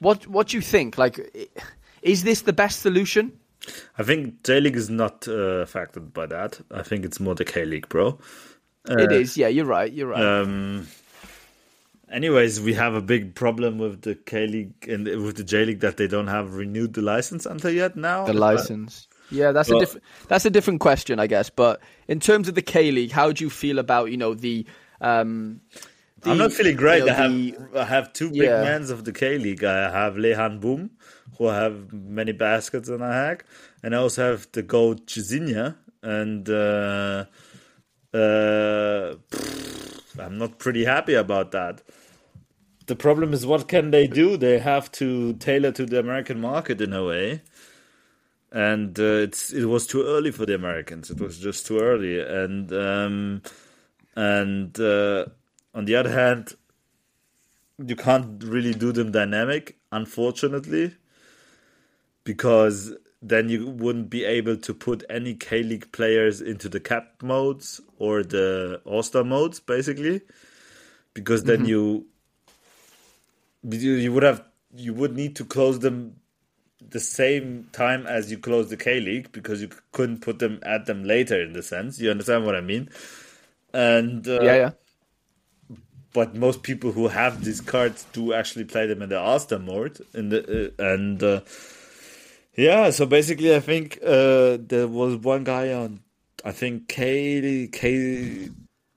what 0.00 0.26
what 0.26 0.48
do 0.48 0.56
you 0.56 0.62
think? 0.62 0.98
Like, 0.98 1.50
is 2.02 2.24
this 2.24 2.42
the 2.42 2.52
best 2.52 2.80
solution? 2.80 3.32
I 3.98 4.02
think 4.02 4.42
J 4.44 4.60
League 4.60 4.76
is 4.76 4.88
not 4.88 5.28
uh, 5.28 5.60
affected 5.62 6.12
by 6.12 6.26
that. 6.26 6.60
I 6.70 6.82
think 6.82 7.04
it's 7.04 7.20
more 7.20 7.34
the 7.34 7.44
K 7.44 7.64
League, 7.64 7.88
bro. 7.88 8.18
it 8.88 9.12
is. 9.12 9.36
Yeah, 9.36 9.48
you're 9.48 9.66
right. 9.66 9.92
You're 9.92 10.08
right. 10.08 10.24
Um, 10.24 10.86
anyways, 12.10 12.60
we 12.60 12.74
have 12.74 12.94
a 12.94 13.00
big 13.00 13.34
problem 13.34 13.78
with 13.78 14.02
the 14.02 14.14
K 14.14 14.46
League 14.46 14.88
and 14.88 15.04
with 15.06 15.36
the 15.36 15.44
J 15.44 15.64
League 15.64 15.80
that 15.80 15.96
they 15.96 16.06
don't 16.08 16.26
have 16.28 16.54
renewed 16.54 16.94
the 16.94 17.02
license 17.02 17.46
until 17.46 17.70
yet 17.70 17.96
now. 17.96 18.24
the 18.26 18.32
license. 18.32 19.06
Yeah, 19.30 19.52
that's 19.52 19.68
Well- 19.68 19.78
a 19.78 19.80
different 19.80 20.04
that's 20.28 20.44
a 20.46 20.50
different 20.50 20.80
question, 20.80 21.18
I 21.20 21.26
guess. 21.26 21.50
But 21.50 21.80
in 22.06 22.18
terms 22.20 22.48
of 22.48 22.54
the 22.54 22.62
K 22.62 22.90
League, 22.90 23.12
how 23.12 23.32
do 23.32 23.44
you 23.44 23.50
feel 23.50 23.78
about 23.78 24.10
you 24.10 24.16
know 24.16 24.34
the? 24.34 24.66
Um, 25.00 25.60
the- 26.22 26.30
I'm 26.30 26.38
not 26.38 26.52
feeling 26.52 26.76
great. 26.76 27.00
you 27.00 27.06
know, 27.06 27.12
I 27.12 27.16
have 27.16 27.32
the- 27.32 27.80
I 27.80 27.84
have 27.84 28.12
two 28.12 28.30
big 28.30 28.42
Yeah. 28.42 28.62
men 28.62 28.82
of 28.90 29.04
the 29.04 29.12
K 29.12 29.38
League. 29.38 29.62
I 29.64 29.90
have 29.90 30.14
Lehan 30.14 30.60
Boom, 30.60 30.90
who 31.36 31.46
have 31.46 31.92
many 31.92 32.32
baskets 32.32 32.88
in 32.88 33.00
a 33.02 33.12
hack, 33.12 33.44
and 33.82 33.94
I 33.94 33.98
also 33.98 34.30
have 34.30 34.48
the 34.52 34.62
goat 34.62 35.06
Cesinha, 35.06 35.76
and 36.02 36.48
uh, 36.48 37.26
uh, 38.14 39.14
pff, 39.30 40.18
I'm 40.18 40.38
not 40.38 40.58
pretty 40.58 40.84
happy 40.86 41.14
about 41.14 41.52
that. 41.52 41.82
The 42.88 42.96
problem 42.96 43.34
is, 43.34 43.44
what 43.46 43.68
can 43.68 43.90
they 43.90 44.06
do? 44.06 44.38
They 44.38 44.58
have 44.58 44.90
to 44.92 45.34
tailor 45.34 45.72
to 45.72 45.84
the 45.84 45.98
American 45.98 46.40
market 46.40 46.80
in 46.80 46.94
a 46.94 47.04
way, 47.04 47.42
and 48.50 48.98
uh, 48.98 49.26
it's 49.26 49.52
it 49.52 49.66
was 49.66 49.86
too 49.86 50.02
early 50.04 50.30
for 50.30 50.46
the 50.46 50.54
Americans. 50.54 51.10
It 51.10 51.20
was 51.20 51.38
just 51.38 51.66
too 51.66 51.80
early, 51.80 52.18
and 52.18 52.72
um, 52.72 53.42
and 54.16 54.80
uh, 54.80 55.26
on 55.74 55.84
the 55.84 55.96
other 55.96 56.10
hand, 56.10 56.54
you 57.76 57.94
can't 57.94 58.42
really 58.42 58.72
do 58.72 58.90
them 58.90 59.12
dynamic, 59.12 59.76
unfortunately, 59.92 60.94
because 62.24 62.94
then 63.20 63.50
you 63.50 63.68
wouldn't 63.68 64.08
be 64.08 64.24
able 64.24 64.56
to 64.56 64.72
put 64.72 65.04
any 65.10 65.34
K 65.34 65.62
League 65.62 65.92
players 65.92 66.40
into 66.40 66.70
the 66.70 66.80
cap 66.80 67.22
modes 67.22 67.82
or 67.98 68.22
the 68.22 68.80
All 68.86 69.02
Star 69.02 69.24
modes, 69.24 69.60
basically, 69.60 70.22
because 71.12 71.44
then 71.44 71.66
you 71.66 71.76
you 71.76 72.06
you 73.70 74.12
would 74.12 74.22
have 74.22 74.44
you 74.74 74.94
would 74.94 75.14
need 75.14 75.36
to 75.36 75.44
close 75.44 75.78
them 75.80 76.16
the 76.90 77.00
same 77.00 77.68
time 77.72 78.06
as 78.06 78.30
you 78.30 78.38
close 78.38 78.70
the 78.70 78.76
K 78.76 79.00
League 79.00 79.32
because 79.32 79.60
you 79.60 79.68
couldn't 79.92 80.20
put 80.20 80.38
them 80.38 80.60
at 80.62 80.86
them 80.86 81.04
later 81.04 81.40
in 81.42 81.52
the 81.52 81.62
sense. 81.62 81.98
You 81.98 82.10
understand 82.10 82.44
what 82.46 82.54
I 82.54 82.60
mean? 82.60 82.88
And 83.72 84.26
uh, 84.26 84.40
yeah, 84.42 84.56
yeah. 84.56 84.70
but 86.12 86.34
most 86.34 86.62
people 86.62 86.92
who 86.92 87.08
have 87.08 87.44
these 87.44 87.60
cards 87.60 88.06
do 88.12 88.32
actually 88.32 88.64
play 88.64 88.86
them 88.86 89.02
in 89.02 89.08
the 89.08 89.18
All-Star 89.18 89.58
mode 89.58 90.00
in 90.14 90.30
the 90.30 90.72
uh, 90.78 90.82
and 90.82 91.22
uh, 91.22 91.40
yeah 92.56 92.90
so 92.90 93.04
basically 93.04 93.54
I 93.54 93.60
think 93.60 93.98
uh, 94.02 94.56
there 94.60 94.88
was 94.88 95.16
one 95.16 95.44
guy 95.44 95.72
on 95.72 96.00
I 96.44 96.52
think 96.52 96.88
K 96.88 97.68
K 97.70 98.48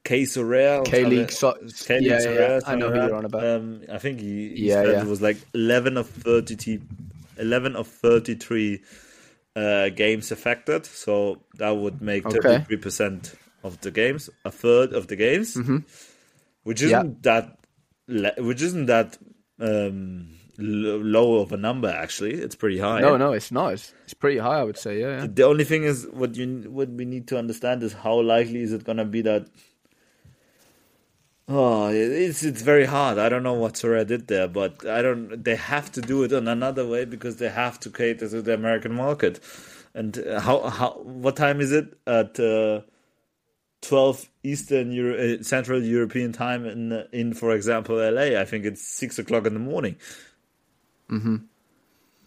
K 0.04 0.24
Sorare 0.24 0.84
K 0.86 1.06
League. 1.06 1.32
So, 1.32 1.54
K 1.86 2.00
League 2.00 2.08
yeah, 2.08 2.20
yeah, 2.22 2.32
yeah. 2.32 2.60
I 2.66 2.76
know 2.76 2.90
who 2.90 2.96
you're 2.96 3.16
on 3.16 3.26
about. 3.26 3.46
um, 3.46 3.82
I 3.92 4.00
think 4.00 4.20
he, 4.20 4.50
he 4.50 4.70
Yeah, 4.70 4.84
yeah. 4.84 5.02
it 5.02 5.08
was 5.08 5.22
like 5.22 5.38
11 5.54 5.98
of 5.98 6.10
30 6.10 6.82
11 7.38 7.76
of 7.76 7.88
33 7.88 8.82
uh, 9.56 9.90
games 9.90 10.32
affected 10.32 10.86
so 10.86 11.42
that 11.56 11.72
would 11.72 12.02
make 12.02 12.24
33% 12.24 13.36
of 13.64 13.80
the 13.82 13.92
games 13.92 14.30
a 14.46 14.52
third 14.52 14.94
of 14.94 15.08
the 15.08 15.16
games 15.16 15.58
which 16.64 16.82
isn't 16.82 17.24
that 17.24 17.58
which 18.38 18.62
isn't 18.62 18.86
that 18.88 19.18
um, 19.60 20.30
low 20.58 21.40
of 21.42 21.52
a 21.52 21.58
number 21.58 21.90
actually 21.90 22.34
it's 22.34 22.56
pretty 22.56 22.78
high 22.80 23.02
no, 23.02 23.18
no, 23.18 23.34
it's 23.34 23.52
not. 23.52 23.74
It's, 23.74 23.94
it's 24.06 24.14
pretty 24.14 24.38
high, 24.40 24.60
I 24.60 24.64
would 24.64 24.78
say. 24.78 25.00
Yeah, 25.00 25.22
yeah. 25.22 25.28
the 25.30 25.44
only 25.44 25.64
thing 25.64 25.84
is 25.84 26.08
what 26.12 26.36
you 26.36 26.70
what 26.70 26.90
we 26.90 27.06
need 27.06 27.28
to 27.30 27.38
understand 27.38 27.84
is 27.84 27.94
how 27.94 28.20
likely 28.22 28.62
is 28.62 28.74
it 28.74 28.84
gonna 28.84 29.06
be 29.06 29.22
that 29.24 29.48
oh 31.52 31.90
it's 31.90 32.44
it's 32.44 32.64
very 32.64 32.86
hard 32.86 33.18
i 33.20 33.30
don't 33.30 33.44
know 33.44 33.54
what 33.54 33.76
Sorare 33.76 34.08
did 34.08 34.28
there 34.28 34.48
but 34.48 34.86
i 34.88 35.02
don't 35.04 35.44
they 35.44 35.58
have 35.58 35.92
to 35.94 36.02
do 36.02 36.24
it 36.24 36.32
in 36.34 36.48
another 36.48 36.88
way 36.88 37.06
because 37.06 37.38
they 37.38 37.50
have 37.50 37.80
to 37.82 37.92
cater 37.92 38.30
to 38.30 38.42
the 38.42 38.56
american 38.56 38.94
market 38.94 39.40
and 39.96 40.18
uh, 40.20 40.40
how 40.42 40.62
how 40.70 40.92
what 41.04 41.36
time 41.38 41.62
is 41.62 41.72
it 41.74 41.98
at 42.08 42.40
uh, 42.40 42.82
12 43.84 44.30
Eastern 44.44 44.92
Euro- 44.92 45.18
uh, 45.40 45.44
Central 45.44 45.84
European 45.84 46.34
time 46.34 46.66
in 46.66 47.08
in 47.12 47.34
for 47.34 47.54
example 47.54 47.98
LA. 47.98 48.40
I 48.40 48.46
think 48.46 48.66
it's 48.66 48.88
six 48.88 49.20
o'clock 49.20 49.46
in 49.48 49.54
the 49.54 49.60
morning. 49.62 49.98
Mm-hmm. 51.12 51.38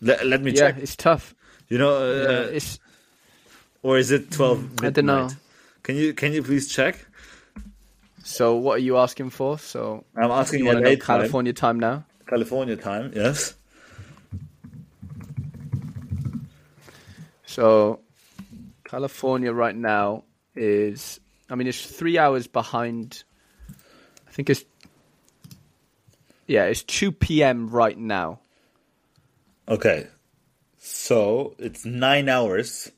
Let, 0.00 0.26
let 0.26 0.42
me 0.42 0.52
Yeah, 0.52 0.58
check. 0.58 0.76
it's 0.78 0.96
tough. 0.96 1.34
You 1.68 1.78
know, 1.78 1.94
Yeah, 2.10 2.46
uh, 2.46 2.48
it's 2.52 2.78
or 3.82 3.98
is 3.98 4.10
it 4.10 4.30
twelve? 4.32 4.82
I 4.82 4.90
don't 4.90 5.06
know. 5.06 5.26
midnight? 5.26 5.36
Can 5.82 5.96
you 5.96 6.14
can 6.14 6.32
you 6.32 6.42
please 6.42 6.68
check? 6.68 7.06
So. 8.24 8.56
What 8.56 8.76
are 8.76 8.82
you 8.82 8.98
asking 8.98 9.30
for? 9.30 9.58
So 9.58 10.04
I'm 10.16 10.30
asking 10.30 10.60
you 10.60 10.66
want 10.66 10.78
to 10.78 10.84
LA 10.84 10.90
time, 10.90 10.98
California 10.98 11.52
time 11.52 11.78
now? 11.78 12.04
California 12.26 12.76
time. 12.76 13.12
Yes. 13.14 13.54
So 17.46 18.00
California 18.84 19.52
right 19.52 19.76
now 19.76 20.24
is. 20.54 21.20
I 21.50 21.56
mean, 21.56 21.66
it's 21.66 21.84
three 21.84 22.18
hours 22.18 22.46
behind. 22.46 23.22
I 24.26 24.30
think 24.30 24.50
it's. 24.50 24.64
Yeah, 26.46 26.64
it's 26.64 26.82
two 26.82 27.12
p.m. 27.12 27.68
right 27.68 27.96
now. 27.96 28.40
Okay. 29.68 30.08
So 30.78 31.54
it's 31.58 31.84
nine 31.84 32.28
hours. 32.28 32.90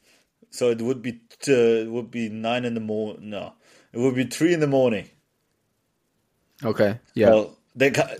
So 0.50 0.70
it 0.70 0.80
would 0.80 1.02
be 1.02 1.20
uh, 1.48 1.52
it 1.52 1.90
would 1.90 2.10
be 2.10 2.28
nine 2.28 2.64
in 2.64 2.74
the 2.74 2.80
morning. 2.80 3.30
No, 3.30 3.52
it 3.92 3.98
would 3.98 4.14
be 4.14 4.24
three 4.24 4.52
in 4.52 4.60
the 4.60 4.66
morning. 4.66 5.08
Okay. 6.64 6.98
Yeah. 7.14 7.30
Well, 7.30 7.56
they 7.74 7.90
ca- 7.90 8.16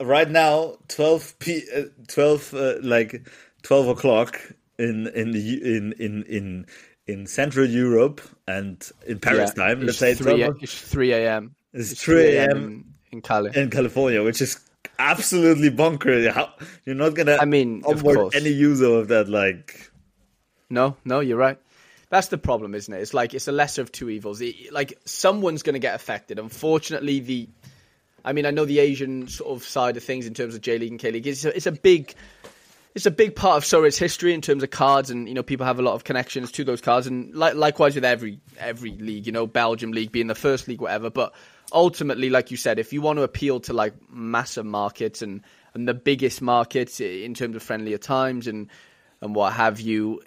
right 0.00 0.30
now 0.30 0.76
twelve 0.88 1.38
p 1.38 1.62
uh, 1.74 1.82
twelve 2.08 2.52
uh, 2.54 2.74
like 2.82 3.26
twelve 3.62 3.88
o'clock 3.88 4.40
in 4.78 5.06
in 5.08 5.32
the 5.32 5.76
in 5.76 5.92
in 5.98 6.22
in 6.24 6.66
in 7.06 7.26
Central 7.26 7.66
Europe 7.66 8.20
and 8.46 8.90
in 9.06 9.18
Paris 9.18 9.52
yeah. 9.56 9.64
time. 9.64 9.80
Let's 9.80 9.98
say 9.98 10.14
three. 10.14 10.36
12 10.36 10.62
It's 10.62 10.80
three 10.80 11.12
a.m. 11.12 11.54
It's 11.72 12.00
3 12.02 12.36
a.m. 12.36 12.94
in, 13.12 13.20
Cali. 13.22 13.50
in 13.54 13.70
California, 13.70 14.22
which 14.22 14.40
is 14.40 14.58
absolutely 14.98 15.70
bonkers. 15.70 16.30
How 16.32 16.52
you're 16.84 16.94
not 16.94 17.14
gonna 17.14 17.38
I 17.40 17.44
mean, 17.44 17.82
of 17.84 17.96
onboard 17.98 18.16
course. 18.16 18.34
any 18.34 18.50
user 18.50 18.86
of 18.98 19.08
that 19.08 19.28
like 19.28 19.90
No, 20.70 20.96
no, 21.04 21.20
you're 21.20 21.38
right. 21.38 21.58
That's 22.10 22.28
the 22.28 22.38
problem, 22.38 22.74
isn't 22.74 22.92
it? 22.92 23.00
It's 23.00 23.12
like 23.12 23.34
it's 23.34 23.48
a 23.48 23.52
lesser 23.52 23.82
of 23.82 23.92
two 23.92 24.08
evils. 24.08 24.40
It- 24.40 24.72
like 24.72 24.98
someone's 25.04 25.62
going 25.62 25.74
to 25.74 25.78
get 25.80 25.94
affected. 25.94 26.38
Unfortunately, 26.38 27.20
the, 27.20 27.48
I 28.24 28.32
mean, 28.32 28.46
I 28.46 28.50
know 28.50 28.64
the 28.64 28.78
Asian 28.78 29.28
sort 29.28 29.50
of 29.54 29.64
side 29.64 29.96
of 29.96 30.02
things 30.04 30.26
in 30.26 30.34
terms 30.34 30.54
of 30.54 30.60
J 30.62 30.78
League 30.78 30.90
and 30.90 31.00
K 31.00 31.10
League. 31.10 31.26
It's 31.26 31.44
a, 31.44 31.54
it's 31.54 31.66
a 31.66 31.72
big, 31.72 32.14
it's 32.94 33.04
a 33.06 33.10
big 33.10 33.36
part 33.36 33.58
of 33.58 33.64
Sorare's 33.66 33.98
history 33.98 34.32
in 34.32 34.40
terms 34.40 34.62
of 34.62 34.70
cards, 34.70 35.10
and 35.10 35.28
you 35.28 35.34
know 35.34 35.42
people 35.42 35.66
have 35.66 35.78
a 35.78 35.82
lot 35.82 35.94
of 35.94 36.04
connections 36.04 36.50
to 36.52 36.64
those 36.64 36.80
cards, 36.80 37.06
and 37.06 37.34
li- 37.34 37.52
likewise 37.52 37.94
with 37.94 38.04
every 38.04 38.40
every 38.58 38.92
league. 38.92 39.26
You 39.26 39.32
know, 39.32 39.46
Belgium 39.46 39.92
league 39.92 40.10
being 40.10 40.28
the 40.28 40.34
first 40.34 40.66
league, 40.66 40.80
whatever. 40.80 41.10
But 41.10 41.34
ultimately, 41.72 42.30
like 42.30 42.50
you 42.50 42.56
said, 42.56 42.78
if 42.78 42.92
you 42.94 43.02
want 43.02 43.18
to 43.18 43.22
appeal 43.22 43.60
to 43.60 43.74
like 43.74 43.92
massive 44.10 44.64
markets 44.64 45.20
and 45.20 45.42
and 45.74 45.86
the 45.86 45.94
biggest 45.94 46.40
markets 46.40 47.00
in 47.00 47.34
terms 47.34 47.54
of 47.54 47.62
friendlier 47.62 47.98
times 47.98 48.46
and 48.46 48.68
and 49.20 49.34
what 49.34 49.52
have 49.52 49.78
you. 49.78 50.22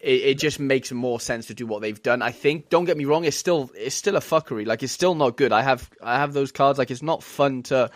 It, 0.00 0.22
it 0.22 0.38
just 0.38 0.60
makes 0.60 0.92
more 0.92 1.18
sense 1.20 1.46
to 1.46 1.54
do 1.54 1.66
what 1.66 1.82
they've 1.82 2.02
done. 2.02 2.22
I 2.22 2.30
think. 2.30 2.68
Don't 2.68 2.84
get 2.84 2.96
me 2.96 3.04
wrong. 3.04 3.24
It's 3.24 3.36
still 3.36 3.70
it's 3.74 3.96
still 3.96 4.16
a 4.16 4.20
fuckery. 4.20 4.66
Like 4.66 4.82
it's 4.82 4.92
still 4.92 5.14
not 5.14 5.36
good. 5.36 5.52
I 5.52 5.62
have 5.62 5.90
I 6.02 6.18
have 6.18 6.32
those 6.32 6.52
cards. 6.52 6.78
Like 6.78 6.90
it's 6.90 7.02
not 7.02 7.22
fun 7.22 7.64
to 7.64 7.90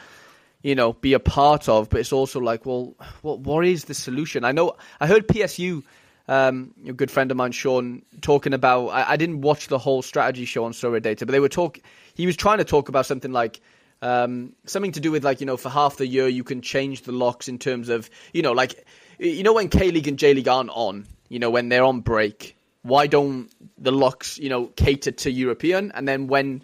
you 0.62 0.74
know, 0.76 0.92
be 0.92 1.12
a 1.12 1.20
part 1.20 1.68
of, 1.68 1.90
but 1.90 2.00
it's 2.00 2.12
also 2.12 2.40
like, 2.40 2.64
well, 2.64 2.94
what 3.22 3.40
what 3.40 3.66
is 3.66 3.84
the 3.84 3.94
solution? 3.94 4.44
I 4.44 4.53
know 4.53 4.76
I 5.00 5.07
heard 5.07 5.26
PSU, 5.26 5.82
um, 6.28 6.72
a 6.86 6.92
good 6.92 7.11
friend 7.11 7.30
of 7.30 7.36
mine, 7.36 7.53
Sean, 7.53 8.03
talking 8.20 8.55
about. 8.55 8.88
I, 8.88 9.12
I 9.12 9.16
didn't 9.16 9.40
watch 9.40 9.68
the 9.68 9.78
whole 9.78 10.03
strategy 10.03 10.44
show 10.44 10.64
on 10.64 10.72
Sorare 10.72 11.03
Data, 11.03 11.26
but 11.26 11.32
they 11.32 11.40
were 11.40 11.48
talk. 11.48 11.80
He 12.14 12.26
was 12.26 12.36
trying 12.36 12.59
to 12.59 12.64
talk 12.64 12.88
about 12.88 13.07
something 13.07 13.32
like. 13.32 13.61
Um, 14.00 14.55
something 14.66 14.90
to 14.92 15.00
do 15.00 15.12
with 15.12 15.24
like 15.24 15.38
you 15.38 15.46
know 15.46 15.57
for 15.57 15.68
half 15.68 15.96
the 15.96 16.07
year 16.09 16.26
you 16.26 16.42
can 16.42 16.61
change 16.61 17.03
the 17.03 17.12
locks 17.12 17.46
in 17.46 17.61
terms 17.61 17.88
of 17.88 18.11
you 18.32 18.42
know 18.42 18.50
like 18.50 18.84
you 19.20 19.44
know 19.44 19.53
when 19.53 19.68
K 19.68 19.92
League 19.92 20.09
and 20.09 20.18
J 20.18 20.34
League 20.34 20.48
aren't 20.48 20.70
on 20.70 21.07
you 21.33 21.39
know 21.39 21.51
when 21.51 21.68
they're 21.70 21.85
on 21.85 22.01
break 22.01 22.57
why 22.83 23.07
don't 23.07 23.49
the 23.78 23.93
locks 23.93 24.39
you 24.39 24.49
know 24.49 24.66
cater 24.76 25.11
to 25.12 25.30
European 25.30 25.91
and 25.95 26.07
then 26.07 26.26
when 26.26 26.62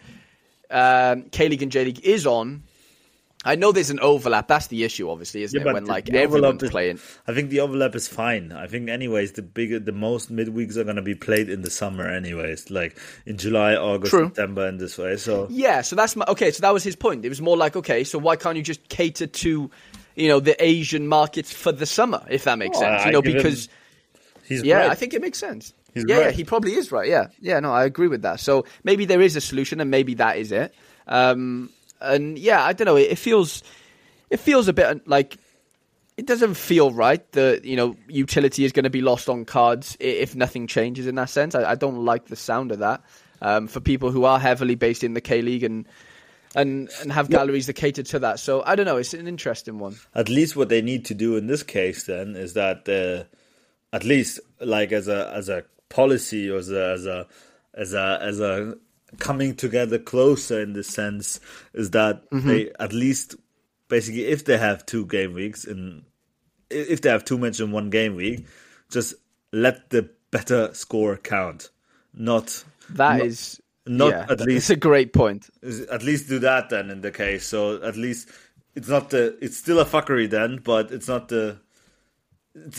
um, 0.71 1.23
K 1.31 1.49
League 1.49 1.62
and 1.62 1.73
J 1.73 1.85
League 1.87 2.01
is 2.05 2.27
on 2.27 2.62
I 3.45 3.55
know 3.55 3.71
there's 3.71 3.89
an 3.91 4.01
overlap. 4.01 4.49
That's 4.49 4.66
the 4.66 4.83
issue, 4.83 5.09
obviously, 5.09 5.45
isn't 5.45 5.59
Yeah, 5.59 5.71
it? 5.71 5.73
When 5.73 5.85
the- 5.85 5.89
like 5.93 6.07
the 6.07 6.19
everyone's 6.19 6.61
is- 6.64 6.71
playing. 6.71 6.99
I 7.29 7.33
think 7.33 7.51
the 7.51 7.61
overlap 7.61 7.95
is 7.95 8.09
fine. 8.09 8.51
I 8.51 8.66
think, 8.66 8.89
anyways, 8.91 9.33
the 9.33 9.43
bigger, 9.43 9.79
the 9.79 9.93
most 9.93 10.31
midweeks 10.35 10.77
are 10.77 10.83
gonna 10.83 11.03
be 11.03 11.14
played 11.14 11.49
in 11.49 11.62
the 11.62 11.71
summer, 11.71 12.07
anyways, 12.09 12.69
like 12.69 12.99
in 13.27 13.39
July, 13.39 13.77
August, 13.77 14.11
True. 14.11 14.25
September, 14.27 14.66
in 14.69 14.79
this 14.79 14.99
way. 14.99 15.16
So 15.16 15.47
Yeah, 15.51 15.83
so 15.83 15.95
that's 15.95 16.16
my 16.16 16.25
okay. 16.27 16.51
So 16.51 16.62
that 16.62 16.75
was 16.75 16.83
his 16.83 16.97
point. 16.97 17.25
It 17.25 17.29
was 17.29 17.41
more 17.41 17.57
like, 17.57 17.77
okay, 17.77 18.03
so 18.03 18.19
why 18.19 18.35
can't 18.35 18.57
you 18.57 18.62
just 18.62 18.87
cater 18.89 19.29
to, 19.29 19.71
you 20.16 20.29
know, 20.29 20.41
the 20.41 20.57
Asian 20.62 21.07
markets 21.07 21.53
for 21.53 21.71
the 21.71 21.87
summer, 21.87 22.27
if 22.29 22.43
that 22.45 22.59
makes 22.59 22.77
Oh, 22.79 22.81
sense? 22.81 23.07
You 23.07 23.12
know, 23.12 23.23
give 23.23 23.35
him- 23.37 23.43
because 23.45 23.69
he's 24.49 24.62
yeah, 24.62 24.78
right. 24.78 24.90
I 24.90 24.94
think 24.94 25.14
it 25.14 25.20
makes 25.20 25.38
sense. 25.38 25.74
He's 25.94 26.05
yeah, 26.07 26.20
yeah, 26.20 26.30
he 26.30 26.44
probably 26.44 26.74
is 26.74 26.90
right. 26.92 27.09
Yeah, 27.09 27.28
yeah, 27.40 27.61
no, 27.61 27.72
I 27.72 27.84
agree 27.84 28.09
with 28.09 28.22
that. 28.22 28.40
So 28.40 28.64
maybe 28.84 29.05
there 29.05 29.20
is 29.20 29.36
a 29.36 29.40
solution, 29.40 29.80
and 29.80 29.90
maybe 29.90 30.14
that 30.14 30.36
is 30.36 30.53
it. 30.53 30.74
Um, 31.07 31.70
and 32.01 32.38
yeah, 32.38 32.64
I 32.64 32.72
don't 32.72 32.86
know. 32.86 32.96
It, 32.96 33.12
it 33.12 33.18
feels, 33.18 33.62
it 34.30 34.38
feels 34.38 34.68
a 34.68 34.72
bit 34.72 35.09
like 35.09 35.38
it 36.16 36.26
doesn't 36.26 36.55
feel 36.55 36.90
right 36.90 37.30
that 37.32 37.64
you 37.64 37.76
know 37.76 37.96
utility 38.09 38.64
is 38.64 38.72
going 38.72 38.84
to 38.84 38.90
be 38.90 39.01
lost 39.01 39.28
on 39.28 39.44
cards 39.44 39.96
if 40.01 40.34
nothing 40.34 40.66
changes 40.66 41.07
in 41.07 41.14
that 41.14 41.30
sense. 41.30 41.55
I, 41.55 41.70
I 41.70 41.74
don't 41.76 42.05
like 42.05 42.26
the 42.26 42.36
sound 42.36 42.72
of 42.72 42.80
that. 42.80 43.03
Um, 43.40 43.68
for 43.68 43.78
people 43.78 44.11
who 44.11 44.24
are 44.24 44.40
heavily 44.40 44.74
based 44.74 45.05
in 45.05 45.14
the 45.14 45.20
K 45.20 45.42
League 45.42 45.62
and 45.62 45.86
and 46.57 46.90
and 47.01 47.12
have 47.12 47.30
galleries 47.30 47.66
that 47.66 47.74
cater 47.74 48.03
to 48.03 48.18
that, 48.20 48.40
so 48.40 48.64
I 48.66 48.74
don't 48.74 48.86
know. 48.86 48.96
It's 48.96 49.14
an 49.14 49.28
interesting 49.28 49.78
one. 49.78 49.96
at 50.14 50.28
least 50.28 50.57
what 50.57 50.68
they 50.68 50.82
need 50.82 51.05
to 51.07 51.14
do 51.14 51.36
in 51.36 51.46
this 51.46 51.62
case 51.62 52.05
then 52.05 52.34
is 52.34 52.55
that 52.55 52.88
uh, 52.88 53.32
at 53.93 54.05
least 54.05 54.41
like 54.61 54.93
as 54.93 55.09
a 55.09 55.30
as 55.34 55.49
a 55.49 55.64
policy 55.89 56.51
or 56.51 56.59
as 56.59 56.70
a 56.70 56.93
as 56.95 57.07
a 57.07 57.26
as 57.74 57.93
a, 57.95 58.18
as 58.22 58.41
a 58.41 58.76
coming 59.18 59.55
together 59.55 59.99
closer 59.99 60.61
in 60.61 60.72
the 60.74 60.82
sense 60.84 61.41
is 61.72 61.91
that 61.93 62.28
Mm-hmm. 62.30 62.49
they 62.49 62.70
at 62.78 62.93
least 62.93 63.36
basically 63.89 64.26
if 64.26 64.45
they 64.45 64.59
have 64.59 64.84
two 64.84 65.07
game 65.07 65.32
weeks 65.32 65.64
and 65.64 66.03
if 66.70 67.01
they 67.01 67.09
have 67.09 67.24
two 67.24 67.39
matches 67.39 67.61
in 67.61 67.72
one 67.72 67.89
game 67.91 68.14
week 68.16 68.47
just 68.91 69.14
let 69.53 69.89
the 69.91 70.11
better 70.30 70.74
score 70.74 71.16
count 71.16 71.70
not 72.12 72.64
That 72.91 73.18
not- 73.18 73.26
is 73.26 73.62
not 73.86 74.11
yeah, 74.11 74.26
at 74.28 74.41
least 74.41 74.57
It's 74.59 74.70
a 74.70 74.76
great 74.76 75.14
point. 75.14 75.49
at 75.91 76.03
least 76.03 76.28
do 76.28 76.39
that 76.41 76.68
then 76.68 76.91
in 76.91 77.01
the 77.01 77.11
case. 77.11 77.47
So 77.47 77.82
at 77.82 77.97
least 77.97 78.28
it's 78.74 78.89
not 78.89 79.09
the 79.09 79.39
it's 79.41 79.57
still 79.57 79.80
a 79.80 79.86
fuckery 79.86 80.28
then, 80.28 80.61
but 80.62 80.91
it's 80.93 81.09
not 81.09 81.28
the 81.28 81.59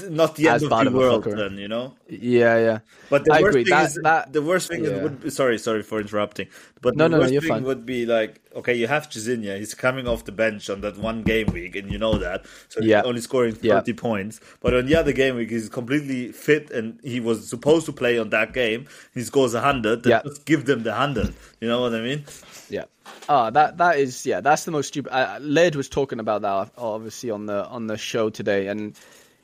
not 0.09 0.35
the 0.35 0.47
end 0.49 0.63
of 0.63 0.71
of 0.71 0.83
the 0.85 0.89
a 0.89 0.93
world 0.93 1.23
then, 1.23 1.57
you 1.57 1.67
know. 1.67 1.93
Yeah, 2.09 2.57
yeah. 2.57 2.79
But 3.09 3.25
the 3.25 3.33
I 3.33 3.41
worst 3.41 3.49
agree. 3.55 3.63
thing 3.65 3.71
That- 3.77 3.85
is 3.89 3.99
that- 4.03 4.33
the 4.33 4.41
worst 4.41 4.67
thing 4.67 4.83
yeah. 4.85 5.01
would 5.03 5.21
be, 5.21 5.29
sorry 5.29 5.57
sorry 5.57 5.83
for 5.83 5.99
interrupting. 5.99 6.47
But 6.81 6.95
No, 6.95 7.03
the 7.05 7.09
no, 7.09 7.17
no, 7.17 7.21
worst 7.21 7.33
you're 7.33 7.41
thing 7.41 7.49
fine. 7.49 7.63
would 7.63 7.85
be 7.85 8.05
like 8.05 8.41
okay, 8.55 8.73
you 8.73 8.87
have 8.87 9.09
Cesinha, 9.09 9.57
he's 9.59 9.73
coming 9.75 10.07
off 10.07 10.25
the 10.25 10.31
bench 10.31 10.69
on 10.69 10.81
that 10.81 10.97
one 10.97 11.21
game 11.23 11.47
week, 11.53 11.75
and 11.75 11.91
you 11.91 11.97
know 11.97 12.17
that, 12.17 12.45
so 12.67 12.79
Yeah. 12.81 12.97
he's 13.01 13.05
only 13.05 13.21
scoring 13.21 13.57
Yeah. 13.61 13.75
thirty 13.75 13.93
points. 13.93 14.39
But 14.59 14.73
on 14.73 14.85
the 14.87 14.95
other 14.95 15.11
game 15.13 15.35
week, 15.35 15.49
he's 15.51 15.69
completely 15.69 16.31
fit, 16.31 16.71
and 16.71 16.99
he 17.03 17.19
was 17.19 17.47
supposed 17.47 17.85
to 17.85 17.93
play 17.93 18.17
on 18.17 18.29
that 18.31 18.53
game. 18.53 18.87
He 19.13 19.21
scores 19.23 19.53
hundred. 19.53 20.05
Yeah. 20.05 20.21
Just 20.25 20.45
give 20.45 20.65
them 20.65 20.83
the 20.83 20.93
hundred. 20.93 21.33
You 21.61 21.67
know 21.67 21.81
what 21.81 21.93
I 21.93 22.01
mean? 22.01 22.25
Yeah. 22.69 22.85
Ah, 23.27 23.49
that 23.51 23.77
that 23.77 23.97
is 23.97 24.25
yeah. 24.25 24.39
That's 24.41 24.65
the 24.65 24.71
most 24.71 24.87
stupid. 24.87 25.11
Uh, 25.13 25.37
Laird 25.41 25.75
was 25.75 25.89
talking 25.89 26.19
about 26.19 26.41
that 26.43 26.71
obviously 26.77 27.29
on 27.31 27.45
the 27.47 27.65
on 27.67 27.87
the 27.87 27.97
show 27.97 28.29
today, 28.29 28.67
and 28.67 28.95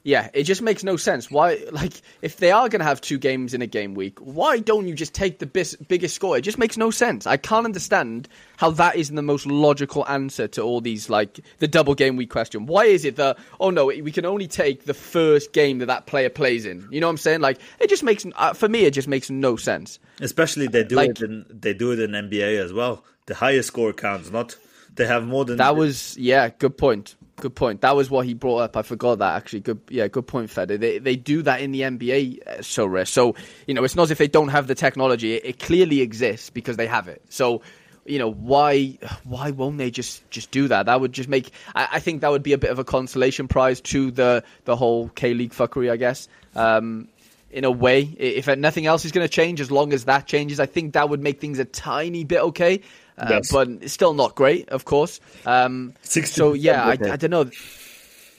yeah, 0.05 0.29
it 0.35 0.43
just 0.43 0.61
makes 0.61 0.83
no 0.83 0.97
sense. 0.97 1.31
Why, 1.31 1.59
like, 1.71 1.99
if 2.21 2.37
they 2.37 2.51
are 2.51 2.69
going 2.69 2.79
to 2.79 2.85
have 2.85 3.01
two 3.01 3.17
games 3.17 3.55
in 3.55 3.63
a 3.63 3.67
game 3.67 3.95
week, 3.95 4.19
why 4.19 4.59
don't 4.59 4.87
you 4.87 4.93
just 4.93 5.15
take 5.15 5.39
the 5.39 5.47
bis- 5.47 5.75
biggest 5.75 6.13
score? 6.13 6.37
It 6.37 6.41
just 6.41 6.59
makes 6.59 6.77
no 6.77 6.91
sense. 6.91 7.25
I 7.25 7.37
can't 7.37 7.65
understand 7.65 8.29
how 8.57 8.69
that 8.69 8.97
isn't 8.97 9.15
the 9.15 9.23
most 9.23 9.47
logical 9.47 10.07
answer 10.07 10.47
to 10.49 10.61
all 10.61 10.79
these 10.79 11.09
like 11.09 11.39
the 11.57 11.67
double 11.67 11.95
game 11.95 12.17
week 12.17 12.29
question. 12.29 12.67
Why 12.67 12.85
is 12.85 13.03
it 13.03 13.15
that 13.15 13.39
oh 13.59 13.71
no, 13.71 13.87
we 13.87 14.11
can 14.11 14.25
only 14.25 14.47
take 14.47 14.85
the 14.85 14.93
first 14.93 15.53
game 15.53 15.79
that 15.79 15.87
that 15.87 16.05
player 16.05 16.29
plays 16.29 16.67
in? 16.67 16.87
You 16.91 17.01
know 17.01 17.07
what 17.07 17.11
I'm 17.11 17.17
saying? 17.17 17.41
Like, 17.41 17.59
it 17.79 17.89
just 17.89 18.03
makes 18.03 18.27
uh, 18.35 18.53
for 18.53 18.69
me, 18.69 18.85
it 18.85 18.91
just 18.91 19.07
makes 19.07 19.31
no 19.31 19.55
sense. 19.55 19.97
Especially 20.21 20.67
they 20.67 20.83
do 20.83 20.97
Like- 20.97 21.09
it 21.09 21.21
in 21.23 21.45
they 21.49 21.73
do 21.73 21.91
it 21.93 21.99
in 21.99 22.11
NBA 22.11 22.63
as 22.63 22.71
well. 22.71 23.03
The 23.25 23.33
highest 23.33 23.69
score 23.69 23.91
counts, 23.91 24.29
not 24.29 24.55
they 24.93 25.07
have 25.07 25.25
more 25.25 25.45
than 25.45 25.57
That 25.57 25.75
was 25.75 26.15
yeah, 26.15 26.49
good 26.49 26.77
point. 26.77 27.15
Good 27.37 27.53
point. 27.53 27.81
That 27.81 27.95
was 27.97 28.09
what 28.09 28.25
he 28.25 28.33
brought 28.33 28.59
up. 28.59 28.77
I 28.77 28.81
forgot 28.81 29.19
that 29.19 29.35
actually. 29.35 29.59
Good, 29.59 29.81
yeah, 29.89 30.07
good 30.07 30.25
point, 30.25 30.49
Feder. 30.49 30.77
They 30.77 30.99
they 30.99 31.17
do 31.17 31.41
that 31.41 31.59
in 31.61 31.71
the 31.71 31.81
NBA 31.81 32.47
uh, 32.47 32.61
so 32.61 32.85
rare. 32.85 33.05
So 33.05 33.35
you 33.67 33.73
know, 33.73 33.83
it's 33.83 33.95
not 33.95 34.03
as 34.03 34.11
if 34.11 34.17
they 34.17 34.29
don't 34.29 34.47
have 34.49 34.67
the 34.67 34.75
technology. 34.75 35.33
It, 35.33 35.45
it 35.45 35.59
clearly 35.59 36.01
exists 36.01 36.49
because 36.49 36.77
they 36.77 36.87
have 36.87 37.09
it. 37.09 37.21
So 37.29 37.61
you 38.05 38.19
know, 38.19 38.31
why 38.31 38.97
why 39.25 39.51
won't 39.51 39.77
they 39.77 39.91
just 39.91 40.29
just 40.29 40.51
do 40.51 40.69
that? 40.69 40.85
That 40.85 41.01
would 41.01 41.11
just 41.11 41.27
make. 41.27 41.51
I, 41.75 41.89
I 41.93 41.99
think 41.99 42.21
that 42.21 42.31
would 42.31 42.43
be 42.43 42.53
a 42.53 42.57
bit 42.57 42.71
of 42.71 42.79
a 42.79 42.85
consolation 42.85 43.49
prize 43.49 43.81
to 43.81 44.11
the 44.11 44.43
the 44.63 44.77
whole 44.77 45.09
K 45.09 45.33
League 45.33 45.51
fuckery. 45.51 45.91
I 45.91 45.97
guess. 45.97 46.29
Um, 46.55 47.09
in 47.51 47.63
a 47.63 47.71
way, 47.71 48.01
if 48.01 48.47
nothing 48.47 48.85
else 48.85 49.05
is 49.05 49.13
going 49.13 49.25
to 49.25 49.31
change, 49.31 49.61
as 49.61 49.71
long 49.71 49.93
as 49.93 50.05
that 50.05 50.27
changes, 50.27 50.59
I 50.59 50.65
think 50.65 50.93
that 50.93 51.09
would 51.09 51.21
make 51.21 51.39
things 51.39 51.57
a 51.57 51.63
tiny 51.63 52.25
bit 52.25 52.41
okay. 52.41 52.81
Uh. 53.17 53.41
But 53.51 53.69
it's 53.81 53.93
still 53.93 54.13
not 54.13 54.35
great, 54.35 54.69
of 54.69 54.85
course. 54.85 55.19
Um, 55.45 55.93
60% 56.03 56.27
so 56.27 56.53
yeah, 56.53 56.85
I. 56.85 56.91
I 56.91 57.15
don't 57.15 57.31
know. 57.31 57.49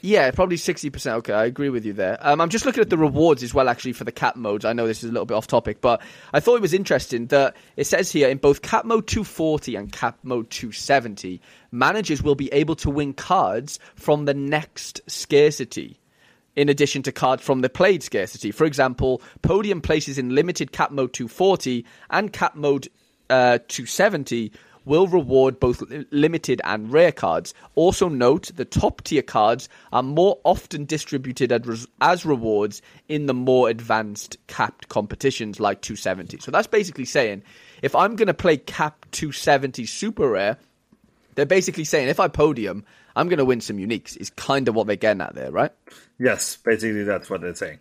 Yeah, 0.03 0.31
probably 0.31 0.57
sixty 0.59 0.91
percent. 0.91 1.16
Okay, 1.16 1.33
I 1.33 1.47
agree 1.47 1.68
with 1.68 1.85
you 1.85 1.93
there. 1.93 2.18
Um, 2.20 2.41
I'm 2.41 2.51
just 2.51 2.64
looking 2.66 2.83
at 2.83 2.91
the 2.91 2.99
rewards 2.99 3.43
as 3.43 3.53
well, 3.53 3.68
actually, 3.68 3.95
for 3.95 4.05
the 4.05 4.12
cap 4.12 4.37
modes. 4.37 4.64
I 4.64 4.72
know 4.72 4.87
this 4.87 5.03
is 5.03 5.11
a 5.11 5.12
little 5.12 5.27
bit 5.27 5.35
off 5.35 5.47
topic, 5.47 5.81
but 5.81 6.01
I 6.33 6.39
thought 6.39 6.57
it 6.57 6.62
was 6.62 6.74
interesting 6.74 7.27
that 7.29 7.57
it 7.77 7.85
says 7.89 8.12
here 8.12 8.29
in 8.29 8.39
both 8.39 8.62
cap 8.62 8.85
mode 8.85 9.07
240 9.09 9.74
and 9.74 9.91
cap 9.91 10.18
mode 10.22 10.51
270, 10.51 11.41
managers 11.72 12.22
will 12.22 12.35
be 12.35 12.53
able 12.53 12.77
to 12.77 12.91
win 12.91 13.14
cards 13.14 13.81
from 13.97 14.27
the 14.27 14.35
next 14.35 15.01
scarcity 15.09 15.99
in 16.57 16.68
addition 16.68 17.03
to 17.03 17.12
cards 17.12 17.43
from 17.43 17.61
the 17.61 17.68
played 17.68 18.03
scarcity. 18.03 18.51
For 18.51 18.64
example, 18.64 19.22
podium 19.43 19.81
places 19.81 20.18
in 20.18 20.35
limited 20.35 20.72
cap 20.72 20.91
mode 20.91 21.12
240 21.14 21.85
and 22.11 22.33
cap 22.33 22.55
mode 22.55 22.89
uh, 23.31 23.59
270 23.68 24.53
will 24.87 25.09
reward 25.09 25.61
both 25.61 25.83
limited 26.11 26.62
and 26.64 26.91
rare 26.91 27.12
cards. 27.12 27.53
Also 27.74 28.09
note 28.09 28.51
the 28.55 28.64
top 28.64 29.03
tier 29.03 29.20
cards 29.20 29.68
are 29.93 30.03
more 30.03 30.39
often 30.45 30.87
distributed 30.87 31.53
as, 31.53 31.87
as 32.01 32.24
rewards 32.24 32.81
in 33.09 33.27
the 33.27 33.35
more 33.35 33.68
advanced 33.68 34.39
capped 34.47 34.89
competitions 34.89 35.61
like 35.61 35.83
270. 35.83 36.39
So 36.39 36.51
that's 36.51 36.68
basically 36.68 37.05
saying 37.05 37.43
if 37.83 37.95
I'm 37.95 38.16
going 38.16 38.29
to 38.29 38.35
play 38.35 38.57
cap 38.57 39.05
270 39.11 39.85
super 39.87 40.31
rare, 40.31 40.57
they're 41.35 41.45
basically 41.45 41.85
saying 41.85 42.09
if 42.09 42.20
I 42.20 42.29
podium, 42.29 42.85
I'm 43.16 43.29
going 43.29 43.39
to 43.39 43.45
win 43.45 43.61
some 43.61 43.77
uniques. 43.79 44.16
Is 44.16 44.31
kind 44.31 44.68
of 44.68 44.74
what 44.74 44.87
they're 44.87 44.97
getting 44.97 45.20
at 45.20 45.35
there, 45.35 45.51
right? 45.51 45.72
Yes, 46.18 46.57
basically 46.57 47.03
that's 47.03 47.29
what 47.29 47.41
they're 47.41 47.55
saying. 47.55 47.79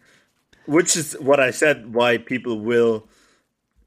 Which 0.66 0.98
is 0.98 1.14
what 1.20 1.40
I 1.40 1.52
said. 1.52 1.94
Why 1.94 2.18
people 2.18 2.60
will 2.60 3.08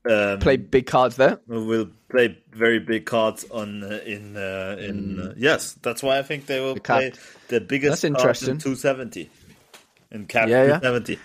um, 0.09 0.38
Play 0.38 0.57
big 0.57 0.86
cards 0.86 1.16
there. 1.16 1.38
will 1.46 1.88
play 2.09 2.38
very 2.53 2.78
big 2.78 3.05
cards 3.07 3.44
on 3.51 3.82
uh, 3.84 4.01
in 4.07 4.36
uh, 4.36 4.76
in 4.78 5.20
uh, 5.20 5.34
yes. 5.36 5.74
That's 5.82 6.03
why 6.03 6.18
I 6.18 6.22
think 6.22 6.46
they 6.46 6.61
will 6.61 6.74
Mm. 6.76 6.76
The 6.76 6.80
play 6.82 7.12
the 7.49 7.61
biggest 7.61 7.90
That's 7.90 8.05
in 8.05 8.14
interesting. 8.14 8.59
270 8.59 9.30
in 10.12 10.26
cap 10.26 10.49
Yeah, 10.49 10.62
yeah. 10.62 10.78
270. 10.80 11.18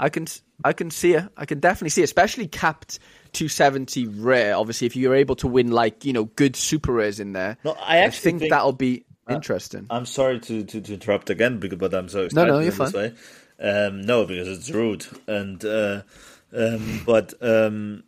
I 0.00 0.08
can 0.10 0.26
I 0.64 0.72
can 0.72 0.90
see 0.90 1.14
it. 1.14 1.24
I 1.36 1.44
can 1.46 1.60
definitely 1.60 1.90
see, 1.90 2.02
it, 2.02 2.04
especially 2.04 2.46
capped 2.48 2.98
270 3.32 4.06
rare. 4.06 4.56
Obviously, 4.56 4.86
if 4.86 4.94
you're 4.96 5.14
able 5.14 5.36
to 5.36 5.48
win 5.48 5.70
like 5.72 6.04
you 6.04 6.12
know 6.12 6.24
good 6.24 6.54
super 6.56 6.92
rares 6.92 7.18
in 7.20 7.32
there, 7.32 7.56
No, 7.64 7.72
I 7.80 7.98
actually 7.98 8.20
think, 8.22 8.38
think- 8.40 8.50
that'll 8.50 8.72
be 8.72 9.04
interesting. 9.28 9.86
I'm 9.90 10.06
sorry 10.06 10.38
to, 10.40 10.64
to, 10.64 10.80
to 10.80 10.94
interrupt 10.94 11.30
again, 11.30 11.58
because, 11.58 11.78
but 11.78 11.92
I'm 11.94 12.08
so 12.08 12.22
excited 12.24 12.48
no, 12.48 12.60
no, 12.60 12.60
you're 12.60 12.90
way. 12.92 13.14
Um, 13.60 14.00
no, 14.02 14.24
because 14.24 14.48
it's 14.48 14.70
rude, 14.70 15.04
and 15.26 15.62
uh, 15.64 16.02
um, 16.52 17.02
but 17.04 17.34
um, 17.42 18.04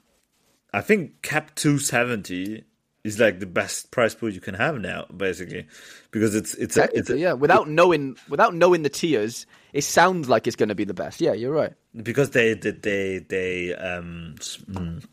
I 0.73 0.81
think 0.81 1.23
cap 1.23 1.55
270 1.57 2.65
is 3.03 3.19
like 3.19 3.41
the 3.41 3.47
best 3.47 3.91
price 3.91 4.15
pool 4.15 4.31
you 4.31 4.41
can 4.41 4.55
have 4.55 4.79
now, 4.79 5.07
basically, 5.17 5.67
because 6.11 6.35
it's 6.35 6.55
it's 6.55 6.77
a, 6.77 6.89
it's 6.97 7.11
a, 7.11 7.19
yeah. 7.19 7.33
Without 7.33 7.69
knowing 7.69 8.17
without 8.29 8.55
knowing 8.55 8.83
the 8.83 8.89
tiers, 8.91 9.47
it 9.73 9.83
sounds 9.83 10.29
like 10.29 10.47
it's 10.47 10.57
going 10.57 10.69
to 10.69 10.75
be 10.75 10.85
the 10.85 10.95
best. 10.95 11.21
Yeah, 11.21 11.33
you're 11.33 11.53
right. 11.53 11.73
because 12.03 12.31
they 12.31 12.55
they 12.55 12.71
they 12.73 13.19
they 13.19 13.75
um 13.75 14.35
mm, 14.39 15.05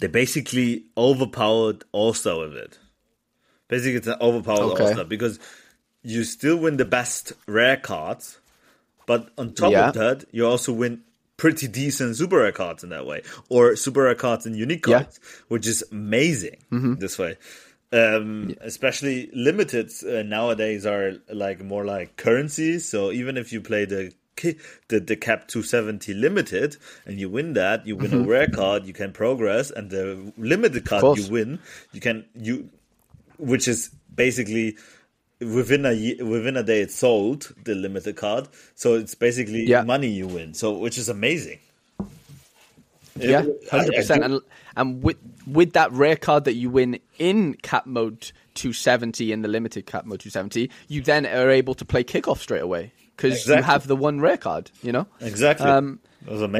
they 0.00 0.08
basically 0.08 0.84
overpowered 0.96 1.84
All 1.92 2.12
Star 2.14 2.38
with 2.40 2.54
it. 2.56 2.78
Basically, 3.68 3.94
it's 3.94 4.06
an 4.06 4.16
overpowered 4.20 4.72
Okay. 4.72 4.84
All 4.84 4.92
Star 4.92 5.04
because 5.04 5.38
you 6.02 6.24
still 6.24 6.56
win 6.56 6.76
the 6.76 6.84
best 6.84 7.32
rare 7.46 7.76
cards, 7.76 8.38
but 9.06 9.30
on 9.38 9.54
top 9.54 9.70
Yeah. 9.72 9.88
of 9.88 9.94
that, 9.94 10.24
you 10.32 10.46
also 10.46 10.72
win 10.72 11.02
pretty 11.36 11.68
decent 11.68 12.16
super 12.16 12.38
rare 12.38 12.52
cards 12.52 12.82
in 12.84 12.90
that 12.90 13.06
way, 13.06 13.22
or 13.48 13.76
super 13.76 14.02
rare 14.02 14.14
cards 14.14 14.46
and 14.46 14.56
unique 14.56 14.86
Yeah. 14.86 14.96
Mm-hmm. 14.96 15.04
cards, 15.04 15.20
which 15.48 15.66
is 15.66 15.84
amazing 15.92 16.56
this 16.98 17.18
way. 17.18 17.36
Um, 17.92 18.54
especially 18.62 19.30
limited 19.32 19.90
uh, 20.04 20.22
nowadays 20.22 20.84
are 20.86 21.12
like 21.32 21.62
more 21.62 21.84
like 21.84 22.16
currencies. 22.16 22.88
So 22.88 23.12
even 23.12 23.36
if 23.36 23.52
you 23.52 23.60
play 23.60 23.84
the 23.84 24.12
the, 24.88 25.00
the 25.00 25.16
cap 25.16 25.48
270 25.48 26.12
limited 26.12 26.76
and 27.06 27.18
you 27.18 27.30
win 27.30 27.54
that, 27.54 27.86
you 27.86 27.96
win 27.96 28.12
a 28.12 28.18
rare 28.18 28.48
card, 28.48 28.84
you 28.84 28.92
can 28.92 29.12
progress, 29.12 29.70
and 29.70 29.88
the 29.90 30.30
limited 30.36 30.84
card 30.84 31.02
Mm-hmm. 31.04 31.22
you 31.22 31.30
win, 31.32 31.58
you 31.92 32.00
can 32.02 32.24
you, 32.34 32.68
which 33.38 33.66
is 33.68 33.88
basically 34.14 34.76
within 35.40 35.84
a 35.86 35.92
ye- 35.92 36.22
within 36.22 36.56
a 36.56 36.62
day 36.62 36.80
it's 36.80 36.94
sold 36.94 37.52
the 37.64 37.74
limited 37.74 38.16
card. 38.16 38.48
So 38.74 38.94
it's 38.94 39.14
basically 39.14 39.64
Yeah. 39.66 39.82
money 39.82 40.08
you 40.08 40.26
win. 40.26 40.54
So 40.54 40.72
which 40.78 40.98
is 40.98 41.08
amazing. 41.08 41.58
Yeah, 43.18 43.42
It- 43.42 43.68
I- 43.72 43.76
I 43.76 43.78
hundred 43.80 43.94
percent. 43.96 44.24
And 44.24 44.40
and 44.76 45.02
with 45.02 45.16
with 45.46 45.72
that 45.72 45.90
rare 45.92 46.16
card 46.16 46.44
that 46.44 46.54
you 46.54 46.68
win 46.70 46.98
in 47.18 47.54
cap 47.54 47.86
mode 47.86 48.32
270 48.54 49.32
in 49.32 49.42
the 49.42 49.48
limited 49.48 49.86
cap 49.86 50.04
mode 50.06 50.20
270, 50.20 50.70
you 50.88 51.00
then 51.02 51.24
are 51.26 51.50
able 51.50 51.74
to 51.74 51.84
play 51.84 52.04
kickoff 52.04 52.38
straight 52.38 52.62
away 52.62 52.92
because 53.16 53.46
you 53.46 53.62
have 53.62 53.86
the 53.86 53.96
one 53.96 54.20
rare 54.20 54.36
card. 54.36 54.70
You 54.82 54.92
know. 54.92 55.06
Exactly. 55.20 55.66
Um, 55.66 55.98
that 55.98 56.00
was 56.00 56.00
amazing. 56.00 56.05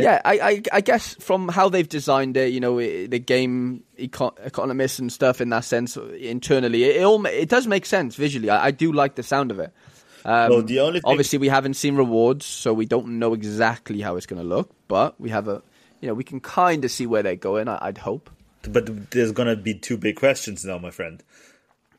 Yeah, 0.03 0.21
I, 0.25 0.39
I, 0.39 0.62
I 0.73 0.81
guess 0.81 1.14
from 1.14 1.49
how 1.49 1.69
they've 1.69 1.89
designed 1.89 2.37
it, 2.37 2.53
you 2.53 2.61
know, 2.61 2.79
the 2.79 3.19
game 3.19 3.83
eco- 3.97 4.35
economists 4.45 4.99
and 4.99 5.12
stuff 5.12 5.41
in 5.41 5.49
that 5.51 5.64
sense 5.64 5.97
internally, 5.97 6.85
it, 6.85 6.97
it 6.97 7.03
all 7.05 7.25
it 7.27 7.49
does 7.49 7.67
make 7.67 7.87
sense 7.87 8.17
visually. 8.17 8.51
I, 8.51 8.67
I 8.67 8.71
do 8.71 8.93
like 8.93 9.14
the 9.17 9.23
sound 9.23 9.51
of 9.51 9.59
it. 9.59 9.73
Um, 10.25 10.51
Well, 10.51 10.62
the 10.62 10.81
only 10.81 11.01
thing- 11.01 11.11
obviously 11.11 11.39
we 11.39 11.49
haven't 11.49 11.75
seen 11.75 11.97
rewards, 11.97 12.47
so 12.47 12.73
we 12.73 12.87
don't 12.87 13.19
know 13.19 13.35
exactly 13.35 14.01
how 14.01 14.17
it's 14.17 14.27
going 14.27 14.43
to 14.43 14.49
look, 14.49 14.71
but 14.89 15.21
we 15.21 15.31
have 15.31 15.49
a, 15.49 15.62
you 16.01 16.09
know, 16.09 16.14
we 16.14 16.25
can 16.25 16.41
kind 16.41 16.85
of 16.85 16.91
see 16.91 17.07
where 17.07 17.23
they're 17.23 17.37
going. 17.37 17.69
I, 17.69 17.79
I'd 17.83 17.99
hope. 17.99 18.31
But 18.69 19.11
there's 19.12 19.31
gonna 19.33 19.55
be 19.55 19.75
two 19.75 19.97
big 19.97 20.17
questions 20.17 20.64
now, 20.64 20.79
my 20.79 20.91
friend. 20.91 21.23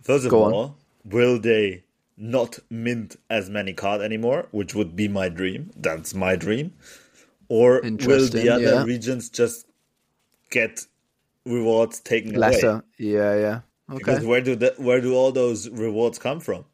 First 0.01 0.25
of 0.25 0.31
Go 0.31 0.43
on. 0.43 0.53
all, 0.53 0.77
will 1.05 1.39
they 1.39 1.83
not 2.17 2.57
mint 2.69 3.15
as 3.29 3.49
many 3.49 3.73
cards 3.73 4.03
anymore, 4.03 4.47
which 4.51 4.73
would 4.73 4.95
be 4.95 5.07
my 5.07 5.29
dream. 5.29 5.69
That's 5.77 6.13
my 6.13 6.35
dream. 6.35 6.73
Or 7.49 7.81
will 7.81 8.27
the 8.29 8.49
other 8.49 8.63
yeah. 8.63 8.83
regions 8.83 9.29
just 9.29 9.65
get 10.49 10.81
rewards 11.45 11.99
taken 12.01 12.31
away? 12.31 12.39
Lesser, 12.39 12.83
yeah, 12.97 13.35
yeah. 13.35 13.59
Okay. 13.89 13.97
Because 13.99 14.25
where 14.25 14.41
do 14.41 14.55
the, 14.55 14.73
where 14.77 14.99
do 14.99 15.15
all 15.15 15.31
those 15.31 15.69
rewards 15.69 16.19
come 16.19 16.39
from? 16.39 16.65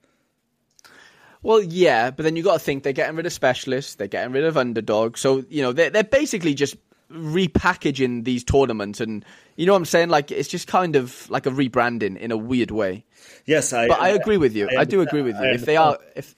Well, 1.43 1.61
yeah, 1.61 2.09
but 2.09 2.23
then 2.23 2.35
you 2.35 2.43
got 2.43 2.53
to 2.53 2.59
think 2.59 2.83
they're 2.83 2.93
getting 2.93 3.17
rid 3.17 3.25
of 3.25 3.33
specialists, 3.33 3.95
they're 3.95 4.07
getting 4.07 4.31
rid 4.31 4.45
of 4.45 4.57
underdogs, 4.57 5.19
so 5.19 5.43
you 5.49 5.61
know 5.61 5.73
they're 5.73 5.89
they're 5.89 6.03
basically 6.03 6.53
just 6.53 6.77
repackaging 7.11 8.23
these 8.23 8.45
tournaments, 8.45 9.01
and 9.01 9.25
you 9.57 9.65
know 9.65 9.73
what 9.73 9.79
I'm 9.79 9.85
saying? 9.85 10.09
Like 10.09 10.31
it's 10.31 10.47
just 10.47 10.67
kind 10.67 10.95
of 10.95 11.29
like 11.29 11.45
a 11.45 11.51
rebranding 11.51 12.17
in 12.17 12.31
a 12.31 12.37
weird 12.37 12.71
way. 12.71 13.03
Yes, 13.45 13.73
I. 13.73 13.87
But 13.89 14.01
I 14.01 14.09
agree 14.09 14.37
with 14.37 14.55
you. 14.55 14.69
I, 14.77 14.85
do 14.85 15.01
agree 15.01 15.21
with 15.21 15.35
you. 15.35 15.45
I 15.45 15.53
If 15.53 15.65
they 15.65 15.75
are, 15.75 15.97
if 16.15 16.33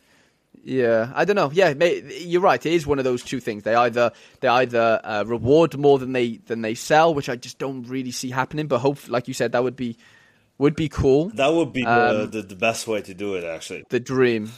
yeah, 0.66 1.12
I 1.14 1.26
don't 1.26 1.36
know. 1.36 1.52
Yeah, 1.54 1.76
may, 1.76 2.02
you're 2.24 2.42
right. 2.42 2.64
It 2.66 2.74
is 2.74 2.88
one 2.88 2.98
of 2.98 3.06
those 3.06 3.22
two 3.22 3.40
things. 3.40 3.62
They 3.62 3.76
either 3.76 4.12
they 4.40 4.48
either 4.48 5.00
uh, 5.04 5.24
reward 5.28 5.78
more 5.78 6.00
than 6.00 6.12
they 6.12 6.38
than 6.48 6.62
they 6.64 6.74
sell, 6.74 7.14
which 7.14 7.30
I 7.30 7.36
just 7.36 7.60
don't 7.60 7.84
really 7.84 8.10
see 8.10 8.32
happening. 8.32 8.66
But 8.66 8.80
hope, 8.80 9.08
like 9.08 9.28
you 9.28 9.36
said, 9.36 9.52
that 9.52 9.64
would 9.64 9.76
be 9.76 9.96
would 10.58 10.76
be 10.76 10.90
cool. 10.90 11.30
That 11.30 11.54
would 11.54 11.72
be 11.72 11.84
the, 11.84 12.22
Um, 12.24 12.32
the 12.32 12.42
the 12.42 12.56
best 12.56 12.88
way 12.88 13.04
to 13.04 13.14
do 13.14 13.36
it, 13.36 13.44
actually. 13.44 13.84
The 13.90 14.00
dream, 14.00 14.52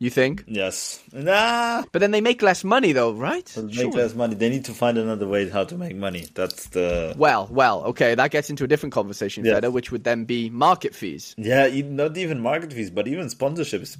you 0.00 0.08
think? 0.10 0.44
Yes. 0.48 0.98
Nah. 1.12 1.84
But 1.92 1.98
then 2.00 2.10
they 2.10 2.22
make 2.22 2.40
less 2.42 2.64
money, 2.64 2.92
though, 2.92 3.12
right? 3.12 3.44
To 3.46 3.62
make 3.64 3.74
Surely. 3.74 3.96
less 4.02 4.14
money, 4.14 4.34
they 4.34 4.48
need 4.48 4.64
to 4.64 4.72
find 4.72 4.96
another 4.96 5.28
way 5.28 5.48
how 5.50 5.64
to 5.64 5.76
make 5.76 5.94
money. 5.94 6.26
That's 6.34 6.68
the 6.68 7.14
Well, 7.18 7.48
well, 7.50 7.84
okay, 7.84 8.14
that 8.14 8.30
gets 8.30 8.48
into 8.48 8.64
a 8.64 8.66
different 8.66 8.94
conversation, 8.94 9.44
Yes. 9.44 9.56
Feder, 9.56 9.70
which 9.70 9.92
would 9.92 10.04
then 10.04 10.24
be 10.24 10.48
market 10.48 10.94
fees. 10.94 11.34
yeah, 11.36 11.68
not 11.84 12.16
even 12.16 12.40
market 12.40 12.72
fees, 12.72 12.90
but 12.90 13.06
even 13.06 13.26
sponsorships. 13.26 13.90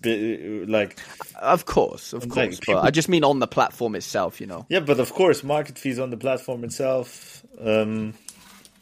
Like 0.68 0.98
Of 1.36 1.66
course, 1.66 2.14
of 2.14 2.22
Like, 2.24 2.32
course. 2.32 2.60
people- 2.60 2.74
But 2.80 2.84
I 2.86 2.90
just 2.90 3.08
mean 3.10 3.22
on 3.22 3.38
the 3.38 3.46
platform 3.46 3.94
itself, 3.94 4.40
you 4.40 4.46
know. 4.46 4.64
yeah, 4.70 4.80
but 4.80 4.98
of 5.00 5.12
course, 5.12 5.44
market 5.44 5.78
fees 5.78 5.98
on 5.98 6.08
the 6.10 6.16
platform 6.16 6.64
itself. 6.64 7.44
Um, 7.62 8.14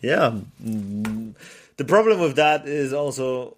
yeah, 0.01 0.39
the 1.77 1.85
problem 1.85 2.21
with 2.21 2.37
that 2.37 2.69
is 2.69 2.93
also 2.93 3.57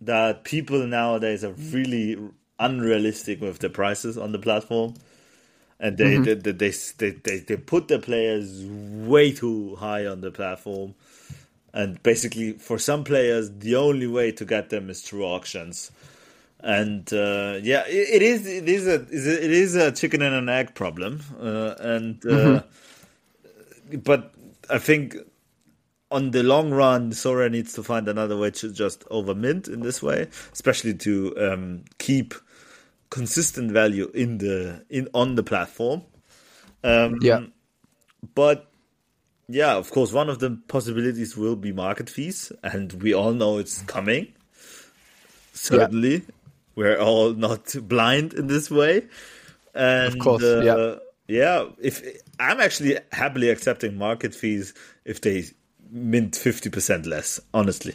that 0.00 0.44
people 0.44 0.86
nowadays 0.86 1.44
are 1.44 1.52
really 1.72 2.16
unrealistic 2.58 3.40
with 3.40 3.58
the 3.58 3.70
prices 3.70 4.16
on 4.16 4.32
the 4.32 4.38
platform. 4.38 4.94
And 5.78 5.98
they, 5.98 6.16
they, 6.16 6.34
they, 6.34 6.52
they, 6.52 6.72
they, 6.98 7.10
they, 7.10 7.38
they 7.40 7.56
put 7.56 7.88
the 7.88 7.98
players 7.98 8.64
way 8.64 9.32
too 9.32 9.76
high 9.76 10.06
on 10.06 10.22
the 10.22 10.30
platform. 10.30 10.94
And 11.74 12.02
basically, 12.02 12.52
for 12.52 12.78
some 12.78 13.04
players, 13.04 13.50
the 13.50 13.76
only 13.76 14.06
way 14.06 14.32
to 14.32 14.46
get 14.46 14.70
them 14.70 14.88
is 14.88 15.02
through 15.02 15.24
auctions. 15.24 15.90
And 16.60 17.12
uh, 17.12 17.58
yeah, 17.62 17.84
it, 17.86 18.08
it 18.14 18.22
is 18.22 18.46
it 18.46 18.66
is 18.66 18.86
a 18.86 18.94
it 18.94 19.50
is 19.52 19.74
a 19.74 19.92
chicken 19.92 20.22
and 20.22 20.34
an 20.34 20.48
egg 20.48 20.74
problem. 20.74 21.20
Uh, 21.38 21.74
and 21.78 22.26
uh, 22.26 22.62
but 24.02 24.32
I 24.70 24.78
think 24.78 25.16
on 26.10 26.30
the 26.30 26.42
long 26.42 26.70
run, 26.70 27.10
Sorare 27.10 27.50
needs 27.50 27.74
to 27.74 27.82
find 27.82 28.08
another 28.08 28.38
way 28.38 28.50
to 28.52 28.72
just 28.72 29.04
over 29.10 29.34
mint 29.34 29.68
in 29.68 29.80
this 29.80 30.02
way, 30.02 30.28
especially 30.52 30.94
to 30.94 31.34
um, 31.38 31.84
keep 31.98 32.34
consistent 33.16 33.72
value 33.72 34.10
in 34.14 34.38
the 34.38 34.84
in 34.90 35.08
on 35.12 35.34
the 35.36 35.42
platform. 35.42 36.02
Um, 36.84 37.16
Yeah. 37.20 37.46
but 38.34 38.70
yeah, 39.48 39.76
of 39.76 39.90
course, 39.90 40.12
one 40.12 40.28
of 40.28 40.38
the 40.38 40.50
possibilities 40.68 41.36
will 41.36 41.56
be 41.56 41.72
market 41.72 42.10
fees, 42.10 42.52
and 42.62 42.92
we 43.02 43.14
all 43.14 43.32
know 43.32 43.58
it's 43.58 43.82
coming. 43.82 44.34
Certainly, 45.52 46.22
we're 46.74 46.98
all 46.98 47.32
not 47.32 47.74
blind 47.88 48.34
in 48.34 48.46
this 48.48 48.70
way, 48.70 49.06
and 49.74 50.12
Of 50.12 50.18
course, 50.18 50.42
uh, 50.42 50.62
yeah. 50.64 51.36
yeah. 51.40 51.64
If 51.80 52.02
I'm 52.38 52.60
actually 52.60 52.98
happily 53.12 53.50
accepting 53.50 53.96
market 53.96 54.34
fees 54.34 54.74
if 55.04 55.20
they 55.20 55.44
mint 55.90 56.36
fifty 56.36 56.70
percent 56.70 57.06
less, 57.06 57.40
honestly. 57.54 57.94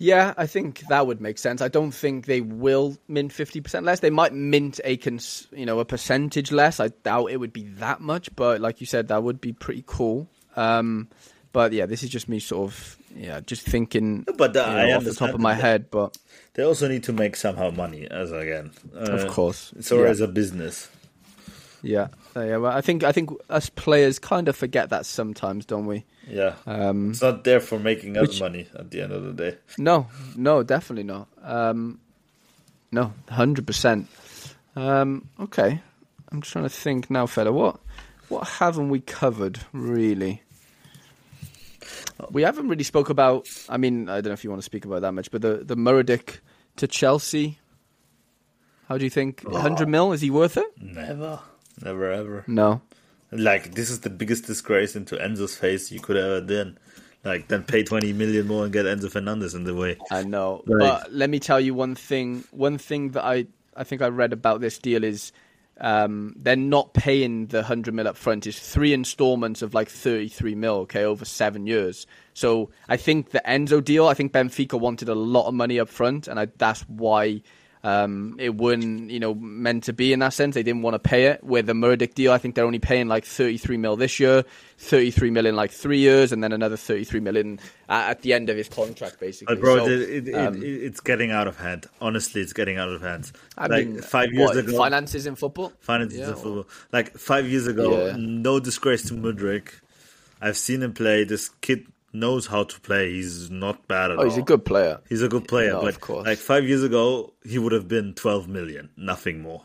Yeah, 0.00 0.32
I 0.36 0.46
think 0.46 0.80
that 0.88 1.06
would 1.08 1.20
make 1.20 1.38
sense. 1.38 1.60
I 1.60 1.66
don't 1.68 1.90
think 1.90 2.26
they 2.26 2.40
will 2.40 2.96
mint 3.08 3.32
fifty 3.32 3.60
percent 3.60 3.84
less. 3.84 3.98
They 4.00 4.10
might 4.10 4.32
mint 4.32 4.80
a 4.84 4.96
cons- 4.96 5.48
you 5.52 5.66
know 5.66 5.80
a 5.80 5.84
percentage 5.84 6.52
less. 6.52 6.78
I 6.78 6.88
doubt 6.88 7.32
it 7.32 7.38
would 7.38 7.52
be 7.52 7.64
that 7.78 8.00
much, 8.00 8.34
but 8.36 8.60
like 8.60 8.80
you 8.80 8.86
said, 8.86 9.08
that 9.08 9.22
would 9.24 9.40
be 9.40 9.52
pretty 9.52 9.82
cool. 9.86 10.28
Um, 10.54 11.08
but 11.52 11.72
yeah, 11.72 11.86
this 11.86 12.04
is 12.04 12.10
just 12.10 12.28
me 12.28 12.38
sort 12.38 12.70
of 12.70 12.96
yeah, 13.16 13.40
just 13.40 13.62
thinking 13.62 14.24
But, 14.36 14.56
uh, 14.56 14.60
you 14.68 14.88
know, 14.88 14.96
off 14.98 15.04
the 15.04 15.14
top 15.14 15.34
of 15.34 15.40
my 15.40 15.54
head. 15.54 15.90
But 15.90 16.16
They 16.54 16.62
also 16.62 16.86
need 16.86 17.02
to 17.04 17.12
make 17.12 17.34
somehow 17.36 17.70
money, 17.70 18.06
as 18.08 18.30
again, 18.30 18.70
uh, 18.94 19.00
of 19.00 19.28
course, 19.28 19.72
Sorare 19.78 20.16
yeah. 20.16 20.24
a 20.24 20.28
business. 20.28 20.88
yeah, 21.82 22.08
Uh, 22.38 22.44
yeah. 22.44 22.56
Well, 22.58 22.72
I 22.72 22.80
think 22.80 23.02
I 23.04 23.10
think 23.12 23.30
us 23.50 23.68
players 23.70 24.18
kind 24.18 24.48
of 24.48 24.54
forget 24.56 24.90
that 24.90 25.06
sometimes, 25.06 25.64
don't 25.66 25.86
we? 25.86 26.04
Yeah, 26.28 26.54
Um, 26.66 27.10
it's 27.10 27.22
not 27.22 27.42
there 27.44 27.58
for 27.60 27.78
making 27.78 28.16
us 28.16 28.28
which- 28.28 28.40
money 28.40 28.68
at 28.74 28.90
the 28.90 29.00
end 29.02 29.12
of 29.12 29.24
the 29.24 29.32
day. 29.32 29.56
No, 29.78 30.06
no, 30.36 30.62
definitely 30.62 31.04
not. 31.04 31.26
Um, 31.42 32.00
no, 32.92 33.12
hundred 33.30 33.66
percent. 33.66 34.06
Um, 34.76 35.28
okay, 35.40 35.80
I'm 36.30 36.40
trying 36.42 36.64
to 36.64 36.70
think 36.70 37.10
now, 37.10 37.26
fella. 37.26 37.50
What 37.50 37.80
what 38.28 38.46
haven't 38.46 38.90
we 38.90 39.00
covered 39.00 39.58
really? 39.72 40.42
We 42.30 42.42
haven't 42.42 42.68
really 42.68 42.84
spoke 42.84 43.10
about. 43.10 43.48
I 43.68 43.76
mean, 43.78 44.08
I 44.08 44.16
don't 44.20 44.26
know 44.26 44.32
if 44.32 44.44
you 44.44 44.50
want 44.50 44.60
to 44.60 44.64
speak 44.66 44.84
about 44.84 45.02
that 45.02 45.12
much, 45.12 45.30
but 45.30 45.40
the 45.42 45.62
the 45.64 45.76
Mudryk 45.76 46.38
to 46.76 46.86
Chelsea. 46.86 47.58
How 48.88 48.98
do 48.98 49.04
you 49.04 49.10
think? 49.10 49.46
Hundred 49.50 49.88
mil 49.88 50.12
is 50.12 50.20
he 50.20 50.30
worth 50.30 50.56
it? 50.56 50.66
Never, 50.80 51.40
never, 51.82 52.10
ever. 52.10 52.44
No. 52.46 52.80
Like 53.30 53.74
this 53.74 53.90
is 53.90 54.00
the 54.00 54.10
biggest 54.10 54.46
disgrace 54.46 54.96
into 54.96 55.16
Enzo's 55.16 55.56
face 55.56 55.90
you 55.92 56.00
could 56.00 56.16
ever 56.16 56.40
done. 56.40 56.78
Like 57.24 57.48
then 57.48 57.64
pay 57.64 57.82
twenty 57.82 58.12
million 58.12 58.46
more 58.46 58.64
and 58.64 58.72
get 58.72 58.86
Enzo 58.86 59.10
Fernandez 59.10 59.54
in 59.54 59.64
the 59.64 59.74
way. 59.74 59.98
I 60.10 60.22
know, 60.22 60.62
but 60.66 61.12
let 61.12 61.28
me 61.28 61.38
tell 61.40 61.60
you 61.60 61.74
one 61.74 61.94
thing. 61.94 62.44
One 62.52 62.78
thing 62.78 63.10
that 63.10 63.24
I 63.24 63.46
I 63.76 63.84
think 63.84 64.02
I 64.02 64.08
read 64.08 64.32
about 64.32 64.60
this 64.60 64.78
deal 64.78 65.04
is 65.04 65.32
um, 65.80 66.34
they're 66.36 66.56
not 66.56 66.94
paying 66.94 67.46
the 67.46 67.62
hundred 67.62 67.94
mil 67.94 68.08
up 68.08 68.16
front. 68.16 68.46
It's 68.46 68.58
three 68.58 68.92
installments 68.92 69.62
of 69.62 69.74
like 69.74 69.88
thirty 69.88 70.28
three 70.28 70.54
mil, 70.54 70.74
okay, 70.76 71.04
over 71.04 71.24
seven 71.24 71.66
years. 71.66 72.06
So 72.34 72.70
I 72.88 72.96
think 72.96 73.30
the 73.30 73.42
Enzo 73.46 73.84
deal. 73.84 74.06
I 74.06 74.14
think 74.14 74.32
Benfica 74.32 74.78
wanted 74.78 75.08
a 75.08 75.14
lot 75.14 75.48
of 75.48 75.54
money 75.54 75.78
up 75.78 75.88
front, 75.88 76.28
and 76.28 76.40
I, 76.40 76.46
that's 76.56 76.82
why. 76.82 77.42
Um, 77.88 78.36
it 78.38 78.54
wasn't, 78.54 79.10
you 79.10 79.18
know, 79.18 79.34
meant 79.34 79.84
to 79.84 79.94
be 79.94 80.12
in 80.12 80.18
that 80.18 80.34
sense. 80.34 80.54
They 80.54 80.62
didn't 80.62 80.82
want 80.82 80.94
to 80.94 80.98
pay 80.98 81.26
it. 81.26 81.42
With 81.42 81.64
the 81.66 81.72
Mudryk 81.72 82.12
deal, 82.14 82.32
I 82.32 82.38
think 82.38 82.54
they're 82.54 82.66
only 82.66 82.78
paying 82.78 83.08
like 83.08 83.24
33 83.24 83.78
mil 83.78 83.96
this 83.96 84.20
year, 84.20 84.44
33 84.76 85.30
mil 85.30 85.46
in 85.46 85.56
like 85.56 85.70
three 85.70 85.98
years, 85.98 86.30
and 86.30 86.44
then 86.44 86.52
another 86.52 86.76
33 86.76 87.20
million 87.20 87.58
at, 87.88 88.10
at 88.10 88.22
the 88.22 88.34
end 88.34 88.50
of 88.50 88.56
his 88.58 88.68
contract, 88.68 89.18
basically. 89.20 89.54
But 89.54 89.60
bro, 89.62 89.86
So, 89.86 89.90
it, 89.90 90.28
it, 90.28 90.34
um, 90.34 90.56
it, 90.56 90.66
it's 90.66 91.00
getting 91.00 91.30
out 91.30 91.48
of 91.48 91.56
hand. 91.56 91.86
Honestly, 92.00 92.42
it's 92.42 92.52
getting 92.52 92.76
out 92.76 92.90
of 92.90 93.00
hand. 93.00 93.32
I 93.56 93.68
like 93.68 93.86
mean, 93.88 94.02
five 94.02 94.32
years 94.32 94.48
what, 94.48 94.56
ago, 94.58 94.76
finances 94.76 95.26
in 95.26 95.34
football. 95.36 95.72
finances 95.80 96.18
Yeah, 96.18 96.28
in 96.28 96.34
football. 96.34 96.68
Like 96.92 97.16
five 97.16 97.48
years 97.48 97.66
ago, 97.66 98.06
Yeah. 98.08 98.16
no 98.18 98.60
disgrace 98.60 99.08
to 99.08 99.14
Mudryk. 99.14 99.70
I've 100.42 100.58
seen 100.58 100.82
him 100.82 100.92
play. 100.92 101.24
This 101.24 101.48
kid 101.62 101.86
knows 102.12 102.46
how 102.46 102.64
to 102.64 102.80
play. 102.80 103.12
He's 103.12 103.50
not 103.50 103.86
bad 103.88 104.10
at 104.10 104.16
Oh, 104.18 104.20
all. 104.20 104.24
he's 104.28 104.38
a 104.38 104.42
good 104.42 104.64
player. 104.64 105.00
He's 105.08 105.22
a 105.22 105.28
good 105.28 105.46
player, 105.48 105.72
No, 105.72 105.80
but 105.82 105.88
of 105.94 106.00
course. 106.00 106.26
like 106.26 106.38
five 106.38 106.66
years 106.66 106.82
ago, 106.82 107.32
he 107.44 107.58
would 107.58 107.72
have 107.72 107.88
been 107.88 108.14
twelve 108.14 108.48
million, 108.48 108.90
nothing 108.96 109.40
more. 109.42 109.62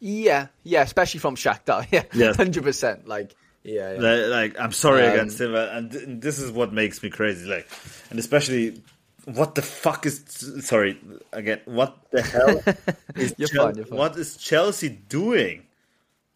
Yeah, 0.00 0.48
yeah, 0.64 0.82
especially 0.82 1.20
from 1.20 1.36
Shakhtar. 1.36 1.86
Yeah, 1.92 2.04
Yes. 2.12 2.36
hundred 2.36 2.64
percent. 2.64 3.06
Like, 3.06 3.34
yeah, 3.62 3.92
yeah. 3.94 4.00
Like, 4.00 4.26
like, 4.54 4.60
I'm 4.60 4.72
sorry 4.72 5.06
Um, 5.06 5.12
against 5.12 5.40
him, 5.40 5.54
and 5.54 6.20
this 6.20 6.38
is 6.40 6.50
what 6.50 6.72
makes 6.72 7.02
me 7.02 7.10
crazy. 7.10 7.48
Like, 7.48 7.68
and 8.10 8.18
especially 8.18 8.82
what 9.24 9.54
the 9.54 9.62
fuck 9.62 10.04
is 10.04 10.24
sorry 10.62 10.98
again? 11.32 11.60
What 11.66 11.96
the 12.10 12.22
hell 12.22 12.62
is 13.14 13.34
You're 13.38 13.46
Chel- 13.48 13.66
fine, 13.66 13.76
you're 13.76 13.86
fine. 13.86 13.98
what 13.98 14.16
is 14.16 14.36
Chelsea 14.36 14.88
doing? 14.88 15.62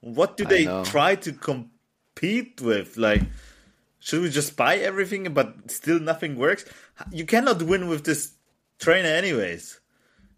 What 0.01 0.37
do 0.37 0.45
they 0.45 0.67
try 0.85 1.17
to 1.17 1.33
compete 1.33 2.61
with? 2.61 2.97
Like, 2.97 3.23
should 4.07 4.23
we 4.23 4.31
just 4.31 4.55
buy 4.55 4.77
everything 4.77 5.35
but 5.35 5.69
still 5.69 5.99
nothing 5.99 6.37
works? 6.37 6.65
You 7.11 7.27
cannot 7.27 7.61
win 7.61 7.89
with 7.89 8.05
this 8.05 8.35
trainer, 8.79 9.09
anyways. 9.09 9.81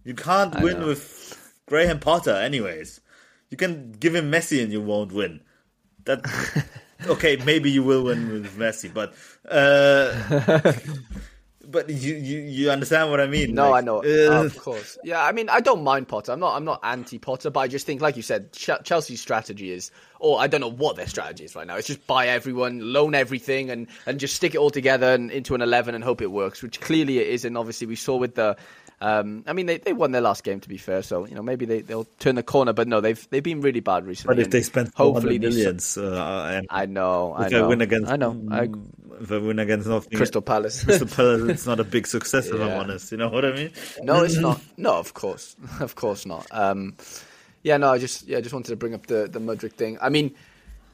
You 0.05 0.15
can't 0.15 0.57
I 0.57 0.63
win 0.63 0.81
know. 0.81 0.87
with 0.87 1.61
Graham 1.67 2.01
Potter, 2.01 2.31
anyways. 2.33 3.03
You 3.51 3.59
can 3.59 3.93
give 3.93 4.15
him 4.15 4.31
Messi 4.33 4.63
and 4.63 4.73
you 4.73 4.81
won't 4.81 5.13
win. 5.13 5.43
That 6.07 6.25
okay, 7.09 7.37
maybe 7.45 7.71
you 7.71 7.83
will 7.83 8.05
win 8.05 8.31
with 8.31 8.57
Messi, 8.57 8.89
but 8.89 9.13
uh, 9.47 10.73
but 11.71 11.91
you, 11.91 12.15
you 12.17 12.39
you 12.41 12.71
understand 12.71 13.11
what 13.11 13.21
I 13.21 13.27
mean? 13.27 13.55
No, 13.55 13.71
Like, 13.71 13.83
I 13.83 13.87
know. 13.87 13.99
uh, 14.03 14.45
of 14.45 14.59
course. 14.63 14.97
Yeah, 15.05 15.23
I 15.23 15.33
mean, 15.33 15.49
I 15.49 15.61
don't 15.61 15.85
mind 15.85 16.09
Potter. 16.09 16.33
I'm 16.33 16.41
not. 16.41 16.57
I'm 16.57 16.65
not 16.65 16.81
anti 16.83 17.19
Potter, 17.19 17.51
but 17.51 17.61
I 17.61 17.69
just 17.69 17.87
think, 17.87 18.01
like 18.01 18.17
you 18.17 18.23
said, 18.23 18.53
Ch- 18.53 18.71
Chelsea's 18.85 19.21
strategy 19.21 19.71
is, 19.71 19.91
or 20.19 20.41
I 20.41 20.47
don't 20.47 20.61
know 20.61 20.71
what 20.71 20.97
their 20.97 21.07
strategy 21.07 21.45
is 21.45 21.55
right 21.55 21.67
now. 21.67 21.77
It's 21.77 21.87
just 21.87 22.07
buy 22.07 22.29
everyone, 22.29 22.93
loan 22.93 23.15
everything, 23.15 23.71
and 23.71 23.87
and 24.07 24.19
just 24.19 24.35
stick 24.35 24.55
it 24.55 24.59
all 24.59 24.71
together 24.71 25.13
and 25.13 25.31
into 25.31 25.55
an 25.55 25.61
eleven 25.63 25.95
and 25.95 26.03
hope 26.03 26.23
it 26.23 26.31
works. 26.33 26.63
Which 26.63 26.81
clearly 26.81 27.19
it 27.19 27.27
is, 27.29 27.45
and 27.45 27.57
obviously 27.59 27.87
we 27.87 27.97
saw 27.97 28.17
with 28.17 28.35
the. 28.35 28.57
Um, 29.01 29.45
I 29.47 29.53
mean, 29.53 29.67
they, 29.67 29.79
they 29.79 29.93
won 29.93 30.11
their 30.11 30.21
last 30.21 30.43
game 30.43 30.59
to 30.61 30.69
be 30.69 30.77
fair, 30.77 31.03
so 31.03 31.25
you 31.25 31.35
know 31.35 31.43
maybe 31.43 31.67
they 31.67 31.83
they'll 31.83 32.07
turn 32.19 32.35
the 32.35 32.43
corner. 32.43 32.73
But 32.73 32.89
no, 32.89 33.01
they've 33.01 33.29
they've 33.31 33.43
been 33.43 33.61
really 33.61 33.81
bad 33.81 34.07
recently. 34.07 34.35
but 34.35 34.41
if 34.43 34.51
they 34.51 34.63
spend 34.63 34.91
hopefully 34.95 35.39
millions, 35.39 35.97
uh, 35.97 36.51
and 36.53 36.67
I 36.71 36.87
know. 36.87 37.35
I 37.37 37.49
know. 37.49 37.69
Win 37.69 37.81
against, 37.81 38.11
I 38.11 38.17
know. 38.17 38.41
I, 38.51 38.63
I 38.63 39.39
win 39.39 39.61
against 39.61 39.87
North 39.87 40.11
Crystal 40.11 40.43
Palace. 40.43 40.83
Crystal 40.83 41.07
Palace, 41.07 41.49
it's 41.49 41.67
not 41.67 41.79
a 41.79 41.85
big 41.85 42.07
success 42.17 42.49
if 42.49 42.61
I'm 42.61 42.73
honest. 42.73 43.13
You 43.13 43.19
know 43.19 43.29
what 43.29 43.45
I 43.45 43.53
mean? 43.53 43.71
No, 44.03 44.25
it's 44.25 44.37
not. 44.37 44.61
No, 44.77 44.95
of 44.95 45.15
course, 45.15 45.55
of 45.81 45.95
course 45.95 46.27
not. 46.27 46.47
Um, 46.51 46.97
yeah, 47.63 47.77
no, 47.77 47.93
I 47.93 47.99
just 47.99 48.27
yeah, 48.27 48.39
I 48.39 48.41
just 48.41 48.53
wanted 48.53 48.71
to 48.71 48.77
bring 48.77 48.95
up 48.95 49.07
the 49.07 49.29
the 49.29 49.39
Mudryk 49.39 49.75
thing. 49.75 49.99
I 50.01 50.09
mean, 50.09 50.35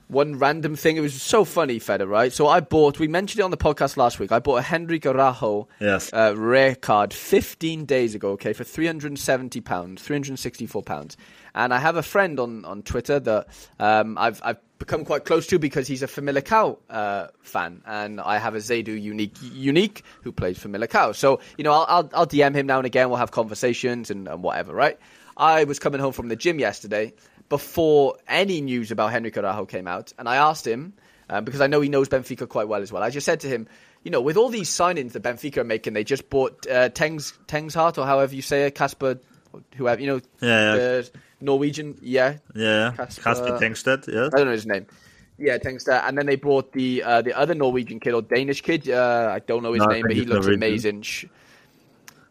one 0.09 0.39
random 0.39 0.77
thing. 0.77 0.97
It 0.97 1.01
was 1.01 1.21
so 1.21 1.45
funny, 1.45 1.79
Feder, 1.79 2.07
right? 2.07 2.33
So 2.33 2.47
I 2.47 2.61
bought. 2.61 2.99
We 2.99 3.09
mentioned 3.09 3.41
it 3.41 3.43
on 3.43 3.51
the 3.51 3.57
podcast 3.57 3.97
last 3.97 4.19
week. 4.19 4.33
I 4.33 4.39
bought 4.39 4.57
a 4.57 4.75
Henrique 4.75 5.07
Araujo 5.07 5.69
Yes. 5.81 6.11
uh, 6.13 6.35
rare 6.37 6.75
card 6.75 7.13
15 7.13 7.85
days 7.85 8.15
ago. 8.15 8.31
Okay, 8.33 8.53
for 8.53 8.65
370 8.65 9.61
pounds, 9.61 10.03
364 10.03 10.83
pounds. 10.83 11.17
And 11.55 11.73
I 11.73 11.79
have 11.79 11.97
a 11.97 12.03
friend 12.03 12.39
on 12.41 12.65
on 12.65 12.83
Twitter 12.83 13.21
that 13.21 13.47
um, 13.79 14.19
I've 14.19 14.41
I've 14.45 14.59
become 14.79 15.05
quite 15.05 15.25
close 15.25 15.47
to 15.47 15.59
because 15.59 15.87
he's 15.87 16.03
a 16.03 16.07
Famalicão 16.09 16.77
uh, 16.91 17.29
fan, 17.41 17.81
and 17.87 18.21
I 18.21 18.39
have 18.39 18.55
a 18.55 18.59
Zaydou 18.59 19.01
unique 19.01 19.37
unique 19.41 20.03
who 20.23 20.33
plays 20.33 20.59
for 20.59 20.69
Famalicão. 20.69 21.15
So 21.15 21.41
you 21.57 21.65
know, 21.65 21.73
I'll, 21.73 21.87
I'll 21.89 22.11
I'll 22.15 22.27
DM 22.27 22.55
him 22.55 22.67
now 22.67 22.79
and 22.79 22.87
again. 22.87 23.09
We'll 23.09 23.19
have 23.19 23.31
conversations 23.31 24.11
and, 24.11 24.27
and 24.29 24.43
whatever, 24.43 24.75
right? 24.75 24.99
I 25.37 25.65
was 25.65 25.79
coming 25.81 26.01
home 26.01 26.13
from 26.13 26.29
the 26.29 26.37
gym 26.37 26.61
yesterday 26.61 27.13
before 27.59 28.17
any 28.27 28.61
news 28.61 28.91
about 28.91 29.13
Henrique 29.15 29.37
Araujo 29.39 29.65
came 29.67 29.87
out, 29.87 30.13
and 30.19 30.29
I 30.29 30.37
asked 30.37 30.67
him 30.67 30.93
um, 31.31 31.45
because 31.45 31.61
I 31.61 31.69
know 31.69 31.81
he 31.81 31.89
knows 31.89 32.09
Benfica 32.09 32.49
quite 32.49 32.67
well 32.67 32.83
as 32.83 32.91
well. 32.91 33.01
I 33.03 33.11
just 33.11 33.25
said 33.25 33.39
to 33.41 33.49
him, 33.49 33.69
you 34.03 34.11
know, 34.11 34.21
with 34.21 34.37
all 34.37 34.49
these 34.49 34.69
signings 34.69 35.13
that 35.13 35.23
Benfica 35.23 35.59
are 35.59 35.65
making, 35.65 35.93
they 35.93 36.03
just 36.03 36.29
bought 36.31 36.67
uh, 36.67 36.89
Tengs 36.89 37.33
Tengshart 37.47 37.97
or 37.97 38.07
however 38.07 38.35
you 38.35 38.43
say 38.43 38.67
it, 38.67 38.75
Casper, 38.75 39.21
whoever 39.77 40.01
you 40.01 40.09
know, 40.09 40.21
Yeah, 40.41 40.49
yeah. 40.51 40.75
the 40.75 41.11
Norwegian, 41.41 41.97
yeah, 42.03 42.39
Yeah, 42.57 42.93
Casper, 42.97 43.23
Kasper 43.23 43.59
Tengstedt. 43.61 44.13
Yes. 44.13 44.31
I 44.35 44.37
don't 44.39 44.47
know 44.47 44.53
his 44.53 44.67
name. 44.67 44.87
Yeah, 45.39 45.59
Tengstar, 45.59 46.03
and 46.09 46.19
then 46.19 46.27
they 46.27 46.37
brought 46.37 46.73
the 46.73 47.03
uh, 47.03 47.23
the 47.23 47.37
other 47.39 47.55
Norwegian 47.55 47.99
kid 48.01 48.15
or 48.15 48.23
Danish 48.23 48.61
kid. 48.63 48.89
Uh, 48.89 49.31
I 49.35 49.39
don't 49.41 49.63
know 49.63 49.73
his 49.73 49.83
No, 49.83 49.87
name, 49.95 50.03
but 50.07 50.17
he 50.17 50.25
looks 50.25 50.47
Norwegian. 50.47 50.55
amazing. 50.55 51.05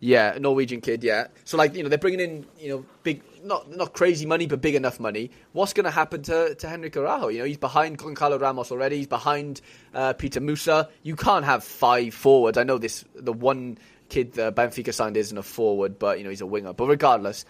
Yeah, 0.03 0.37
Norwegian 0.37 0.81
kid. 0.81 1.01
Yeah, 1.01 1.27
so 1.45 1.55
like 1.55 1.75
you 1.75 1.81
know 1.81 1.87
they're 1.87 1.97
bringing 1.97 2.19
in 2.19 2.45
you 2.59 2.67
know 2.67 2.85
big 3.03 3.23
not 3.41 3.71
not 3.71 3.93
crazy 3.93 4.25
money 4.25 4.47
but 4.47 4.59
big 4.59 4.75
enough 4.75 4.99
money. 4.99 5.31
What's 5.53 5.71
going 5.71 5.85
to 5.85 5.91
happen 5.91 6.23
to 6.23 6.55
to 6.55 6.67
Henrique 6.67 6.97
Araujo? 6.97 7.29
You 7.29 7.39
know 7.39 7.45
he's 7.45 7.55
behind 7.55 7.99
Goncalo 7.99 8.37
Ramos 8.37 8.69
already. 8.69 8.97
He's 8.97 9.07
behind 9.07 9.61
uh, 9.93 10.11
Petar 10.11 10.41
Musa. 10.41 10.89
You 11.03 11.15
can't 11.15 11.45
have 11.45 11.63
five 11.63 12.13
forwards. 12.13 12.57
I 12.57 12.63
know 12.63 12.77
this 12.77 13.05
the 13.15 13.31
one 13.31 13.77
kid 14.09 14.33
that 14.33 14.55
Benfica 14.55 14.93
signed 14.93 15.15
isn't 15.15 15.37
a 15.37 15.41
forward, 15.41 15.97
but 15.99 16.17
you 16.17 16.25
know 16.25 16.31
he's 16.31 16.41
a 16.41 16.45
winger. 16.45 16.73
But 16.73 16.87
regardless, 16.87 17.45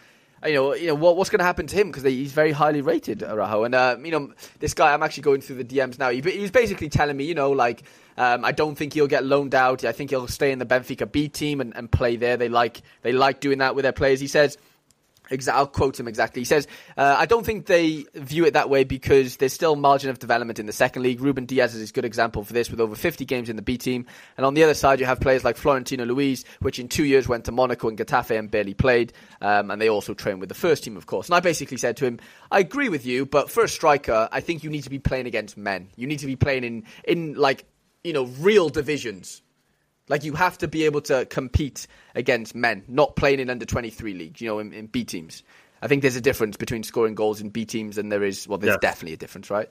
you 0.45 0.53
know, 0.53 0.73
you 0.73 0.87
know 0.87 0.95
what, 0.95 1.17
what's 1.17 1.29
going 1.29 1.39
to 1.39 1.45
happen 1.45 1.67
to 1.67 1.75
him 1.75 1.87
because 1.87 2.03
he's 2.03 2.31
very 2.31 2.51
highly 2.51 2.81
rated, 2.81 3.23
Araujo. 3.23 3.63
And 3.63 3.75
uh, 3.75 3.97
you 4.03 4.11
know, 4.11 4.33
this 4.59 4.73
guy, 4.73 4.93
I'm 4.93 5.03
actually 5.03 5.23
going 5.23 5.41
through 5.41 5.63
the 5.63 5.65
DMs 5.65 5.99
now. 5.99 6.09
He, 6.09 6.21
basically 6.21 6.89
telling 6.89 7.17
me, 7.17 7.25
you 7.25 7.35
know, 7.35 7.51
like 7.51 7.83
um, 8.17 8.45
I 8.45 8.51
don't 8.51 8.75
think 8.75 8.93
he'll 8.93 9.07
get 9.07 9.23
loaned 9.23 9.55
out. 9.55 9.83
I 9.83 9.91
think 9.91 10.09
he'll 10.09 10.27
stay 10.27 10.51
in 10.51 10.59
the 10.59 10.65
Benfica 10.65 11.11
B 11.11 11.27
team 11.29 11.61
and, 11.61 11.75
and 11.75 11.91
play 11.91 12.15
there. 12.15 12.37
They 12.37 12.49
like 12.49 12.81
they 13.01 13.11
like 13.11 13.39
doing 13.39 13.59
that 13.59 13.75
with 13.75 13.83
their 13.83 13.93
players. 13.93 14.19
He 14.19 14.27
says. 14.27 14.57
Exa- 15.33 15.53
I'll 15.53 15.67
quote 15.67 15.99
him 15.99 16.07
exactly. 16.07 16.41
He 16.41 16.45
says, 16.45 16.67
uh, 16.95 17.15
I 17.17 17.25
don't 17.25 17.45
think 17.45 17.65
they 17.65 18.05
view 18.13 18.45
it 18.45 18.53
that 18.53 18.69
way 18.69 18.83
because 18.83 19.37
there's 19.37 19.53
still 19.53 19.75
margin 19.75 20.09
of 20.09 20.19
development 20.19 20.59
in 20.59 20.65
the 20.65 20.73
second 20.73 21.01
league. 21.01 21.19
Ruben 21.19 21.45
Dias 21.45 21.73
is 21.73 21.89
a 21.89 21.93
good 21.93 22.05
example 22.05 22.43
for 22.43 22.53
this 22.53 22.69
with 22.69 22.79
over 22.79 22.95
50 22.95 23.25
games 23.25 23.49
in 23.49 23.55
the 23.55 23.61
B 23.61 23.77
team. 23.77 24.05
And 24.37 24.45
on 24.45 24.53
the 24.53 24.63
other 24.63 24.73
side, 24.73 24.99
you 24.99 25.05
have 25.05 25.19
players 25.19 25.43
like 25.43 25.57
Florentino 25.57 26.05
Luis, 26.05 26.45
which 26.59 26.79
in 26.79 26.87
two 26.87 27.05
years 27.05 27.27
went 27.27 27.45
to 27.45 27.51
Monaco 27.51 27.89
and 27.89 27.97
Getafe 27.97 28.37
and 28.37 28.49
barely 28.49 28.73
played. 28.73 29.13
Um, 29.41 29.71
and 29.71 29.81
they 29.81 29.89
also 29.89 30.13
train 30.13 30.39
with 30.39 30.49
the 30.49 30.55
first 30.55 30.83
team, 30.83 30.97
of 30.97 31.05
course. 31.05 31.27
And 31.27 31.35
I 31.35 31.39
basically 31.39 31.77
said 31.77 31.97
to 31.97 32.05
him, 32.05 32.19
I 32.51 32.59
agree 32.59 32.89
with 32.89 33.05
you, 33.05 33.25
but 33.25 33.51
for 33.51 33.63
a 33.63 33.69
striker, 33.69 34.29
I 34.31 34.39
think 34.39 34.63
you 34.63 34.69
need 34.69 34.83
to 34.83 34.89
be 34.89 34.99
playing 34.99 35.27
against 35.27 35.57
men. 35.57 35.89
You 35.95 36.07
need 36.07 36.19
to 36.19 36.25
be 36.25 36.35
playing 36.35 36.63
in, 36.63 36.83
in 37.03 37.33
like, 37.35 37.65
you 38.03 38.13
know, 38.13 38.25
real 38.39 38.69
divisions. 38.69 39.42
Like 40.13 40.23
you 40.23 40.33
have 40.33 40.59
to 40.59 40.67
be 40.67 40.85
able 40.85 41.01
to 41.01 41.25
compete 41.25 41.87
against 42.13 42.53
men, 42.53 42.83
not 42.87 43.15
playing 43.15 43.39
in 43.39 43.49
under 43.49 43.65
twenty 43.65 43.89
three 43.89 44.13
leagues. 44.13 44.41
You 44.41 44.47
know, 44.47 44.59
in, 44.59 44.71
in 44.71 44.85
B 44.85 45.03
teams. 45.05 45.41
I 45.81 45.87
think 45.87 46.03
there's 46.03 46.15
a 46.15 46.21
difference 46.21 46.55
between 46.55 46.83
scoring 46.83 47.15
goals 47.15 47.41
in 47.41 47.49
B 47.49 47.65
teams 47.65 47.97
and 47.97 48.11
there 48.11 48.21
is. 48.23 48.47
Well, 48.47 48.59
there's 48.59 48.73
Yes. 48.75 48.79
definitely 48.79 49.13
a 49.13 49.17
difference, 49.17 49.49
right? 49.49 49.69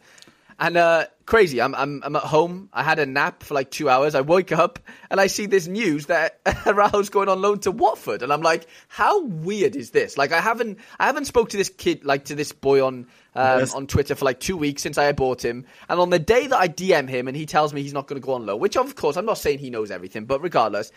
And 0.63 0.77
uh, 0.77 1.07
crazy. 1.27 1.61
I'm, 1.61 1.75
I'm 1.75 2.03
I'm 2.05 2.15
at 2.15 2.23
home. 2.23 2.69
I 2.73 2.85
had 2.85 3.01
a 3.01 3.05
nap 3.05 3.43
for 3.43 3.53
like 3.55 3.73
two 3.73 3.89
hours. 3.89 4.15
I 4.15 4.21
wake 4.21 4.53
up 4.53 4.79
and 5.11 5.21
I 5.21 5.27
see 5.27 5.47
this 5.47 5.67
news 5.67 6.07
that 6.07 6.39
Raul's 6.67 7.09
going 7.09 7.29
on 7.29 7.43
loan 7.43 7.59
to 7.61 7.73
Watford, 7.73 8.23
and 8.23 8.33
I'm 8.33 8.43
like, 8.43 8.69
how 8.87 9.23
weird 9.25 9.75
is 9.75 9.91
this? 9.91 10.17
Like, 10.17 10.31
I 10.31 10.41
haven't 10.41 10.79
I 11.01 11.07
haven't 11.07 11.25
spoke 11.25 11.49
to 11.49 11.57
this 11.57 11.69
kid 11.69 12.05
like 12.05 12.27
to 12.27 12.37
this 12.37 12.53
boy 12.53 12.87
on 12.87 13.09
um, 13.35 13.59
Yes. 13.59 13.75
on 13.75 13.89
Twitter 13.89 14.15
for 14.15 14.25
like 14.25 14.39
two 14.39 14.57
weeks 14.57 14.83
since 14.83 14.99
I 14.99 15.11
bought 15.11 15.45
him. 15.45 15.67
And 15.89 15.99
on 15.99 16.11
the 16.11 16.21
day 16.21 16.47
that 16.47 16.57
I 16.57 16.69
DM 16.69 17.09
him 17.09 17.27
and 17.27 17.37
he 17.37 17.45
tells 17.45 17.75
me 17.75 17.83
he's 17.83 17.93
not 17.93 18.07
going 18.07 18.23
to 18.23 18.25
go 18.25 18.35
on 18.35 18.47
loan, 18.47 18.61
which 18.61 18.77
of 18.77 18.95
course 18.95 19.17
I'm 19.17 19.27
not 19.27 19.39
saying 19.39 19.59
he 19.59 19.69
knows 19.69 19.91
everything, 19.91 20.27
but 20.27 20.41
regardless, 20.43 20.93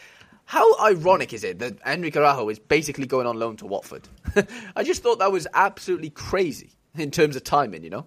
how 0.46 0.80
ironic 0.86 1.34
is 1.34 1.44
it 1.44 1.58
that 1.58 1.80
Henrique 1.88 2.18
Araujo 2.18 2.48
is 2.50 2.60
basically 2.60 3.08
going 3.08 3.26
on 3.26 3.40
loan 3.40 3.58
to 3.58 3.66
Watford? 3.66 4.08
I 4.76 4.84
just 4.84 5.02
thought 5.02 5.18
that 5.18 5.32
was 5.32 5.48
absolutely 5.56 6.12
crazy 6.12 6.70
in 6.96 7.10
terms 7.10 7.36
of 7.36 7.44
timing, 7.44 7.84
you 7.84 7.90
know? 7.90 8.06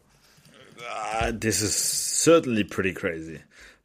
Uh, 0.87 1.33
this 1.35 1.61
is 1.63 1.75
certainly 1.75 2.65
pretty 2.65 2.93
crazy. 2.93 3.41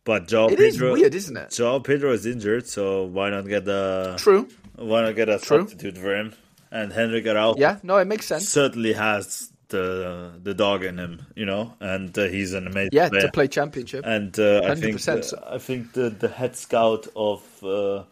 But 0.05 0.27
Joao 0.27 0.49
It 0.49 0.59
is 0.59 0.75
Pedro, 0.75 0.93
weird, 0.93 1.15
isn't 1.15 1.37
it? 1.37 1.51
Joao 1.51 1.79
Pedro 1.79 2.11
is 2.11 2.25
injured, 2.25 2.67
so 2.67 3.05
why 3.05 3.29
not 3.29 3.47
get 3.47 3.67
a 3.67 4.15
True. 4.17 4.47
why 4.75 5.01
not 5.01 5.15
get 5.15 5.29
a 5.29 5.39
True. 5.39 5.59
substitute 5.61 5.97
for 5.97 6.13
him? 6.15 6.33
And 6.71 6.91
Henrique 6.91 7.27
Araujo 7.27 7.59
Yeah, 7.59 7.77
no, 7.83 7.97
it 7.97 8.05
makes 8.07 8.25
sense. 8.25 8.49
certainly 8.49 8.93
has 8.93 9.49
the 9.69 10.31
the 10.43 10.53
dog 10.53 10.83
in 10.83 10.97
him, 10.97 11.25
you 11.35 11.45
know, 11.45 11.73
and 11.79 12.15
uh, 12.17 12.23
he's 12.25 12.53
an 12.53 12.67
amazing 12.67 12.89
Yeah, 12.91 13.09
player. 13.09 13.21
to 13.21 13.31
play 13.31 13.47
championship. 13.47 14.03
And 14.05 14.37
uh, 14.37 14.61
I 14.65 14.75
think 14.75 14.99
the, 15.01 15.39
I 15.47 15.57
think 15.57 15.93
the 15.93 16.09
the 16.09 16.27
head 16.27 16.55
scout 16.57 17.07
of 17.15 17.41
uh, 17.63 18.03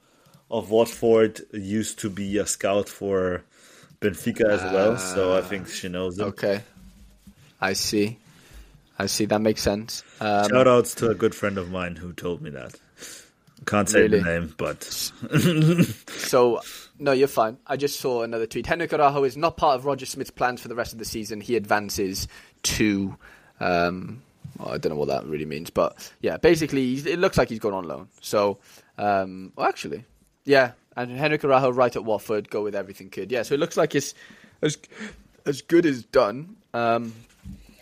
of 0.49 0.69
Watford 0.71 1.41
used 1.51 1.99
to 1.99 2.09
be 2.09 2.37
a 2.37 2.45
scout 2.45 2.87
for 2.87 3.43
Benfica 3.99 4.45
as 4.49 4.63
well, 4.73 4.97
so 4.97 5.37
I 5.37 5.41
think 5.41 5.67
she 5.67 5.89
knows 5.89 6.17
him. 6.17 6.25
Ah, 6.25 6.29
Okay. 6.29 6.61
I 7.59 7.73
see. 7.73 8.17
I 9.01 9.07
see. 9.07 9.25
That 9.25 9.41
makes 9.41 9.61
sense. 9.61 10.03
Um, 10.19 10.47
Shout 10.49 10.67
outs 10.67 10.95
to 10.95 11.09
a 11.09 11.15
good 11.15 11.33
friend 11.33 11.57
of 11.57 11.71
mine 11.71 11.95
who 11.95 12.13
told 12.13 12.41
me 12.41 12.51
that. 12.51 12.75
Can't 13.65 13.87
say 13.89 14.01
Really? 14.03 14.19
the 14.19 14.25
name, 14.25 14.53
but 14.57 14.83
So, 16.27 16.61
no, 16.99 17.11
you're 17.11 17.27
fine. 17.27 17.57
I 17.67 17.77
just 17.77 17.99
saw 17.99 18.23
another 18.23 18.45
tweet. 18.47 18.69
Henrique 18.69 18.93
Araujo 18.93 19.23
is 19.23 19.37
not 19.37 19.57
part 19.57 19.75
of 19.79 19.85
Roger 19.85 20.05
Schmidt's 20.05 20.31
plans 20.31 20.61
for 20.61 20.67
the 20.67 20.75
rest 20.75 20.93
of 20.93 20.99
the 20.99 21.05
season. 21.05 21.41
He 21.41 21.55
advances 21.55 22.27
to. 22.63 23.15
Um, 23.59 24.21
well, 24.57 24.69
I 24.73 24.77
don't 24.77 24.91
know 24.91 24.99
what 24.99 25.07
that 25.09 25.25
really 25.25 25.45
means, 25.45 25.69
but 25.69 26.11
yeah, 26.21 26.37
basically, 26.37 26.81
he's, 26.85 27.05
it 27.05 27.19
looks 27.19 27.37
like 27.37 27.49
he's 27.49 27.59
gone 27.59 27.73
on 27.73 27.87
loan. 27.87 28.07
So, 28.19 28.57
um, 28.97 29.51
well, 29.55 29.67
actually, 29.67 30.05
yeah, 30.43 30.71
and 30.95 31.11
Henrique 31.11 31.43
Araujo 31.43 31.71
right 31.71 31.95
at 31.95 32.03
Watford, 32.03 32.49
go 32.49 32.63
with 32.63 32.75
everything, 32.75 33.09
kid. 33.09 33.31
Yeah, 33.31 33.43
so 33.43 33.53
it 33.53 33.59
looks 33.59 33.77
like 33.77 33.95
it's 33.95 34.13
as 34.61 34.77
as 35.45 35.61
good 35.61 35.85
as 35.85 36.03
done. 36.03 36.55
Um, 36.73 37.13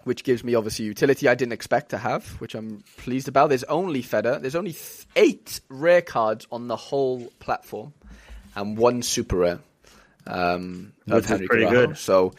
which 0.10 0.24
gives 0.24 0.44
me 0.44 0.56
obviously 0.56 0.86
utility 0.86 1.28
I 1.28 1.36
didn't 1.36 1.54
expect 1.54 1.90
to 1.90 2.00
have, 2.00 2.26
which 2.42 2.56
I'm 2.56 2.84
pleased 2.98 3.28
about. 3.28 3.50
There's 3.50 3.64
only 3.66 4.02
Feder. 4.02 4.40
There's 4.40 4.56
only 4.56 4.74
th- 4.74 5.06
eight 5.16 5.62
rare 5.70 6.02
cards 6.02 6.48
on 6.52 6.68
the 6.68 6.76
whole 6.76 7.32
platform, 7.38 7.94
and 8.56 8.76
one 8.76 9.04
super 9.04 9.38
rare 9.38 9.60
um, 10.26 10.94
Which 11.06 11.26
is 11.26 11.30
Henry 11.30 11.48
pretty 11.48 11.70
good. 11.70 11.96
So 11.96 12.34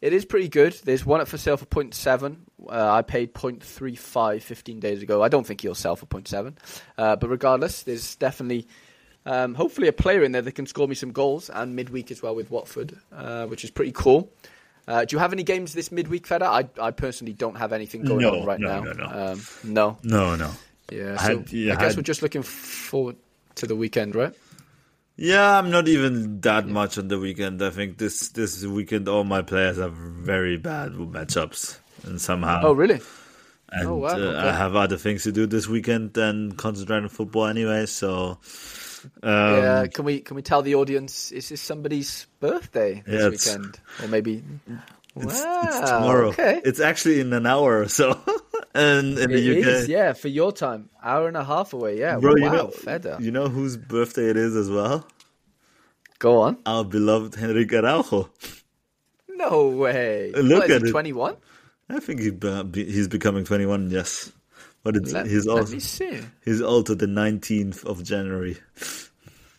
it 0.00 0.14
is 0.14 0.24
pretty 0.24 0.48
good. 0.48 0.72
There's 0.82 1.04
one 1.04 1.20
up 1.20 1.28
for 1.28 1.36
sale 1.36 1.58
for 1.58 1.66
0.7. 1.66 2.36
Uh, 2.66 2.90
I 2.90 3.02
paid 3.02 3.34
0.35 3.34 4.40
15 4.40 4.80
days 4.80 5.02
ago. 5.02 5.22
I 5.22 5.28
don't 5.28 5.46
think 5.46 5.60
he'll 5.60 5.74
sell 5.74 5.96
for 5.96 6.06
0.7. 6.06 6.54
Uh, 6.96 7.16
but 7.16 7.28
regardless, 7.28 7.82
there's 7.82 8.16
definitely 8.16 8.66
Um, 9.26 9.54
hopefully, 9.54 9.86
a 9.86 9.92
player 9.92 10.24
in 10.24 10.32
there 10.32 10.40
that 10.40 10.52
can 10.52 10.66
score 10.66 10.88
me 10.88 10.94
some 10.94 11.12
goals 11.12 11.50
and 11.50 11.76
midweek 11.76 12.10
as 12.10 12.22
well 12.22 12.34
with 12.34 12.50
Watford, 12.50 12.96
uh, 13.12 13.44
which 13.48 13.64
is 13.64 13.70
pretty 13.70 13.92
cool. 13.92 14.32
Uh, 14.88 15.04
do 15.04 15.14
you 15.14 15.20
have 15.20 15.32
any 15.32 15.42
games 15.42 15.72
this 15.72 15.92
midweek, 15.92 16.26
Feder? 16.26 16.46
I, 16.46 16.68
I 16.80 16.90
personally 16.90 17.32
don't 17.32 17.56
have 17.56 17.72
anything 17.72 18.02
going 18.02 18.20
No, 18.22 18.40
on 18.40 18.46
right 18.46 18.58
no, 18.60 18.68
now. 18.68 18.80
no, 18.80 18.92
no. 18.92 19.32
Um, 19.32 19.42
no. 19.64 19.98
No, 20.02 20.34
no. 20.36 20.50
Yeah. 20.90 21.16
I 21.18 21.26
So 21.28 21.38
had- 21.38 21.52
yeah, 21.52 21.72
I 21.72 21.76
I 21.76 21.80
guess 21.80 21.88
had- 21.92 21.96
we're 21.98 22.02
just 22.02 22.22
looking 22.22 22.42
forward 22.42 23.16
to 23.56 23.66
the 23.66 23.76
weekend, 23.76 24.14
right? 24.16 24.32
Yeah, 25.16 25.58
I'm 25.58 25.70
not 25.70 25.86
even 25.86 26.40
that 26.40 26.66
much 26.66 26.96
on 26.96 27.08
the 27.08 27.18
weekend. 27.18 27.60
I 27.62 27.68
think 27.70 27.98
this 27.98 28.30
this 28.30 28.64
weekend 28.64 29.06
all 29.06 29.22
my 29.22 29.42
players 29.42 29.76
have 29.76 29.92
very 29.92 30.56
bad 30.56 30.92
matchups, 30.92 31.78
and 32.04 32.18
somehow. 32.18 32.62
Oh, 32.64 32.72
really? 32.72 33.00
And 33.70 33.86
Oh, 33.86 33.96
wow, 33.96 34.08
uh, 34.08 34.16
okay. 34.16 34.48
I 34.48 34.52
have 34.52 34.74
other 34.74 34.96
things 34.96 35.22
to 35.24 35.32
do 35.32 35.46
this 35.46 35.68
weekend 35.68 36.14
than 36.14 36.52
concentrate 36.52 36.96
on 37.04 37.08
football 37.10 37.46
anyway. 37.46 37.84
So, 37.86 38.38
um, 39.22 39.30
yeah. 39.32 39.86
Can 39.86 40.04
we 40.04 40.20
can 40.20 40.36
we 40.36 40.42
tell 40.42 40.62
the 40.62 40.74
audience 40.74 41.32
is 41.32 41.48
this 41.48 41.60
somebody's 41.60 42.26
birthday 42.40 43.02
this 43.06 43.22
Yeah, 43.22 43.28
weekend, 43.30 43.80
or 44.02 44.08
maybe? 44.08 44.42
it's, 45.16 45.42
wow. 45.42 45.60
it's 45.64 45.90
tomorrow. 45.90 46.28
Okay. 46.28 46.60
It's 46.64 46.80
actually 46.80 47.20
in 47.20 47.32
an 47.32 47.46
hour 47.46 47.80
or 47.82 47.88
so, 48.00 48.18
and 48.74 49.18
in 49.18 49.30
It 49.30 49.34
the 49.36 49.60
UK. 49.60 49.66
is, 49.66 49.88
yeah, 49.88 50.12
for 50.12 50.28
your 50.28 50.52
time, 50.52 50.88
hour 51.02 51.28
and 51.28 51.36
a 51.36 51.44
half 51.44 51.72
away. 51.72 51.98
Yeah, 51.98 52.18
Bro, 52.18 52.32
wow, 52.32 52.36
you 52.44 52.50
know, 52.50 52.68
Feder. 52.68 53.16
you 53.20 53.30
know 53.30 53.48
whose 53.48 53.76
birthday 53.76 54.28
it 54.30 54.36
is 54.36 54.54
as 54.56 54.70
well? 54.70 55.06
Go 56.18 56.40
on. 56.42 56.58
Our 56.66 56.84
beloved 56.84 57.34
Henrique 57.36 57.72
Araujo. 57.72 58.28
No 59.28 59.68
way. 59.68 60.32
Look 60.36 60.60
what, 60.64 60.70
is 60.70 60.76
at 60.76 60.88
it. 60.88 60.90
21? 60.90 61.34
I 61.88 61.98
think 61.98 62.20
he, 62.20 62.30
be- 62.30 62.84
he's 62.84 63.08
becoming 63.08 63.44
21. 63.44 63.90
Yes, 63.90 64.30
but 64.82 64.96
it's 64.96 65.12
Let, 65.12 65.26
he's 65.26 65.46
also 65.46 65.74
he's 66.44 66.62
also 66.62 66.94
the 66.94 67.06
19th 67.06 67.84
of 67.84 68.02
January. 68.02 68.56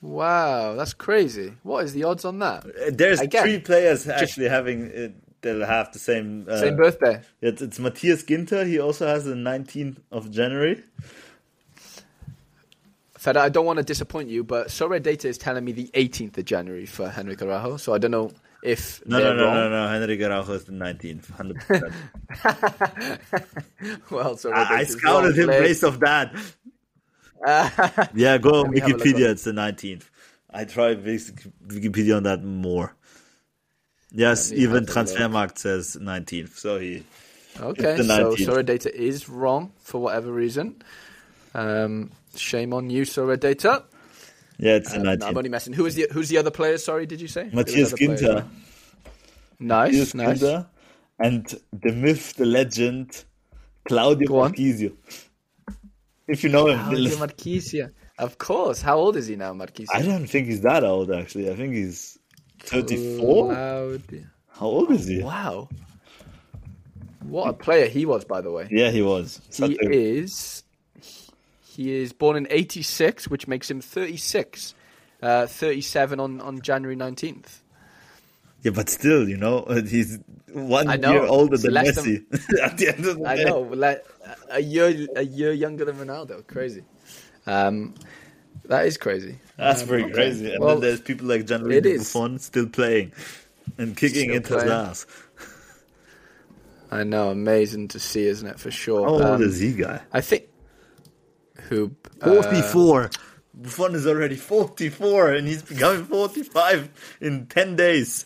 Wow, 0.02 0.76
that's 0.76 0.94
crazy. 0.94 1.54
What 1.64 1.86
is 1.86 1.94
the 1.94 2.06
odds 2.06 2.26
on 2.26 2.40
that? 2.40 2.66
There's 2.98 3.22
Again, 3.22 3.44
three 3.44 3.60
players 3.60 4.08
actually 4.08 4.50
having 4.50 4.92
uh, 4.92 5.08
they'll 5.42 5.66
have 5.66 5.92
the 5.92 6.00
same 6.00 6.48
uh, 6.50 6.60
Same 6.60 6.76
birthday. 6.76 7.22
It's, 7.42 7.62
it's 7.62 7.80
Matthias 7.80 8.24
Ginter. 8.24 8.66
He 8.66 8.80
also 8.80 9.08
has 9.08 9.26
the 9.26 9.36
19th 9.36 9.98
of 10.12 10.32
January. 10.32 10.84
Fed, 13.18 13.38
I 13.38 13.50
don't 13.50 13.68
want 13.68 13.78
to 13.78 13.84
disappoint 13.84 14.30
you, 14.30 14.44
but 14.44 14.70
Sorare 14.70 15.02
Data 15.02 15.28
is 15.28 15.38
telling 15.38 15.64
me 15.64 15.72
the 15.72 15.92
18th 15.94 16.40
of 16.40 16.46
January 16.46 16.88
for 16.88 17.06
Henrique 17.16 17.44
Araujo, 17.44 17.78
so 17.78 17.94
I 17.94 18.00
don't 18.00 18.10
know 18.10 18.32
if 18.64 19.02
No, 19.06 19.20
no, 19.20 19.34
no, 19.36 19.46
wrong. 19.46 19.54
no, 19.56 19.70
no. 19.70 19.88
Henrique 19.88 20.22
Araujo 20.22 20.54
is 20.54 20.66
the 20.66 20.72
19th, 20.74 21.26
100%. 21.32 21.94
Well, 24.12 24.36
Sorare 24.36 24.54
I, 24.56 24.80
I 24.80 24.84
scouted 24.84 25.38
him 25.38 25.48
Blake. 25.48 25.62
based 25.64 25.84
off 25.84 26.00
that. 26.00 26.34
yeah, 28.14 28.38
go 28.38 28.62
on 28.62 28.72
me 28.72 28.80
have 28.80 28.94
a 28.94 28.98
look 28.98 29.02
Wikipedia. 29.02 29.30
It's 29.32 29.44
the 29.44 29.52
19th. 29.52 30.04
I 30.50 30.66
tried 30.66 31.04
basic 31.04 31.36
Wikipedia 31.68 32.18
on 32.18 32.24
that 32.24 32.44
more. 32.44 32.96
Yes, 34.12 34.52
even 34.52 34.86
have 34.86 34.98
a 35.00 35.02
look. 35.06 35.08
Transfermarkt 35.08 35.58
says 35.58 35.98
19th. 36.00 36.56
So 36.58 36.80
he. 36.80 37.04
Okay, 37.60 37.98
so 37.98 38.04
19th. 38.04 38.38
Sorare 38.38 38.66
Data 38.66 38.94
is 38.96 39.28
wrong 39.30 39.72
for 39.80 40.00
whatever 40.02 40.32
reason. 40.32 40.82
Um, 41.54 42.12
shame 42.36 42.74
on 42.74 42.90
you, 42.90 43.04
Sorare 43.04 43.40
Data. 43.40 43.84
Yeah, 44.62 44.76
it's 44.76 44.94
Um, 44.94 45.02
no, 45.04 45.16
19th. 45.16 45.24
I'm 45.28 45.38
only 45.38 45.50
messing. 45.50 45.74
Who 45.74 45.86
is 45.88 45.96
the 45.96 46.08
Who's 46.14 46.30
the 46.30 46.38
other 46.38 46.52
player? 46.52 46.78
Sorry, 46.78 47.06
did 47.08 47.20
you 47.20 47.28
say? 47.28 47.50
Matthias 47.52 47.92
Who 47.92 47.96
are 48.12 48.16
the 48.16 48.30
other 48.30 48.42
players? 48.42 48.46
Ginter. 48.46 48.50
Nice, 49.60 49.88
Matthias 49.92 50.14
nice. 50.16 50.40
Ginter. 50.40 50.68
And 51.20 51.60
the 51.74 51.92
myth, 51.92 52.34
the 52.36 52.46
legend, 52.46 53.26
Claudio. 53.86 54.30
Marchisio. 54.30 54.94
If 56.28 56.44
you 56.44 56.50
know 56.50 56.68
him. 56.68 56.80
Claudio 56.80 57.16
Marchisio. 57.26 57.92
Of 58.20 58.38
course. 58.38 58.82
How 58.82 58.98
old 58.98 59.18
is 59.18 59.26
he 59.28 59.36
now, 59.36 59.52
Marchisio? 59.54 59.88
I 59.94 60.04
don't 60.04 60.28
think 60.28 60.48
he's 60.48 60.62
that 60.62 60.84
old, 60.84 61.12
actually. 61.12 61.50
I 61.50 61.56
think 61.56 61.74
he's 61.74 62.20
34. 62.60 63.46
Claudio. 63.48 64.24
How 64.50 64.66
old 64.68 64.92
is 64.92 65.08
he? 65.08 65.24
Wow. 65.24 65.70
What 67.24 67.50
a 67.50 67.54
player 67.54 67.88
he 67.88 68.06
was, 68.06 68.26
by 68.26 68.42
the 68.42 68.52
way. 68.52 68.68
Yeah, 68.70 68.92
he 68.92 69.02
was. 69.02 69.42
He 69.54 69.78
a- 69.82 69.90
is. 69.90 70.64
He 71.72 71.96
is 72.02 72.12
born 72.14 72.36
in 72.36 72.48
'86, 72.50 73.28
which 73.30 73.48
makes 73.48 73.70
him 73.72 73.80
36. 73.82 74.76
Uh, 75.24 75.46
37 75.46 76.20
on, 76.20 76.42
on 76.42 76.62
January 76.62 76.96
19th. 76.98 77.60
Yeah, 78.64 78.72
but 78.72 78.90
still, 78.90 79.30
you 79.30 79.38
know, 79.38 79.64
he's 79.88 80.18
one 80.52 80.88
know. 81.00 81.12
year 81.14 81.24
older 81.26 81.58
than 81.58 81.74
Messi. 81.76 82.24
At 82.64 82.78
the 82.80 82.88
end 82.90 83.06
of 83.06 83.18
the 83.20 83.24
day, 83.24 83.30
I 83.30 83.36
day. 83.38 83.44
know, 83.46 83.60
like 83.62 84.04
a 84.50 84.62
year 84.62 85.08
a 85.16 85.22
year 85.24 85.52
younger 85.54 85.86
than 85.86 85.96
Ronaldo. 85.98 86.46
Crazy. 86.48 86.84
Um, 87.46 87.94
that 88.66 88.86
is 88.88 88.98
crazy. 88.98 89.38
That's 89.58 89.84
Um, 89.84 89.88
pretty 89.88 90.04
okay. 90.06 90.14
crazy. 90.14 90.52
And 90.52 90.60
Well, 90.60 90.76
then 90.76 90.82
there's 90.82 91.02
people 91.02 91.28
like 91.28 91.46
Gianluigi. 91.46 92.00
Buffon 92.00 92.40
still 92.40 92.68
playing 92.68 93.12
and 93.78 93.96
kicking 93.96 94.24
Still 94.30 94.36
into 94.38 94.54
his 94.56 94.64
playing. 94.64 94.72
ass. 94.90 95.06
I 96.92 97.04
know, 97.04 97.30
amazing 97.30 97.88
to 97.90 98.00
see, 98.00 98.26
isn't 98.26 98.48
it? 98.48 98.60
For 98.60 98.70
sure. 98.72 99.04
How 99.06 99.14
old 99.14 99.22
Um, 99.22 99.42
is 99.44 99.60
he, 99.60 99.72
guy? 99.74 100.02
I 100.12 100.20
think. 100.22 100.46
Who? 101.72 101.96
uh, 102.22 102.42
44. 102.42 103.10
Buffon 103.54 103.96
is 103.96 104.06
already 104.06 104.36
44 104.36 105.32
and 105.34 105.48
he's 105.48 105.62
becoming 105.62 106.06
45 106.06 106.90
in 107.22 107.48
10 107.48 107.76
days. 107.76 108.26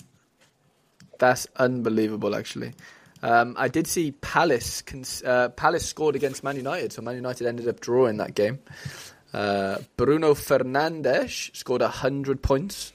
That's 1.20 1.48
unbelievable, 1.56 2.36
actually. 2.36 2.74
Um, 3.22 3.56
I 3.58 3.68
did 3.70 3.88
see 3.88 4.12
Palace. 4.12 4.82
Cons- 4.82 5.24
uh, 5.24 5.50
Palace 5.50 5.86
scored 5.86 6.16
against 6.16 6.44
Man 6.44 6.56
United, 6.58 6.92
so 6.94 7.02
Man 7.02 7.16
United 7.16 7.48
ended 7.48 7.68
up 7.68 7.80
drawing 7.80 8.18
that 8.18 8.36
game. 8.36 8.60
Uh, 9.34 9.78
Bruno 9.98 10.34
Fernandes 10.34 11.56
scored 11.56 11.82
hundred 11.82 12.42
points. 12.42 12.94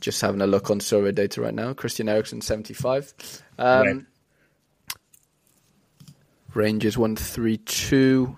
Just 0.00 0.20
having 0.20 0.40
a 0.42 0.46
look 0.46 0.70
on 0.70 0.80
Sorare 0.80 1.14
Data 1.14 1.40
right 1.40 1.54
now. 1.54 1.72
Christian 1.72 2.08
Eriksen 2.08 2.40
seventy-five. 2.40 3.12
Um, 3.58 3.86
Right. 3.86 4.00
Rangers 6.54 6.96
won 6.96 7.16
three 7.16 7.56
two. 7.58 8.36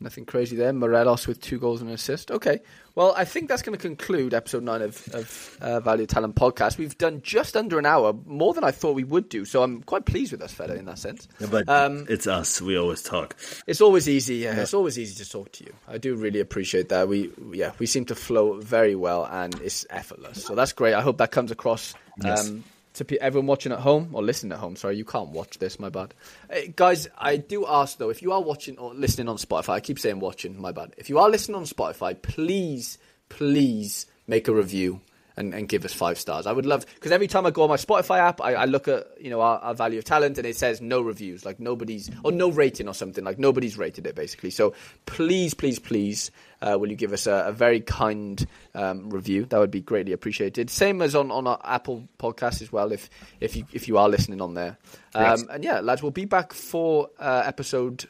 Nothing 0.00 0.24
crazy 0.26 0.56
there. 0.56 0.72
Morelos 0.72 1.26
with 1.26 1.40
two 1.40 1.58
goals 1.58 1.80
and 1.80 1.88
an 1.88 1.94
assist. 1.94 2.30
Okay. 2.30 2.60
Well, 2.96 3.14
I 3.16 3.24
think 3.24 3.48
that's 3.48 3.62
going 3.62 3.76
to 3.76 3.80
conclude 3.80 4.34
episode 4.34 4.62
nine 4.62 4.82
of, 4.82 5.08
of 5.14 5.58
uh, 5.60 5.80
Value 5.80 6.06
Talent 6.06 6.34
podcast. 6.36 6.78
We've 6.78 6.96
done 6.98 7.22
just 7.22 7.56
under 7.56 7.78
an 7.78 7.86
hour, 7.86 8.12
more 8.26 8.54
than 8.54 8.64
I 8.64 8.70
thought 8.70 8.94
we 8.94 9.04
would 9.04 9.28
do. 9.28 9.44
So 9.44 9.62
I'm 9.62 9.82
quite 9.82 10.04
pleased 10.04 10.32
with 10.32 10.42
us, 10.42 10.52
Feder, 10.52 10.74
in 10.74 10.84
that 10.84 10.98
sense. 10.98 11.26
Yeah, 11.40 11.46
but 11.50 11.68
Um, 11.68 12.06
it's 12.08 12.26
us. 12.26 12.60
We 12.60 12.76
always 12.76 13.02
talk. 13.02 13.36
It's 13.66 13.80
always 13.80 14.08
easy. 14.08 14.36
Yeah, 14.36 14.60
it's 14.60 14.74
always 14.74 14.98
easy 14.98 15.24
to 15.24 15.30
talk 15.30 15.50
to 15.52 15.64
you. 15.64 15.72
I 15.88 15.98
do 15.98 16.14
really 16.16 16.40
appreciate 16.40 16.88
that. 16.90 17.08
We 17.08 17.30
yeah, 17.52 17.72
we 17.78 17.86
seem 17.86 18.04
to 18.06 18.14
flow 18.14 18.60
very 18.60 18.94
well, 18.94 19.26
and 19.30 19.54
it's 19.60 19.86
effortless. 19.90 20.44
So 20.44 20.54
that's 20.54 20.72
great. 20.72 20.94
I 20.94 21.00
hope 21.00 21.18
that 21.18 21.30
comes 21.30 21.50
across 21.50 21.94
Yes. 22.22 22.48
um, 22.48 22.62
to 22.94 23.18
everyone 23.20 23.46
watching 23.46 23.72
at 23.72 23.80
home 23.80 24.10
or 24.12 24.22
listening 24.22 24.52
at 24.52 24.58
home. 24.58 24.76
Sorry, 24.76 24.96
you 24.96 25.04
can't 25.04 25.30
watch 25.30 25.58
this. 25.58 25.78
My 25.78 25.88
bad, 25.88 26.14
Hey, 26.50 26.72
guys. 26.74 27.08
I 27.18 27.36
do 27.36 27.66
ask 27.66 27.98
though, 27.98 28.10
if 28.10 28.22
you 28.22 28.32
are 28.32 28.42
watching 28.42 28.78
or 28.78 28.94
listening 28.94 29.28
on 29.28 29.36
Spotify, 29.36 29.70
I 29.74 29.80
keep 29.80 29.98
saying 29.98 30.20
watching. 30.20 30.60
My 30.60 30.72
bad. 30.72 30.94
If 30.96 31.10
you 31.10 31.18
are 31.18 31.28
listening 31.28 31.56
on 31.56 31.64
Spotify, 31.64 32.20
please, 32.20 32.98
please 33.28 34.06
make 34.26 34.48
a 34.48 34.54
review. 34.54 35.00
And, 35.36 35.52
and 35.52 35.68
give 35.68 35.84
us 35.84 35.92
five 35.92 36.16
stars. 36.16 36.46
I 36.46 36.52
would 36.52 36.64
love 36.64 36.86
because 36.94 37.10
every 37.10 37.26
time 37.26 37.44
I 37.44 37.50
go 37.50 37.64
on 37.64 37.68
my 37.68 37.74
Spotify 37.76 38.20
app, 38.20 38.40
I, 38.40 38.54
I 38.54 38.64
look 38.66 38.86
at 38.86 39.20
you 39.20 39.30
know 39.30 39.40
our, 39.40 39.58
our 39.58 39.74
value 39.74 39.98
of 39.98 40.04
talent, 40.04 40.38
and 40.38 40.46
it 40.46 40.54
says 40.54 40.80
no 40.80 41.00
reviews, 41.00 41.44
like 41.44 41.58
nobody's 41.58 42.08
or 42.22 42.30
no 42.30 42.52
rating 42.52 42.86
or 42.86 42.94
something, 42.94 43.24
like 43.24 43.36
nobody's 43.36 43.76
rated 43.76 44.06
it 44.06 44.14
basically. 44.14 44.50
So 44.50 44.74
please, 45.06 45.52
please, 45.52 45.80
please, 45.80 46.30
uh, 46.62 46.76
will 46.78 46.88
you 46.88 46.94
give 46.94 47.12
us 47.12 47.26
a, 47.26 47.46
a 47.48 47.52
very 47.52 47.80
kind 47.80 48.46
um, 48.76 49.10
review? 49.10 49.44
That 49.46 49.58
would 49.58 49.72
be 49.72 49.80
greatly 49.80 50.12
appreciated. 50.12 50.70
Same 50.70 51.02
as 51.02 51.16
on, 51.16 51.32
on 51.32 51.48
our 51.48 51.58
Apple 51.64 52.08
podcast 52.16 52.62
as 52.62 52.70
well, 52.70 52.92
if 52.92 53.10
if 53.40 53.56
you 53.56 53.66
if 53.72 53.88
you 53.88 53.98
are 53.98 54.08
listening 54.08 54.40
on 54.40 54.54
there. 54.54 54.78
Um, 55.16 55.24
Yes. 55.24 55.44
And 55.50 55.64
yeah, 55.64 55.80
lads, 55.80 56.00
we'll 56.00 56.12
be 56.12 56.26
back 56.26 56.52
for 56.52 57.10
uh, 57.18 57.42
episode 57.44 58.04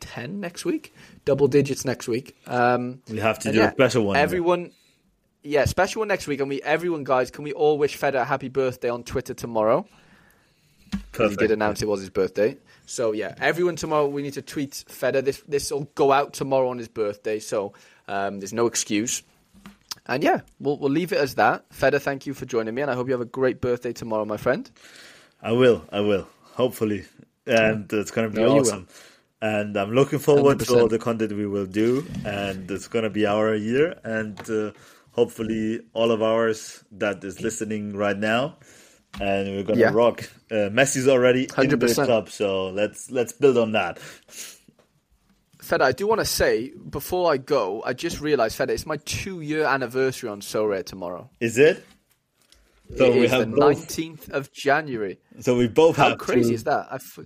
ten 0.00 0.38
next 0.38 0.64
week, 0.64 0.94
double 1.24 1.48
digits 1.48 1.84
next 1.84 2.06
week. 2.06 2.36
Um, 2.46 3.02
We 3.10 3.18
have 3.18 3.40
to 3.40 3.52
do 3.52 3.58
yeah, 3.58 3.70
a 3.70 3.74
better 3.74 4.00
one. 4.00 4.16
Everyone, 4.16 4.70
yeah, 5.42 5.64
special 5.64 6.00
one 6.00 6.08
next 6.08 6.26
week, 6.26 6.40
and 6.40 6.48
we 6.48 6.60
everyone, 6.62 7.04
guys, 7.04 7.30
can 7.30 7.44
we 7.44 7.52
all 7.52 7.78
wish 7.78 7.96
Feder 7.96 8.18
a 8.18 8.24
happy 8.24 8.48
birthday 8.48 8.88
on 8.88 9.02
Twitter 9.04 9.34
tomorrow? 9.34 9.86
He 10.92 10.98
Perfect. 11.12 11.40
did 11.40 11.50
announce 11.50 11.82
it 11.82 11.88
was 11.88 12.00
his 12.00 12.10
birthday. 12.10 12.56
So 12.86 13.12
yeah, 13.12 13.34
everyone 13.40 13.76
tomorrow 13.76 14.06
we 14.08 14.22
need 14.22 14.34
to 14.34 14.42
tweet 14.42 14.84
Feder. 14.88 15.20
This 15.20 15.42
this 15.46 15.70
will 15.70 15.84
go 15.94 16.12
out 16.12 16.32
tomorrow 16.32 16.68
on 16.70 16.78
his 16.78 16.88
birthday, 16.88 17.38
so 17.38 17.72
um, 18.06 18.40
there's 18.40 18.52
no 18.52 18.66
excuse. 18.66 19.22
And 20.06 20.22
yeah, 20.24 20.40
we'll 20.58 20.78
we'll 20.78 20.90
leave 20.90 21.12
it 21.12 21.18
as 21.18 21.34
that. 21.34 21.64
Feder, 21.70 21.98
thank 21.98 22.26
you 22.26 22.32
for 22.34 22.46
joining 22.46 22.74
me, 22.74 22.82
and 22.82 22.90
I 22.90 22.94
hope 22.94 23.06
you 23.08 23.12
have 23.12 23.20
a 23.20 23.26
great 23.26 23.60
birthday 23.60 23.92
tomorrow, 23.92 24.24
my 24.24 24.38
friend. 24.38 24.70
I 25.42 25.52
will. 25.52 25.84
I 25.92 26.00
will. 26.00 26.26
Hopefully, 26.54 27.04
and 27.46 27.92
it's 27.92 28.10
gonna 28.10 28.30
be 28.30 28.40
No, 28.40 28.60
awesome. 28.60 28.88
And 29.40 29.76
I'm 29.76 29.92
looking 29.92 30.18
forward 30.18 30.58
to 30.60 30.64
100%. 30.64 30.80
all 30.80 30.88
the 30.88 30.98
content 30.98 31.32
we 31.32 31.46
will 31.46 31.66
do, 31.66 32.04
and 32.24 32.68
it's 32.70 32.88
gonna 32.88 33.10
be 33.10 33.26
our 33.26 33.54
year, 33.54 34.00
and 34.02 34.38
uh, 34.50 34.72
hopefully 35.18 35.80
all 35.94 36.10
of 36.12 36.22
ours 36.22 36.84
that 36.92 37.24
is 37.24 37.40
listening 37.40 37.96
right 37.96 38.16
now, 38.16 38.56
and 39.20 39.48
we're 39.54 39.64
gonna 39.64 39.80
Yeah. 39.80 39.90
rock. 39.92 40.18
Uh, 40.50 40.70
Messi's 40.78 41.08
already 41.08 41.42
in 41.42 41.48
the 41.48 41.76
100%. 41.76 42.06
club, 42.06 42.28
so 42.30 42.68
let's 42.80 43.10
let's 43.10 43.32
build 43.32 43.58
on 43.58 43.72
that. 43.72 43.98
Fed, 45.60 45.82
I 45.82 45.92
do 45.92 46.06
want 46.06 46.20
to 46.20 46.24
say 46.24 46.72
before 46.98 47.32
I 47.34 47.36
go, 47.36 47.82
I 47.84 47.92
just 47.92 48.20
realised, 48.20 48.56
Fed, 48.56 48.70
it's 48.70 48.86
my 48.86 48.96
two-year 49.04 49.64
anniversary 49.64 50.30
on 50.30 50.40
Sorare 50.40 50.84
tomorrow. 50.84 51.28
Is 51.40 51.58
it? 51.58 51.84
So 52.96 53.04
it 53.12 53.20
we 53.20 53.26
have 53.28 53.50
the 53.50 53.56
nineteenth 53.66 54.30
of 54.30 54.50
January. 54.52 55.18
So 55.40 55.58
we 55.58 55.66
both 55.68 55.96
How 55.96 56.10
have. 56.10 56.18
crazy 56.18 56.50
to... 56.50 56.54
is 56.54 56.64
that? 56.64 56.86
I've, 56.90 57.18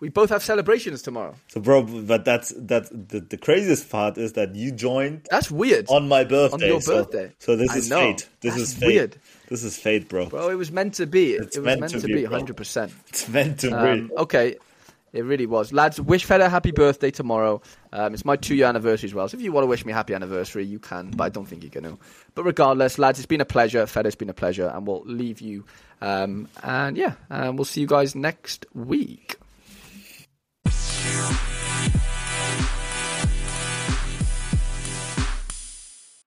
we 0.00 0.08
both 0.08 0.30
have 0.30 0.42
celebrations 0.42 1.02
tomorrow. 1.02 1.34
So, 1.48 1.60
bro, 1.60 1.82
but 1.82 2.24
that's 2.24 2.52
that. 2.56 2.88
The, 3.08 3.20
the 3.20 3.36
craziest 3.36 3.88
part 3.90 4.18
is 4.18 4.32
that 4.32 4.54
you 4.56 4.72
joined. 4.72 5.28
That's 5.30 5.50
weird. 5.50 5.86
On 5.88 6.08
my 6.08 6.24
birthday. 6.24 6.64
On 6.66 6.70
your 6.72 6.80
so, 6.80 7.04
birthday. 7.04 7.32
So 7.38 7.56
this 7.56 7.74
is 7.76 7.88
fate. 7.88 8.28
This 8.40 8.54
that's 8.54 8.72
is 8.72 8.74
fate. 8.74 8.86
weird. 8.86 9.16
This 9.48 9.62
is 9.64 9.76
fate, 9.76 10.08
bro. 10.08 10.26
Bro, 10.26 10.48
it 10.48 10.54
was 10.54 10.72
meant 10.72 10.94
to 10.94 11.06
be. 11.06 11.34
It's 11.34 11.56
it 11.56 11.60
was 11.60 11.66
meant 11.66 11.80
meant, 11.80 11.92
to 11.92 12.00
to, 12.00 12.06
be. 12.06 12.24
Hundred 12.24 12.56
percent. 12.56 12.92
It's 13.08 13.28
meant 13.28 13.60
to 13.60 13.70
Um, 13.72 14.08
be. 14.08 14.14
okay. 14.16 14.56
It 15.12 15.24
really 15.24 15.46
was. 15.46 15.72
Lads, 15.72 16.00
wish 16.00 16.24
Fed 16.24 16.40
a 16.40 16.48
happy 16.48 16.70
birthday 16.70 17.10
tomorrow. 17.10 17.60
Um, 17.92 18.14
it's 18.14 18.24
my 18.24 18.36
two 18.36 18.54
year 18.54 18.66
anniversary 18.66 19.08
as 19.08 19.14
well. 19.14 19.28
So 19.28 19.36
if 19.36 19.42
you 19.42 19.50
want 19.50 19.64
to 19.64 19.66
wish 19.66 19.84
me 19.84 19.90
a 19.90 19.94
happy 19.96 20.14
anniversary, 20.14 20.64
you 20.64 20.78
can, 20.78 21.10
but 21.10 21.24
I 21.24 21.28
don't 21.30 21.46
think 21.46 21.64
you're 21.64 21.70
going 21.70 21.96
to. 21.96 21.98
But 22.36 22.44
regardless, 22.44 22.96
lads, 22.96 23.18
it's 23.18 23.26
been 23.26 23.40
a 23.40 23.44
pleasure. 23.44 23.84
Fed, 23.86 24.06
it's 24.06 24.14
been 24.14 24.30
a 24.30 24.34
pleasure. 24.34 24.70
And 24.72 24.86
we'll 24.86 25.02
leave 25.04 25.40
you. 25.40 25.64
Um, 26.00 26.46
and 26.62 26.96
yeah, 26.96 27.14
and 27.28 27.58
we'll 27.58 27.64
see 27.64 27.80
you 27.80 27.88
guys 27.88 28.14
next 28.14 28.66
week 28.72 29.34
you. 31.10 32.09